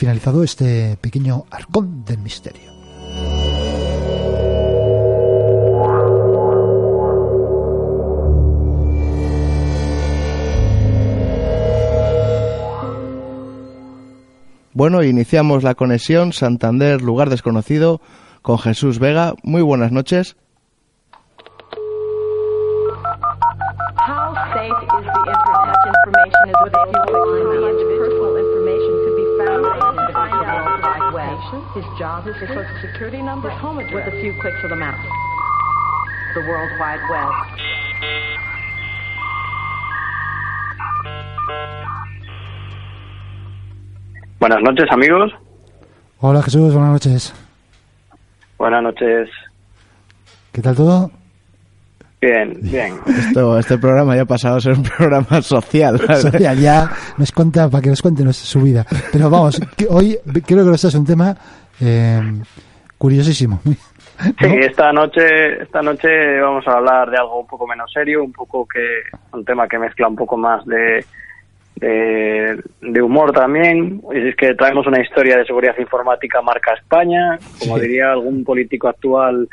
[0.02, 2.72] finalizado este pequeño arcón del misterio.
[14.74, 18.02] Bueno, iniciamos la conexión Santander, lugar desconocido,
[18.42, 19.36] con Jesús Vega.
[19.44, 20.36] Muy buenas noches.
[23.98, 25.78] How safe is the internet?
[25.86, 26.50] Information
[27.86, 27.91] is
[31.52, 34.70] Wide His job, his social security number, his home address, with a few clicks of
[34.70, 35.06] the mouse.
[36.34, 37.30] The World Wide Web.
[44.40, 45.32] Buenas noches, amigos.
[46.20, 47.34] Hola Jesús, buenas noches.
[48.58, 49.30] Buenas noches.
[50.52, 51.12] ¿Qué tal todo?
[52.22, 52.94] Bien, bien.
[53.08, 56.00] Esto, este programa ya ha pasado a ser un programa social.
[56.00, 58.86] Social, ya nos cuenta, para que nos cuente nuestra- su vida.
[59.12, 61.36] Pero vamos, que hoy creo que este es un tema
[61.80, 62.22] eh,
[62.98, 63.60] curiosísimo.
[64.40, 68.32] Sí, esta noche, esta noche vamos a hablar de algo un poco menos serio, un
[68.32, 69.02] poco que
[69.36, 71.04] un tema que mezcla un poco más de
[71.78, 74.00] de, de humor también.
[74.14, 77.82] Y es que traemos una historia de seguridad informática marca España, como Sí.
[77.82, 79.50] diría algún político actual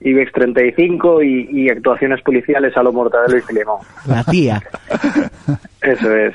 [0.00, 3.80] IBEX 35 y, y actuaciones policiales a lo Mortadelo y Filemón.
[4.06, 4.62] La tía.
[5.82, 6.34] Eso es.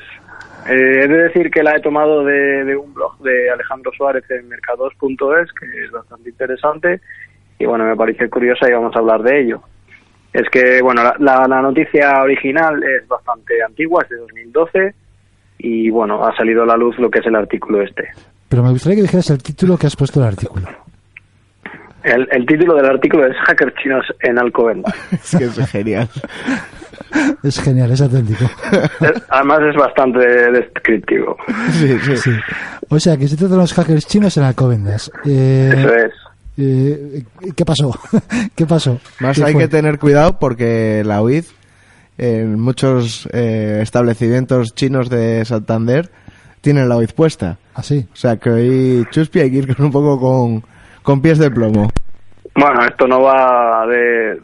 [0.68, 4.24] Eh, he de decir que la he tomado de, de un blog de Alejandro Suárez
[4.30, 7.00] en mercados.es, que es bastante interesante,
[7.58, 9.62] y bueno, me parece curiosa y vamos a hablar de ello.
[10.32, 14.94] Es que, bueno, la, la- la noticia original es bastante antigua, es de 2012,
[15.58, 18.08] y bueno, ha salido a la luz lo que es el artículo este.
[18.48, 20.66] Pero me gustaría que dijeras el título que has puesto del artículo.
[22.06, 24.94] El, el título del artículo es Hackers chinos en Alcobendas.
[25.12, 26.08] Es que es genial.
[27.42, 28.44] Es genial, es auténtico.
[29.28, 30.18] Además es bastante
[30.50, 31.36] descriptivo.
[31.72, 32.16] Sí, sí.
[32.16, 32.30] Sí.
[32.88, 35.10] O sea, que se trata de los hackers chinos en Alcobendas.
[35.24, 36.12] Eh, Eso es.
[36.58, 37.24] eh,
[37.54, 37.98] ¿Qué pasó?
[38.54, 38.98] ¿Qué pasó?
[39.20, 39.62] Más ¿Qué hay fue?
[39.62, 41.44] que tener cuidado porque la UID
[42.18, 46.10] en muchos eh, establecimientos chinos de Santander
[46.60, 47.56] tienen la UID puesta.
[47.74, 48.06] Así.
[48.12, 50.64] O sea que hoy Chuspi hay que ir con un poco con,
[51.06, 51.88] con pies de plomo.
[52.54, 54.40] Bueno, esto no va de...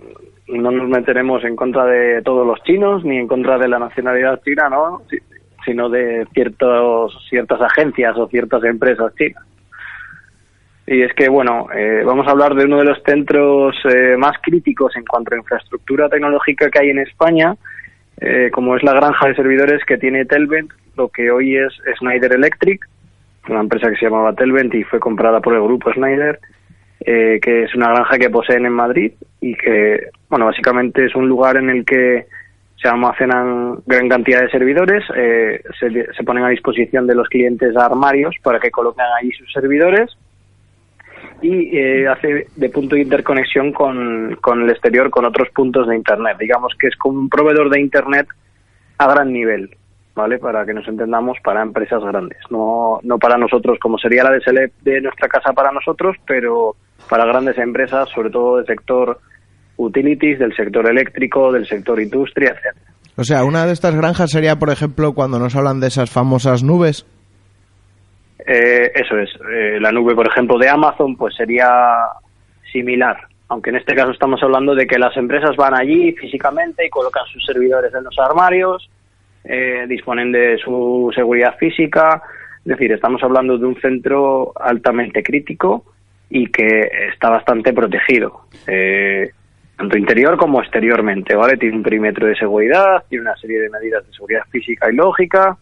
[0.48, 4.40] No nos meteremos en contra de todos los chinos ni en contra de la nacionalidad
[4.44, 5.02] china, ¿no?
[5.10, 5.18] Si-
[5.64, 9.44] Sino de ciertos, ciertas agencias o ciertas empresas chinas.
[10.86, 14.36] Y es que, bueno, eh, vamos a hablar de uno de los centros eh, más
[14.42, 17.54] críticos en cuanto a infraestructura tecnológica que hay en España,
[18.20, 22.32] eh, como es la granja de servidores que tiene Telvent, lo que hoy es Schneider
[22.32, 22.84] Electric,
[23.48, 26.38] una empresa que se llamaba Telvent y fue comprada por el grupo Schneider,
[27.00, 31.28] eh, que es una granja que poseen en Madrid y que, bueno, básicamente es un
[31.28, 32.26] lugar en el que
[32.80, 37.76] se almacenan gran cantidad de servidores, eh, se, se ponen a disposición de los clientes
[37.76, 40.16] armarios para que coloquen allí sus servidores
[41.42, 45.96] y eh, hace de punto de interconexión con, con el exterior, con otros puntos de
[45.96, 46.36] Internet.
[46.38, 48.28] Digamos que es como un proveedor de Internet
[48.98, 49.76] a gran nivel,
[50.14, 50.38] ¿vale?
[50.38, 52.38] Para que nos entendamos, para empresas grandes.
[52.50, 56.76] No, no para nosotros, como sería la de Select de nuestra casa para nosotros, pero
[57.08, 59.18] para grandes empresas, sobre todo del sector
[59.76, 62.92] utilities, del sector eléctrico, del sector industria, etcétera.
[63.16, 66.62] O sea, una de estas granjas sería, por ejemplo, cuando nos hablan de esas famosas
[66.62, 67.06] nubes.
[68.38, 69.30] Eh, eso es.
[69.52, 71.68] Eh, la nube, por ejemplo, de Amazon, pues sería
[72.72, 73.16] similar.
[73.48, 77.24] Aunque en este caso estamos hablando de que las empresas van allí físicamente y colocan
[77.26, 78.88] sus servidores en los armarios,
[79.44, 82.22] eh, disponen de su seguridad física.
[82.58, 85.84] Es decir, estamos hablando de un centro altamente crítico
[86.30, 89.30] y que está bastante protegido, eh,
[89.76, 91.56] tanto interior como exteriormente, ¿vale?
[91.56, 95.56] Tiene un perímetro de seguridad, tiene una serie de medidas de seguridad física y lógica.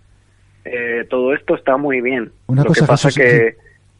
[0.64, 2.30] Eh, todo esto está muy bien.
[2.46, 3.56] Una Lo cosa, que pasa Jesús, que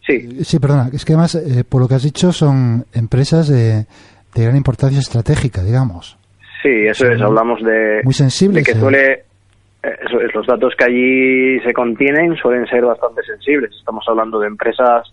[0.07, 3.87] sí, Sí, perdona, es que además, eh, por lo que has dicho, son empresas de,
[4.35, 6.19] de gran importancia estratégica, digamos.
[6.63, 7.21] sí, eso es.
[7.21, 8.81] Hablamos de muy sensibles, de que eh.
[8.81, 9.25] suele eh,
[9.83, 13.71] eso es, los datos que allí se contienen suelen ser bastante sensibles.
[13.79, 15.13] Estamos hablando de empresas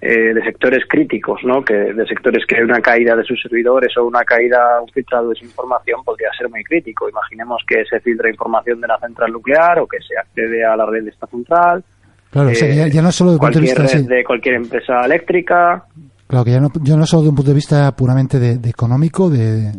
[0.00, 1.62] eh, de sectores críticos, ¿no?
[1.62, 5.36] Que de sectores que una caída de sus servidores o una caída, un filtrado de
[5.36, 7.08] su información podría ser muy crítico.
[7.08, 10.86] Imaginemos que se filtra información de la central nuclear o que se accede a la
[10.86, 11.84] red de esta central
[12.30, 13.82] Claro, o sea, eh, ya, ya no solo de cualquier vista...
[13.82, 14.06] red sí.
[14.06, 15.84] de cualquier empresa eléctrica.
[16.28, 18.70] Claro, que ya no, ya no solo de un punto de vista puramente de, de
[18.70, 19.72] económico, de,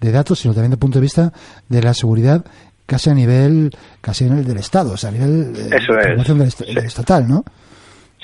[0.00, 1.32] de datos, sino también de un punto de vista
[1.68, 2.44] de la seguridad
[2.86, 6.14] casi a nivel, casi a nivel del Estado, o sea, a nivel eh, Eso de
[6.14, 6.74] es, del, est- sí.
[6.74, 7.44] del estatal, ¿no?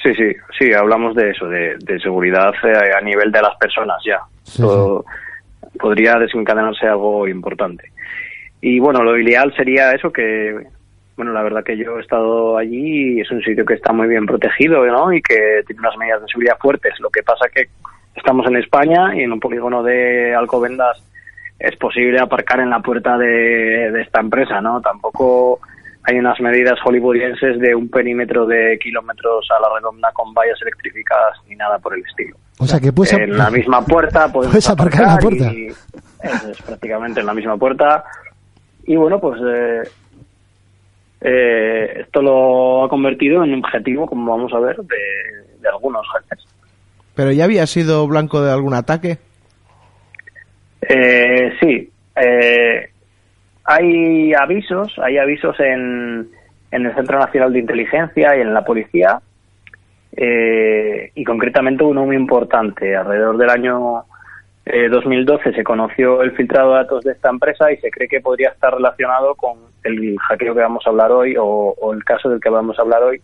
[0.03, 3.97] Sí, sí, sí, hablamos de eso, de, de seguridad eh, a nivel de las personas
[4.05, 4.19] ya.
[4.45, 5.05] Sí, Todo-
[5.79, 7.91] Podría desencadenarse algo importante.
[8.61, 10.57] Y bueno, lo ideal sería eso que,
[11.17, 14.09] bueno, la verdad que yo he estado allí y es un sitio que está muy
[14.09, 15.13] bien protegido, ¿no?
[15.13, 16.95] Y que tiene unas medidas de seguridad fuertes.
[17.01, 17.67] Lo que pasa que
[18.17, 21.01] estamos en España y en un polígono de Alcobendas
[21.59, 24.81] es posible aparcar en la puerta de, de esta empresa, ¿no?
[24.81, 25.61] Tampoco
[26.05, 31.37] hay unas medidas hollywoodienses de un perímetro de kilómetros a la redonda con vallas electrificadas
[31.49, 32.37] ni nada por el estilo.
[32.59, 33.13] O sea, que puedes...
[33.13, 35.53] en la misma puerta podemos Puedes aparcar en la puerta.
[35.53, 38.05] y eso es prácticamente en la misma puerta
[38.85, 39.83] y bueno pues eh,
[41.21, 44.97] eh, esto lo ha convertido en objetivo como vamos a ver de,
[45.61, 46.45] de algunos jefes
[47.15, 49.19] ¿Pero ya había sido blanco de algún ataque?
[50.81, 52.91] Eh, sí, eh,
[53.65, 56.29] hay avisos, hay avisos en,
[56.71, 59.21] en el Centro Nacional de Inteligencia y en la policía,
[60.17, 62.97] eh, y concretamente uno muy importante.
[62.97, 64.05] Alrededor del año
[64.65, 68.21] eh, 2012 se conoció el filtrado de datos de esta empresa y se cree que
[68.21, 72.29] podría estar relacionado con el hackeo que vamos a hablar hoy o, o el caso
[72.29, 73.21] del que vamos a hablar hoy.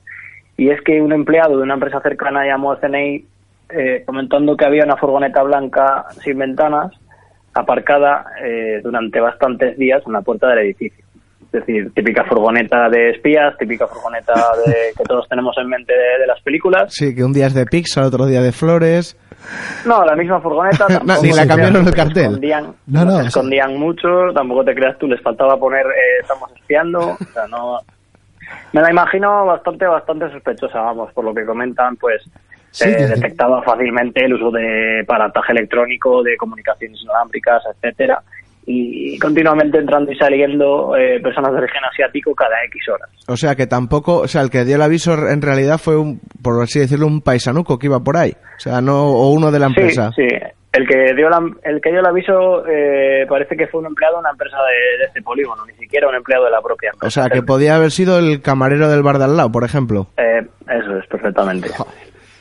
[0.57, 3.25] Y es que un empleado de una empresa cercana llamó a CNI
[3.71, 6.93] eh, comentando que había una furgoneta blanca sin ventanas
[7.55, 11.05] aparcada eh, durante bastantes días en la puerta del edificio.
[11.47, 14.35] Es decir, típica furgoneta de espías, típica furgoneta
[14.67, 16.93] de, que todos tenemos en mente de, de las películas.
[16.93, 19.17] Sí, que un día es de Pixar, otro día de Flores.
[19.87, 20.87] No, la misma furgoneta.
[21.05, 22.25] No, ni la cambiaron el cartel.
[22.25, 26.99] Escondían, No, no, escondían mucho, tampoco te creas tú, les faltaba poner eh, estamos espiando.
[27.01, 27.79] O sea, no.
[28.73, 32.23] Me la imagino bastante, bastante sospechosa, vamos, por lo que comentan, pues
[32.75, 38.21] Sí, se que- detectaba fácilmente el uso de aparataje electrónico, de comunicaciones inalámbricas, etcétera,
[38.67, 43.09] y continuamente entrando y saliendo eh, personas de origen asiático cada X horas.
[43.29, 46.21] O sea que tampoco, o sea, el que dio el aviso en realidad fue un,
[46.43, 48.33] por así decirlo, un paisanuco que iba por ahí.
[48.57, 50.11] O sea, no, o uno de la empresa.
[50.17, 50.37] Sí, sí.
[50.73, 54.17] El que dio, la- el que dio el aviso eh, parece que fue un empleado
[54.17, 57.07] de una empresa de, de este polígono, ni siquiera un empleado de la propia empresa.
[57.07, 60.09] O sea, que podía haber sido el camarero del bar de al lado, por ejemplo.
[60.17, 61.69] Eh, eso es, perfectamente.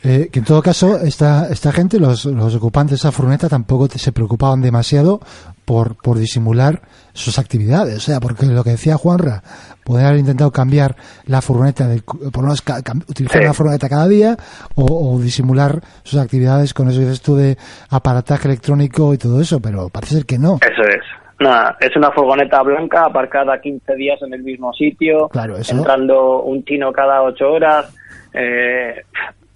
[0.04, 3.88] Eh, que en todo caso, esta, esta gente, los, los ocupantes de esa furgoneta, tampoco
[3.88, 5.22] se preocupaban demasiado
[5.64, 6.82] por, por disimular
[7.14, 7.96] sus actividades.
[7.98, 9.42] O sea, porque lo que decía Juanra,
[9.86, 12.64] poder haber intentado cambiar la furgoneta, del, por lo menos
[13.08, 13.48] utilizar Sí.
[13.48, 14.36] la furgoneta cada día,
[14.76, 14.84] o,
[15.16, 17.58] o disimular sus actividades con eso que dices tú de
[17.90, 20.56] aparataje electrónico y todo eso, pero parece ser que no.
[20.62, 21.02] Eso es.
[21.40, 25.76] Nada, es una furgoneta blanca aparcada 15 días en el mismo sitio, Claro, eso.
[25.76, 27.86] entrando un chino cada 8 horas.
[28.34, 28.96] Eh,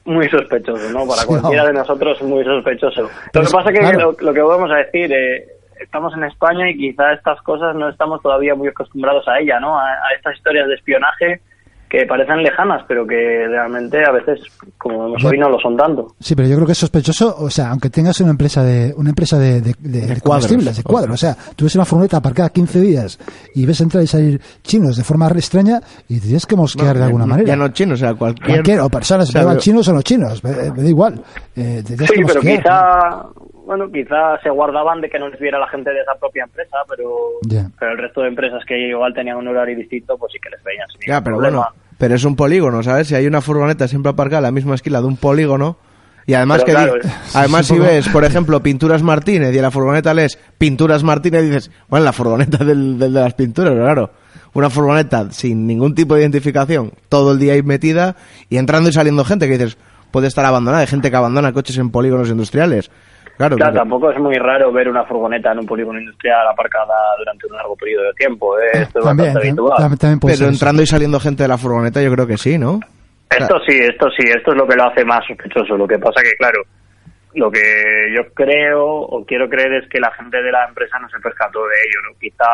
[0.08, 1.08] muy sospechoso, ¿no?
[1.08, 1.68] Para cualquiera no.
[1.68, 3.10] de nosotros, muy sospechoso.
[3.34, 4.16] Lo que pasa es que claro.
[4.20, 5.46] lo, lo que vamos a decir, eh,
[5.80, 9.78] estamos en España y quizá estas cosas no estamos todavía muy acostumbrados a ella, ¿no?
[9.78, 11.42] A, a estas historias de espionaje
[11.90, 13.16] que parecen lejanas, pero que
[13.48, 14.40] realmente a veces,
[14.78, 16.08] como vemos hoy, no lo son tanto.
[16.20, 19.10] Sí, pero yo creo que es sospechoso, o sea, aunque tengas una empresa de una
[19.10, 20.76] empresa de, de, de- de cuadros.
[20.78, 23.20] de cuadros, o sea, tú ves una furgoneta aparcada 15 días
[23.56, 27.04] y ves entrar y salir chinos de forma extraña y te tienes que mosquear de
[27.06, 27.48] alguna manera.
[27.48, 28.48] Ya no chino, o sea, cualquier...
[28.48, 31.22] Cualquier, o personas, o sea, pero- chinos o no chinos, me, me da igual.
[31.56, 33.26] Eh, Sí, que pero quizá,
[33.68, 36.78] bueno, quizá se guardaban de que no les viera la gente de esa propia empresa,
[36.90, 37.10] pero,
[37.80, 40.64] pero el resto de empresas que igual tenían un horario distinto, pues sí que les
[40.64, 41.58] veían sin pero problema.
[41.58, 43.08] bueno, pero es un polígono, ¿sabes?
[43.10, 45.78] Si hay una furgoneta siempre aparcada en la misma esquina de un polígono...
[46.30, 49.58] Y además, Pero que claro, di- es- además si ves, por ejemplo, Pinturas Martínez y
[49.58, 53.74] en la furgoneta lees Pinturas Martínez, dices, bueno, la furgoneta del, del de las pinturas,
[53.74, 54.12] claro.
[54.54, 58.18] Una furgoneta sin ningún tipo de identificación, todo el día ahí metida
[58.50, 59.78] y entrando y saliendo gente que dices,
[60.12, 60.82] puede estar abandonada.
[60.82, 62.92] Hay gente que abandona coches en polígonos industriales.
[63.38, 66.96] Claro, Claro, porque- tampoco es muy raro ver una furgoneta en un polígono industrial aparcada
[67.20, 68.58] durante un largo periodo de tiempo.
[68.60, 68.64] ¿eh?
[68.74, 69.78] Esto es También, bastante habitual.
[69.78, 70.54] tam- también puede pero eso.
[70.54, 72.80] entrando y saliendo gente de la furgoneta, yo creo que sí, ¿no?
[73.30, 75.78] Esto sí, esto sí, esto es lo que lo hace más sospechoso.
[75.78, 76.64] Lo que pasa que, claro,
[77.36, 77.62] lo que
[78.16, 81.60] yo creo o quiero creer es que la gente de la empresa no se percató
[81.68, 82.18] de ello, ¿no?
[82.20, 82.46] Quizá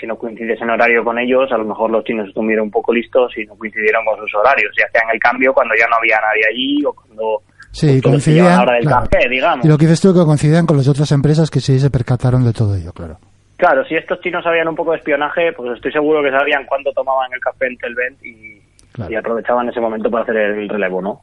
[0.00, 2.92] si no coincides en horario con ellos, a lo mejor los chinos estuvieron un poco
[2.92, 6.18] listos y no coincidieron con sus horarios y hacían el cambio cuando ya no había
[6.20, 7.42] nadie allí o cuando
[7.76, 8.46] Sí, les coincidían.
[8.46, 9.06] a la hora del claro.
[9.10, 9.64] café, digamos.
[9.64, 12.44] Y lo que dices tú que coincidían con las otras empresas que sí se percataron
[12.44, 13.18] de todo ello, claro.
[13.58, 16.90] Claro, si estos chinos sabían un poco de espionaje, pues estoy seguro que sabían cuánto
[16.92, 18.60] tomaban el café en Telvent y,
[18.92, 19.12] Claro.
[19.12, 21.20] y aprovechaban ese momento para hacer el relevo, ¿no?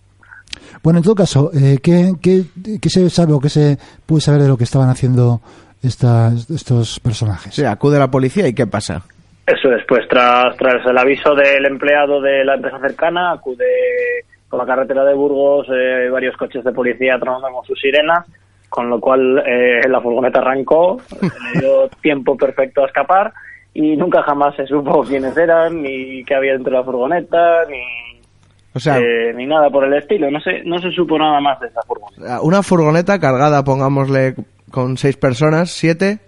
[0.84, 2.44] Bueno, en todo caso, eh, ¿qué, qué,
[2.80, 5.42] qué se sabe o qué se puede saber de lo que estaban haciendo
[5.82, 7.54] estas, estos personajes?
[7.56, 9.02] Sí, acude la policía y ¿qué pasa?
[9.48, 13.66] Eso es, pues tras, tras el aviso del empleado de la empresa cercana, acude
[14.54, 18.24] por la carretera de Burgos eh, varios coches de policía tronando con sus sirenas,
[18.70, 23.34] con lo cual eh, la furgoneta arrancó, le dio tiempo perfecto a escapar
[23.74, 28.22] y nunca jamás se supo quiénes eran, ni qué había dentro de la furgoneta, ni,
[28.76, 30.30] O sea, eh, ni nada por el estilo.
[30.30, 32.40] No se, no se supo nada más de esa furgoneta.
[32.44, 34.36] una furgoneta cargada, pongámosle,
[34.70, 36.20] con seis personas, siete,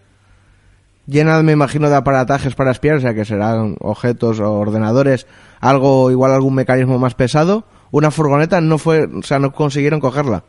[1.06, 5.28] llena, me imagino, de aparatajes para espiar, o sea, que serán objetos o ordenadores,
[5.62, 7.66] algo, igual algún mecanismo más pesado.
[7.96, 10.44] Una furgoneta no fue, o sea, no consiguieron cogerla.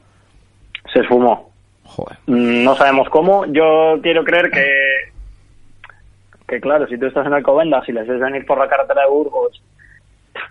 [0.93, 1.52] Se esfumó.
[1.85, 2.18] Joder.
[2.27, 3.47] Mm, No sabemos cómo.
[3.47, 4.66] Yo quiero creer que,
[6.48, 9.10] que claro, si tú estás en Alcobendas y les ves venir por la carretera de
[9.10, 9.62] Burgos,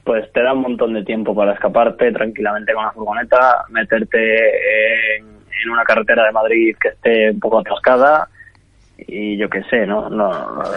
[0.05, 5.25] pues te da un montón de tiempo para escaparte tranquilamente con la furgoneta, meterte en,
[5.25, 8.29] en una carretera de Madrid que esté un poco atascada
[8.97, 10.09] y yo qué sé, ¿no?
[10.09, 10.29] no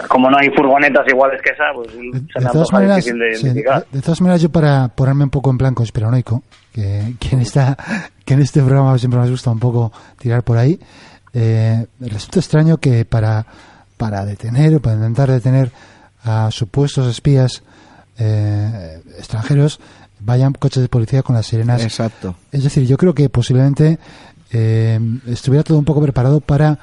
[0.07, 1.97] como no hay furgonetas iguales que esa, pues se
[2.39, 3.85] De me todas maneras, difícil de sí, identificar.
[3.85, 6.43] de, de todas maneras, yo para ponerme un poco en plan conspiranoico,
[6.73, 7.77] que, que, en, esta,
[8.25, 10.79] que en este programa siempre nos gusta un poco tirar por ahí,
[11.33, 13.45] eh, resulta extraño que para,
[13.97, 15.71] para detener o para intentar detener
[16.23, 17.63] a supuestos espías
[18.17, 19.79] eh, extranjeros
[20.19, 21.81] vayan coches de policía con las sirenas.
[21.83, 22.35] Exacto.
[22.51, 23.99] Es decir, yo creo que posiblemente
[24.51, 26.77] eh, estuviera todo un poco preparado para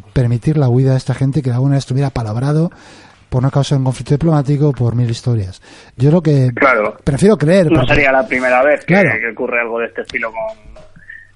[0.00, 2.70] permitir la huida de esta gente que alguna vez estuviera palabrado
[3.28, 5.60] por una causa de un conflicto diplomático por mil historias.
[5.96, 6.96] Yo lo que Claro.
[7.02, 9.10] prefiero creer, No porque sería la primera vez que, Claro.
[9.20, 10.82] que ocurre algo de este estilo con,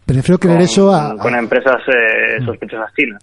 [0.06, 3.22] prefiero creer con, eso a, con empresas eh, sospechosas chinas.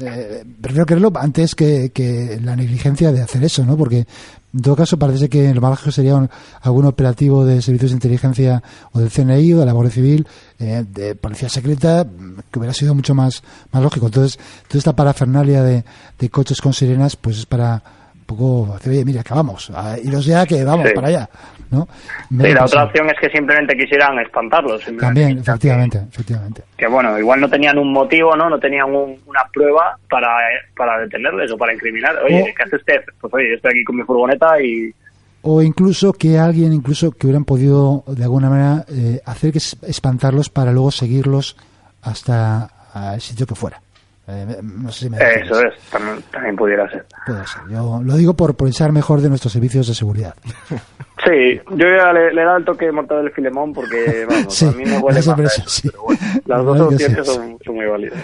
[0.00, 3.76] eh, prefiero creerlo antes que, que la negligencia de hacer eso, ¿no?
[3.76, 4.04] Porque
[4.54, 6.30] en todo caso parece que lo más lógico sería un-
[6.62, 8.62] algún operativo de servicios de inteligencia
[8.92, 10.26] o del CNI o de la Guardia Civil,
[10.60, 14.06] eh, de policía secreta, mm, que hubiera sido mucho más, más lógico.
[14.06, 15.84] Entonces, toda esta parafernalia de,
[16.18, 17.82] de coches con sirenas, pues es para
[18.28, 19.70] un poco oye, mira, acabamos,
[20.02, 20.94] iros ya que vamos Sí.
[20.94, 21.28] para allá,
[21.70, 21.86] ¿no?
[22.30, 24.82] Sí, la otra opción es que simplemente quisieran espantarlos.
[24.82, 26.62] simplemente También, efectivamente, efectivamente.
[26.76, 28.48] Que, bueno, igual no tenían un motivo, ¿no?
[28.48, 30.28] No tenían un- una prueba para,
[30.76, 32.16] para detenerles o para incriminar.
[32.24, 33.00] Oye, O- ¿qué hace usted?
[33.20, 34.90] Pues oye, yo estoy aquí con mi furgoneta y...
[35.42, 39.76] o incluso que alguien incluso que hubieran podido de alguna manera eh, hacer que es-
[39.86, 41.56] espantarlos para luego seguirlos
[42.02, 42.70] hasta
[43.14, 43.80] el sitio que fuera
[44.26, 45.50] Eh, no sé si me entiendes.
[45.50, 47.04] Eso es, también, también pudiera ser.
[47.26, 47.60] Puede ser.
[47.68, 50.34] yo lo digo por pensar mejor de nuestros servicios de seguridad
[51.24, 54.54] Sí, yo ya le, le he dado el toque de mortadelo del filemón porque, vamos,
[54.54, 55.88] Sí, a mí me huele más a empresa, eso, sí.
[55.90, 56.94] pero bueno, las La dos sí.
[56.94, 58.18] opciones son, son muy válidas.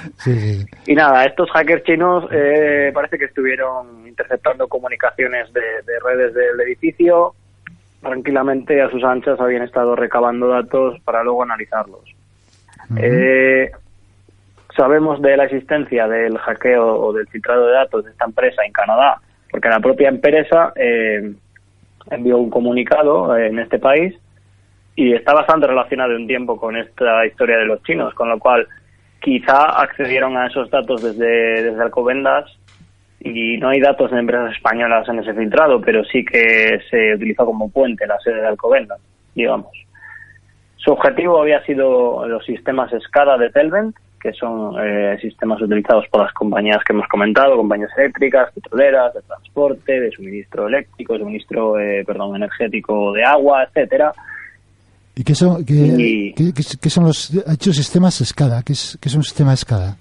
[0.87, 6.61] Y nada, estos hackers chinos eh, parece que estuvieron interceptando comunicaciones de, de redes del
[6.67, 7.35] edificio.
[8.03, 12.05] Tranquilamente a sus anchas habían estado recabando datos para luego analizarlos.
[12.97, 13.71] Eh,
[14.81, 18.73] sabemos de la existencia del hackeo o del filtrado de datos de esta empresa en
[18.73, 19.21] Canadá,
[19.51, 21.35] porque la propia empresa eh,
[22.11, 24.15] envió un comunicado eh, en este país
[24.97, 28.67] y está bastante relacionado en tiempo con esta historia de los chinos, con lo cual
[29.21, 32.51] quizá accedieron a esos datos desde, desde Alcobendas
[33.21, 37.45] y no hay datos de empresas españolas en ese filtrado, pero sí que se utilizó
[37.45, 38.99] como puente la sede de Alcobendas,
[39.35, 39.73] digamos.
[40.77, 46.23] Su objetivo había sido los sistemas SCADA de Telvent, que son eh, sistemas utilizados por
[46.23, 52.05] las compañías que hemos comentado, compañías eléctricas, petroleras, de transporte, de suministro eléctrico, suministro, eh,
[52.07, 54.13] perdón, energético de agua, etcétera.
[55.17, 58.63] ¿Y qué son, qué, Y- qué- qué- qué son los ha dicho sistemas SCADA?
[58.63, 59.97] ¿Qué es, qué es un sistema SCADA?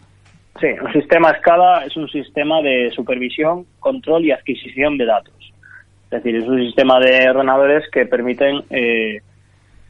[0.59, 5.33] Sí, un sistema SCADA es un sistema de supervisión, control y adquisición de datos.
[6.11, 9.21] Es decir, es un sistema de ordenadores que permiten eh,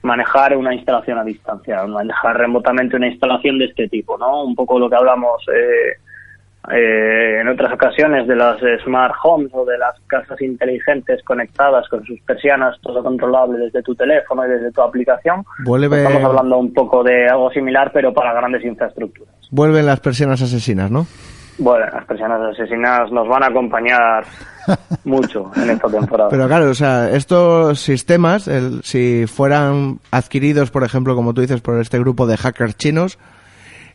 [0.02, 4.44] manejar una instalación a distancia, manejar remotamente una instalación de este tipo, ¿no?
[4.44, 5.98] Un poco lo que hablamos eh,
[6.72, 12.06] eh, en otras ocasiones de las smart homes o de las casas inteligentes conectadas con
[12.06, 15.44] sus persianas, todo controlable desde tu teléfono y desde tu aplicación.
[15.66, 19.34] Vuelve, Estamos hablando un poco de algo similar, pero para grandes infraestructuras.
[19.52, 21.08] vuelven las persianas asesinas, ¿no?
[21.60, 24.24] Bueno, las personas asesinadas nos van a acompañar
[25.04, 26.30] mucho en esta temporada.
[26.30, 31.62] Pero claro, o sea, estos sistemas, el- si fueran adquiridos, por ejemplo, como tú dices,
[31.62, 33.20] por este grupo de hackers chinos,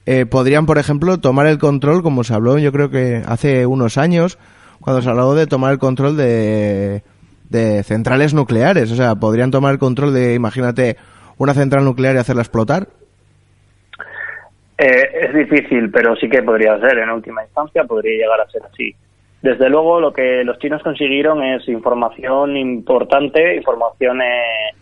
[0.06, 3.96] eh, podrían, por ejemplo, tomar el control, como se habló, yo creo que hace unos
[3.96, 4.38] años,
[4.80, 7.02] cuando se habló de tomar el control de,
[7.48, 8.90] de centrales nucleares.
[8.92, 10.98] O sea, podrían tomar el control de, imagínate,
[11.38, 12.88] una central nuclear y hacerla explotar.
[14.76, 16.98] Eh, es difícil, pero sí que podría ser.
[16.98, 18.94] En última instancia podría llegar a ser así.
[19.42, 24.74] Desde luego, lo que los chinos consiguieron es información importante, información eh,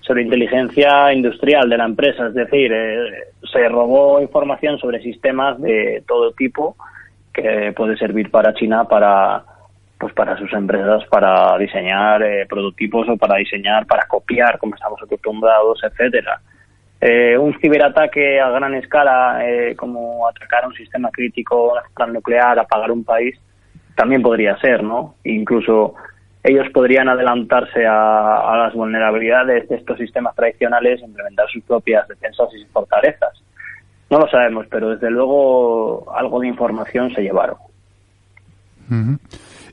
[0.00, 2.26] sobre inteligencia industrial de la empresa.
[2.26, 6.76] Es decir, eh, se robó información sobre sistemas de todo tipo
[7.32, 9.44] que puede servir para China para,
[9.98, 15.00] pues para sus empresas para diseñar eh, prototipos o para diseñar para copiar como estamos
[15.02, 16.40] acostumbrados etcétera
[17.04, 22.56] Eh, un ciberataque a gran escala eh, como atacar un sistema crítico una central nuclear
[22.60, 23.36] apagar un país
[23.96, 25.96] también podría ser no incluso
[26.44, 32.48] ellos podrían adelantarse a, a las vulnerabilidades de estos sistemas tradicionales implementar sus propias defensas
[32.54, 33.32] y sus fortalezas.
[34.08, 37.56] No lo sabemos pero desde luego algo de información se llevaron.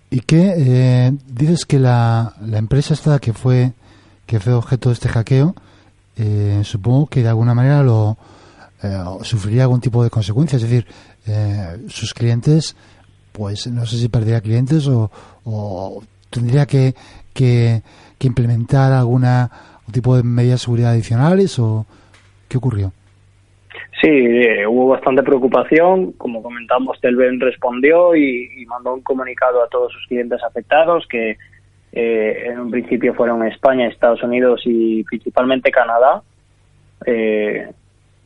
[0.10, 3.74] ¿Y qué eh, dices que la, la empresa esta que fue
[4.26, 5.54] que fue objeto de este hackeo,
[6.20, 8.18] eh, supongo que de alguna manera lo
[8.84, 10.88] eh, sufriría algún tipo de consecuencias, es decir,
[11.28, 12.76] eh, sus clientes,
[13.32, 15.10] pues no sé si perdería clientes o,
[15.46, 16.94] o tendría que,
[17.34, 17.82] que,
[18.18, 19.50] que implementar alguna
[19.92, 21.86] tipo de medidas de seguridad adicionales o
[22.48, 22.92] qué ocurrió.
[24.02, 26.12] Sí, eh, hubo bastante preocupación.
[26.14, 31.38] Como comentamos, Telven respondió y mandó un comunicado a todos sus clientes afectados que
[31.92, 36.22] eh, en un principio fueron España, Estados Unidos y principalmente Canadá.
[37.06, 37.72] Eh,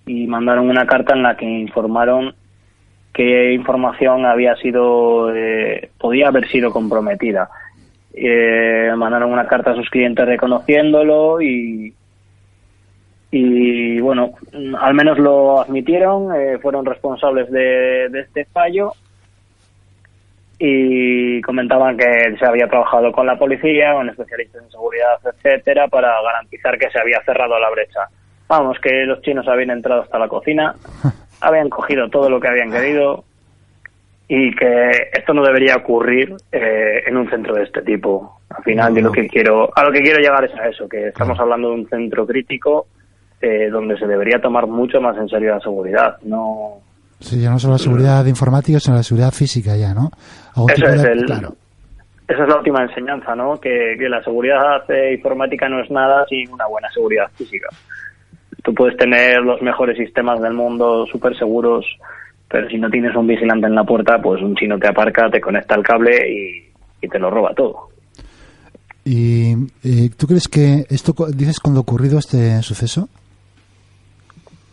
[0.06, 2.35] y mandaron una carta en la que informaron
[3.14, 7.49] qué información había sido, eh, podía haber sido comprometida.
[8.14, 11.94] Eh, mandaron una carta a sus clientes reconociéndolo y,
[13.31, 14.34] y bueno,
[14.80, 18.94] al menos lo admitieron, eh, fueron responsables de este fallo
[20.65, 26.22] y comentaban que se había trabajado con la policía, con especialistas en seguridad, etcétera, para
[26.22, 28.07] garantizar que se había cerrado la brecha.
[28.48, 30.73] Vamos, que los chinos habían entrado hasta la cocina,
[31.41, 33.26] habían cogido todo lo que habían querido
[34.30, 38.40] y que esto no debería ocurrir eh, en un centro de este tipo.
[38.49, 41.10] Al final, yo lo que quiero, a lo que quiero llegar es a eso, que
[41.10, 42.88] estamos hablando de un centro crítico
[43.41, 46.15] eh, donde se debería tomar mucho más en serio la seguridad.
[46.23, 46.80] No,
[47.23, 50.11] Sí, ya no solo la seguridad informática, sino la seguridad física ya, ¿no?
[50.55, 51.55] Eso es de- el- claro.
[52.27, 53.59] Esa es la última enseñanza, ¿no?
[53.59, 57.67] Que, que la seguridad eh, informática no es nada sin una buena seguridad física.
[58.63, 61.85] Tú puedes tener los mejores sistemas del mundo súper seguros,
[62.47, 65.41] pero si no tienes un vigilante en la puerta, pues un chino te aparca, te
[65.41, 66.71] conecta el cable y,
[67.05, 67.89] y te lo roba todo.
[69.03, 69.51] ¿Y
[69.84, 73.09] eh, tú crees que esto, dices, cuando ocurrido este suceso?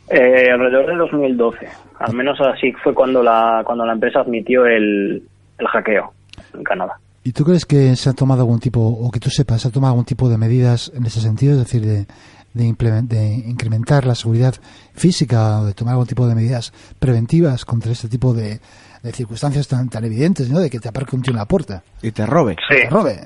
[0.09, 1.69] Eh, alrededor de 2012,
[2.01, 5.23] al menos así fue cuando la cuando la empresa admitió el,
[5.61, 6.13] el hackeo
[6.55, 6.95] en Canadá.
[7.23, 9.71] ¿Y tú crees que se ha tomado algún tipo, o que tú sepas, se ha
[9.71, 11.53] tomado algún tipo de medidas en ese sentido?
[11.53, 12.07] Es decir, de,
[12.55, 14.55] de, de incrementar la seguridad
[14.95, 18.61] física o de tomar algún tipo de medidas preventivas contra este tipo de,
[19.03, 20.61] de circunstancias tan, tan evidentes, ¿no?
[20.61, 21.83] De que te aparque un tío en la puerta.
[22.03, 22.57] Y te robe.
[22.69, 22.77] Sí.
[22.83, 23.21] Te robe.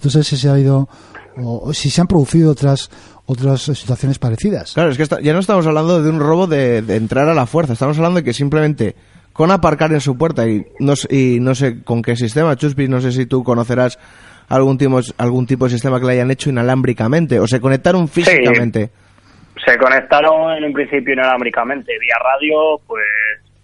[0.00, 0.88] ¿Tú sabes si se ha habido,
[1.36, 2.90] o, o si se han producido otras,
[3.26, 4.72] otras situaciones parecidas?
[4.72, 7.34] Claro, es que esta- ya no estamos hablando de un robo de, de entrar a
[7.34, 8.96] la fuerza, estamos hablando de que simplemente
[9.36, 13.02] con aparcar en su puerta y no, y no sé con qué sistema, Chuspi, no
[13.02, 13.98] sé si tú conocerás
[14.48, 18.88] algún tipo, algún tipo de sistema que le hayan hecho inalámbricamente o se conectaron físicamente.
[19.62, 21.92] Se conectaron en un principio inalámbricamente.
[22.00, 23.04] Vía radio, pues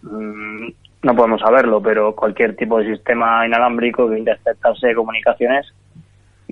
[0.03, 0.69] mm,
[1.05, 5.73] no podemos saberlo, pero cualquier tipo de sistema inalámbrico que interceptase comunicaciones.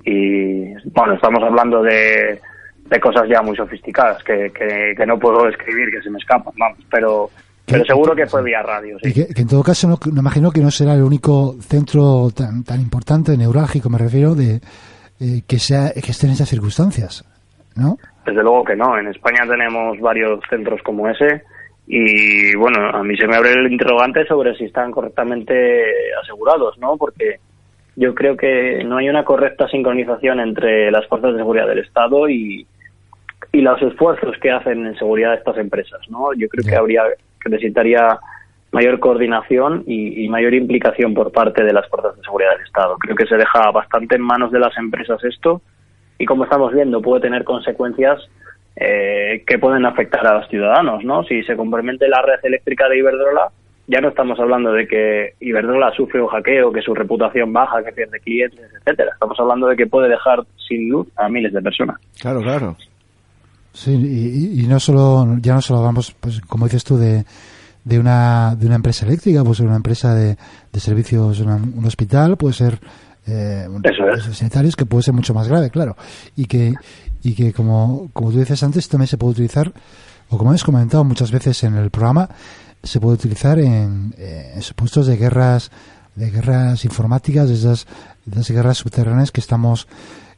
[0.03, 2.39] Y bueno, estamos hablando de,
[2.85, 6.53] de cosas ya muy sofisticadas que, que, que no puedo describir, que se me escapan,
[6.57, 7.29] vamos, pero,
[7.71, 10.61] pero seguro que fue vía radio, Y que en todo caso, no, me imagino que
[10.61, 14.61] no será el único centro tan, tan importante, neurálgico, me refiero, de
[15.19, 17.23] eh, que, sea, que esté en esas circunstancias,
[17.75, 17.97] ¿no?
[18.25, 18.97] Desde luego que no.
[18.97, 21.43] En España tenemos varios centros como ese
[21.87, 25.83] y bueno, a mí se me abre el interrogante sobre si están correctamente
[26.23, 26.97] asegurados, ¿no?
[26.97, 27.39] Porque
[27.95, 32.29] yo creo que no hay una correcta sincronización entre las fuerzas de seguridad del Estado
[32.29, 32.65] y,
[33.51, 36.33] y los esfuerzos que hacen en seguridad estas empresas, ¿no?
[36.33, 37.03] Yo creo que habría
[37.41, 38.19] que necesitaría
[38.71, 42.95] mayor coordinación y, mayor implicación por parte de las fuerzas de seguridad del Estado.
[42.99, 45.61] Creo que se deja bastante en manos de las empresas esto
[46.17, 48.19] y como estamos viendo puede tener consecuencias
[48.77, 51.23] eh, que pueden afectar a los ciudadanos, ¿no?
[51.23, 53.49] Si se compromete la red eléctrica de Iberdrola,
[53.87, 57.91] ya no estamos hablando de que Iberdrola sufre un hackeo, que su reputación baja, que
[57.91, 59.11] pierde clientes, etcétera.
[59.13, 61.97] Estamos hablando de que puede dejar sin luz a miles de personas.
[62.21, 62.77] Claro, claro.
[63.73, 67.25] Sí, y, y no solo, ya no solo hablamos, pues como dices tú, de,
[67.85, 70.37] de, una, de una empresa eléctrica, pues una empresa de,
[70.71, 72.79] de servicios, una- un hospital, puede ser
[73.27, 74.35] eh, es.
[74.37, 75.95] sanitarios, que puede ser mucho más grave, claro.
[76.35, 76.73] Y que,
[77.23, 79.71] y que como, como tú dices antes, también se puede utilizar,
[80.29, 82.29] o como hemos comentado muchas veces en el programa,
[82.83, 85.71] se puede utilizar en, eh, en supuestos de guerras,
[86.15, 87.85] de guerras informáticas, de esas,
[88.25, 89.87] de esas guerras subterráneas que estamos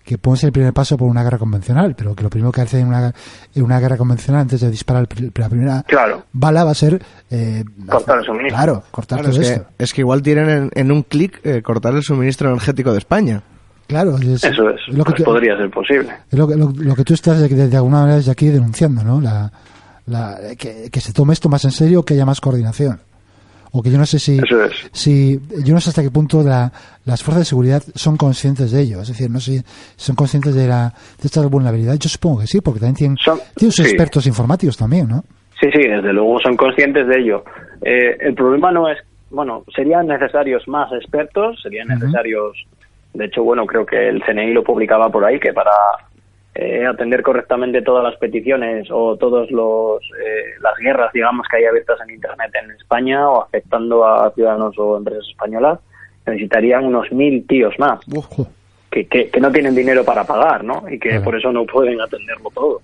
[0.03, 2.61] que puede ser el primer paso por una guerra convencional, pero que lo primero que
[2.61, 3.13] hace en una,
[3.55, 6.25] en una guerra convencional antes de disparar el la primera Claro.
[6.33, 7.01] bala va a ser
[7.31, 8.57] eh, Cortar el suministro.
[8.57, 9.67] Claro, cortar Claro, todo es, que, esto.
[9.77, 13.41] es que igual tienen en, en un clic eh, cortar el suministro energético de España.
[13.87, 14.81] Claro, es, Eso es.
[14.87, 16.09] es lo que Pues tú- podría ser posible.
[16.31, 18.47] es lo, que- lo, lo que tú estás de, de- de alguna manera desde aquí
[18.47, 19.21] denunciando, ¿no?
[19.21, 19.51] La,
[20.07, 22.99] la- que, que se tome esto más en serio, que haya más coordinación.
[23.75, 24.71] O que yo no sé si, Eso es.
[24.91, 26.71] si yo no sé hasta qué punto la-
[27.05, 29.01] las fuerzas de seguridad son conscientes de ello.
[29.01, 29.63] Es decir, no sé si
[29.95, 30.89] son conscientes de, la,
[31.19, 31.95] de esta vulnerabilidad.
[31.95, 33.91] Yo supongo que sí, porque también tienen, Son- tienen sus sí.
[33.91, 35.23] expertos informáticos también, ¿no?
[35.59, 37.43] Sí, sí, desde luego son conscientes de ello.
[37.83, 38.97] Eh, el problema no es,
[39.31, 42.55] bueno, serían necesarios más expertos, serían necesarios,
[43.13, 45.71] de hecho, bueno, creo que el CNI lo publicaba por ahí, que para
[46.55, 52.13] eh, atender correctamente todas las peticiones o todas las guerras, digamos, que hay abiertas en
[52.15, 55.79] Internet en España o afectando a ciudadanos o empresas españolas,
[56.27, 57.99] necesitarían unos mil tíos más
[58.91, 60.83] que, que, que no tienen dinero para pagar, ¿no?
[60.87, 61.23] Y que Claro.
[61.23, 62.81] por eso no pueden atenderlo todo.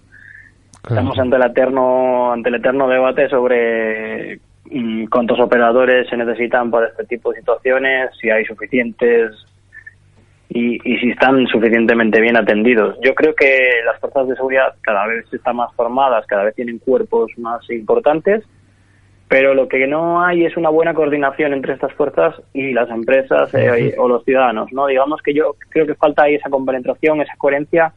[0.81, 1.01] Claro.
[1.01, 6.87] Estamos ante el eterno ante el eterno debate sobre mm, cuántos operadores se necesitan para
[6.87, 9.31] este tipo de situaciones, si hay suficientes
[10.49, 12.97] y, y si están suficientemente bien atendidos.
[13.03, 16.79] Yo creo que las fuerzas de seguridad cada vez están más formadas, cada vez tienen
[16.79, 18.43] cuerpos más importantes,
[19.27, 23.53] pero lo que no hay es una buena coordinación entre estas fuerzas y las empresas
[23.53, 24.73] eh, o los ciudadanos.
[24.73, 27.93] no Digamos que yo creo que falta ahí esa compenetración, esa coherencia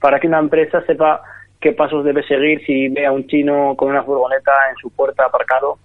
[0.00, 1.22] para que una empresa sepa
[1.60, 5.26] qué pasos debe seguir si ve a un chino con una furgoneta en su puerta
[5.26, 5.78] aparcado,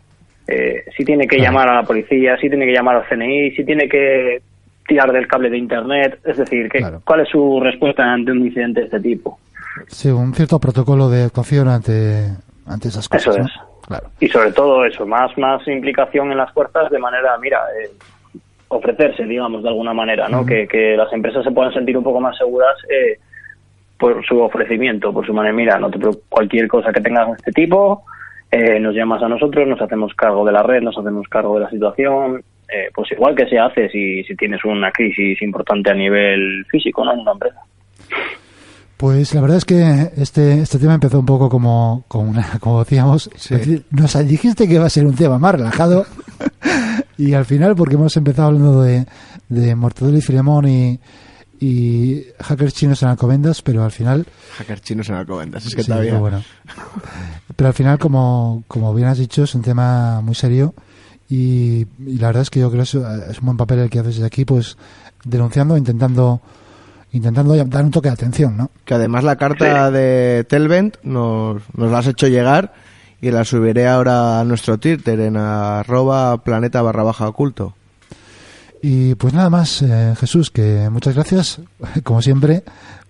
[0.47, 3.63] eh, si tiene que llamar a la policía, si tiene que llamar al CNI, si
[3.63, 4.41] tiene que
[4.87, 7.01] tirar del cable de internet, es decir, que, Claro.
[7.05, 9.39] cuál es su respuesta ante un incidente de este tipo.
[9.87, 12.27] Sí, un cierto protocolo de actuación ante,
[12.65, 13.35] ante esas cosas.
[13.35, 13.45] Eso ¿no?
[13.45, 13.53] es.
[13.87, 14.07] Claro.
[14.19, 17.89] Y sobre todo eso, más más implicación en las fuerzas de manera, mira, eh,
[18.69, 20.45] ofrecerse, digamos, de alguna manera, ¿no?
[20.45, 23.19] que, que las empresas se puedan sentir un poco más seguras eh,
[23.97, 25.99] por su ofrecimiento, por su manera, mira, no te
[26.29, 28.03] cualquier cosa que tengas de este tipo,
[28.51, 31.61] eh, nos llamas a nosotros, nos hacemos cargo de la red, nos hacemos cargo de
[31.61, 32.43] la situación,
[32.73, 37.03] eh, pues igual que se hace si, si tienes una crisis importante a nivel físico,
[37.05, 37.13] ¿no?
[37.13, 37.59] En una empresa.
[38.97, 42.79] Pues la verdad es que este, este tema empezó un poco como, como, una- como
[42.83, 43.83] decíamos, Sí.
[43.91, 46.05] nos dijiste que iba a ser un tema más relajado
[47.17, 49.05] y al final, porque hemos empezado hablando de,
[49.49, 50.99] de Mortadelo y Filemón y,
[51.59, 54.25] y hackers chinos en Alcobendas, pero al final...
[54.57, 56.11] Hacker chinos en Alcobendas, es que Sí, todavía...
[56.11, 56.43] pero bueno.
[57.55, 60.73] Pero al final, como, como bien has dicho, es un tema muy serio
[61.35, 62.93] y, y la verdad es que yo creo que es,
[63.31, 64.77] es un buen papel el que haces desde aquí, pues
[65.25, 66.41] denunciando, intentando
[67.11, 68.69] intentando dar un toque de atención, ¿no?
[68.85, 72.73] Que además la carta de Telvent nos, nos la has hecho llegar
[73.19, 77.73] y la subiré ahora a nuestro Twitter en arroba planeta barra baja oculto.
[78.83, 81.61] Y pues nada más, eh, Jesús, que muchas gracias,
[82.03, 82.63] como siempre,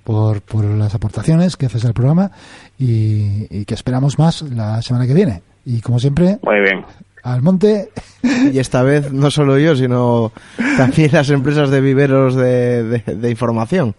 [0.06, 2.32] por, por las aportaciones que haces al programa
[2.80, 5.44] y, y que esperamos más la semana que viene.
[5.66, 6.86] Y como siempre, Muy bien.
[7.24, 7.90] Al monte.
[8.22, 10.32] Y esta vez no solo yo, sino
[10.78, 13.96] también las empresas de viveros de, de- de información.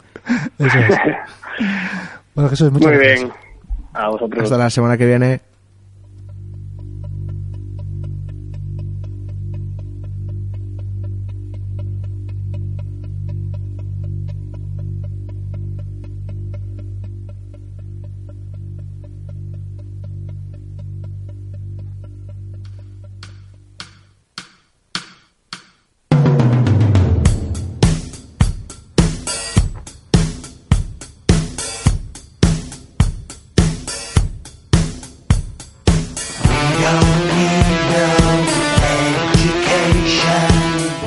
[0.59, 0.99] Eso es.
[2.35, 3.21] Bueno, Jesús, muchas Muy gracias.
[3.21, 3.33] bien.
[3.93, 4.43] A vosotros.
[4.45, 5.41] Hasta la semana que viene.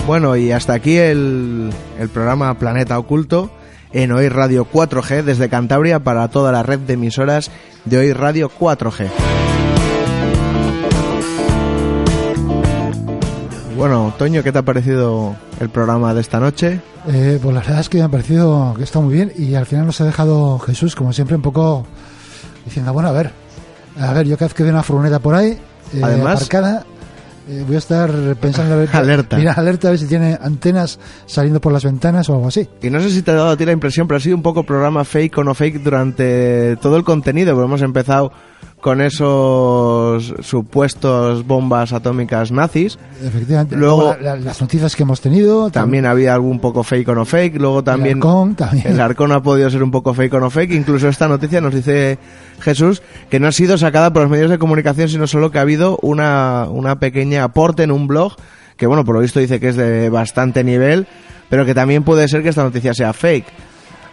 [0.08, 1.70] Bueno, y hasta aquí el,
[2.00, 3.52] el programa Planeta Oculto
[3.92, 7.52] en Hoy Radio 4G desde Cantabria para toda la red de emisoras
[7.84, 9.10] de Hoy Radio 4G.
[13.76, 16.80] Bueno, Toño, ¿qué te ha parecido el programa de esta noche?
[17.10, 19.66] Eh, pues la verdad es que me ha parecido que está muy bien y al
[19.66, 21.86] final nos ha dejado Jesús, como siempre, un poco
[22.66, 23.32] diciendo, bueno, a ver,
[24.00, 25.50] a ver, yo cada vez que veo una furgoneta por ahí,
[25.94, 26.86] eh, Además- aparcada,
[27.48, 29.38] eh, voy a estar pensando a ver, Alerta.
[29.38, 32.68] Mira, alerta a ver si tiene antenas saliendo por las ventanas o algo así.
[32.82, 34.44] Y no sé si te ha dado a ti la impresión, pero ha sido un
[34.44, 38.32] poco programa fake o no fake durante todo el contenido, porque hemos empezado
[38.82, 42.98] con esos supuestos bombas atómicas nazis.
[43.24, 43.76] Efectivamente.
[43.76, 45.70] Luego- la- la- las noticias que hemos tenido.
[45.72, 47.58] También había algún poco fake o no fake.
[47.60, 48.88] Luego también Arcón, también.
[48.88, 50.72] el Arcón ha podido ser un poco fake o no fake.
[50.74, 52.18] Incluso esta noticia nos dice
[52.60, 55.62] Jesús que no ha sido sacada por los medios de comunicación, sino solo que ha
[55.62, 58.34] habido una, una pequeña aporte en un blog
[58.78, 61.08] que, bueno, por lo visto dice que es de bastante nivel,
[61.50, 63.46] pero que también puede ser que esta noticia sea fake.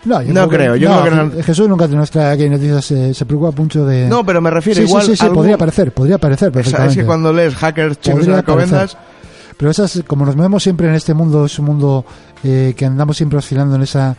[0.04, 3.14] No, yo No creo, yo creo que no- Jesús nunca nos trae aquí noticias, eh,
[3.14, 4.06] se preocupa mucho de...
[4.06, 6.54] No, pero me refiero Sí, sí, igual Sí, sí, algún- podría parecer, podría parecer Es,
[6.54, 6.92] perfectamente.
[6.92, 8.96] es que cuando lees hackers en Alcobendas,
[9.56, 12.04] Pero esas, como nos movemos siempre en este mundo, es un mundo
[12.42, 14.14] eh, que andamos siempre oscilando en esa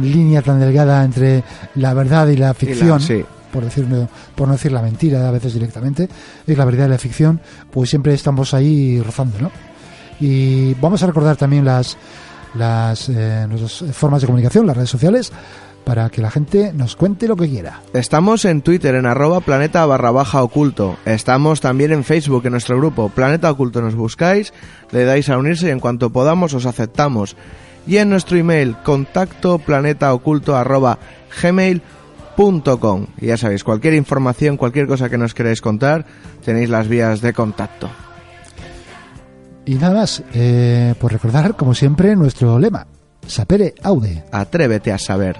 [0.00, 1.44] línea tan delgada entre
[1.76, 3.22] la verdad y la ficción, sí.
[3.52, 6.08] por, decirlo, por no decir la mentira a veces directamente,
[6.46, 7.40] es la verdad y la ficción,
[7.70, 9.50] pues siempre estamos ahí rozando, ¿no?
[10.20, 11.96] Y vamos a recordar también las,
[12.54, 15.32] las eh, nuestras formas de comunicación, las redes sociales,
[15.88, 17.80] para que la gente nos cuente lo que quiera.
[17.94, 20.98] Estamos en Twitter en arroba planeta barra baja oculto.
[21.06, 23.80] Estamos también en Facebook en nuestro grupo Planeta Oculto.
[23.80, 24.52] Nos buscáis,
[24.90, 27.36] le dais a unirse y en cuanto podamos os aceptamos.
[27.86, 30.98] Y en nuestro email contacto planetaoculto arroba
[31.42, 33.06] gmail.com.
[33.18, 36.04] Y ya sabéis, cualquier información, cualquier cosa que nos queráis contar,
[36.44, 37.88] tenéis las vías de contacto.
[39.68, 42.86] Y nada más, eh, por recordar, como siempre, nuestro lema,
[43.26, 44.24] sapere aude.
[44.32, 45.36] Atrévete a saber.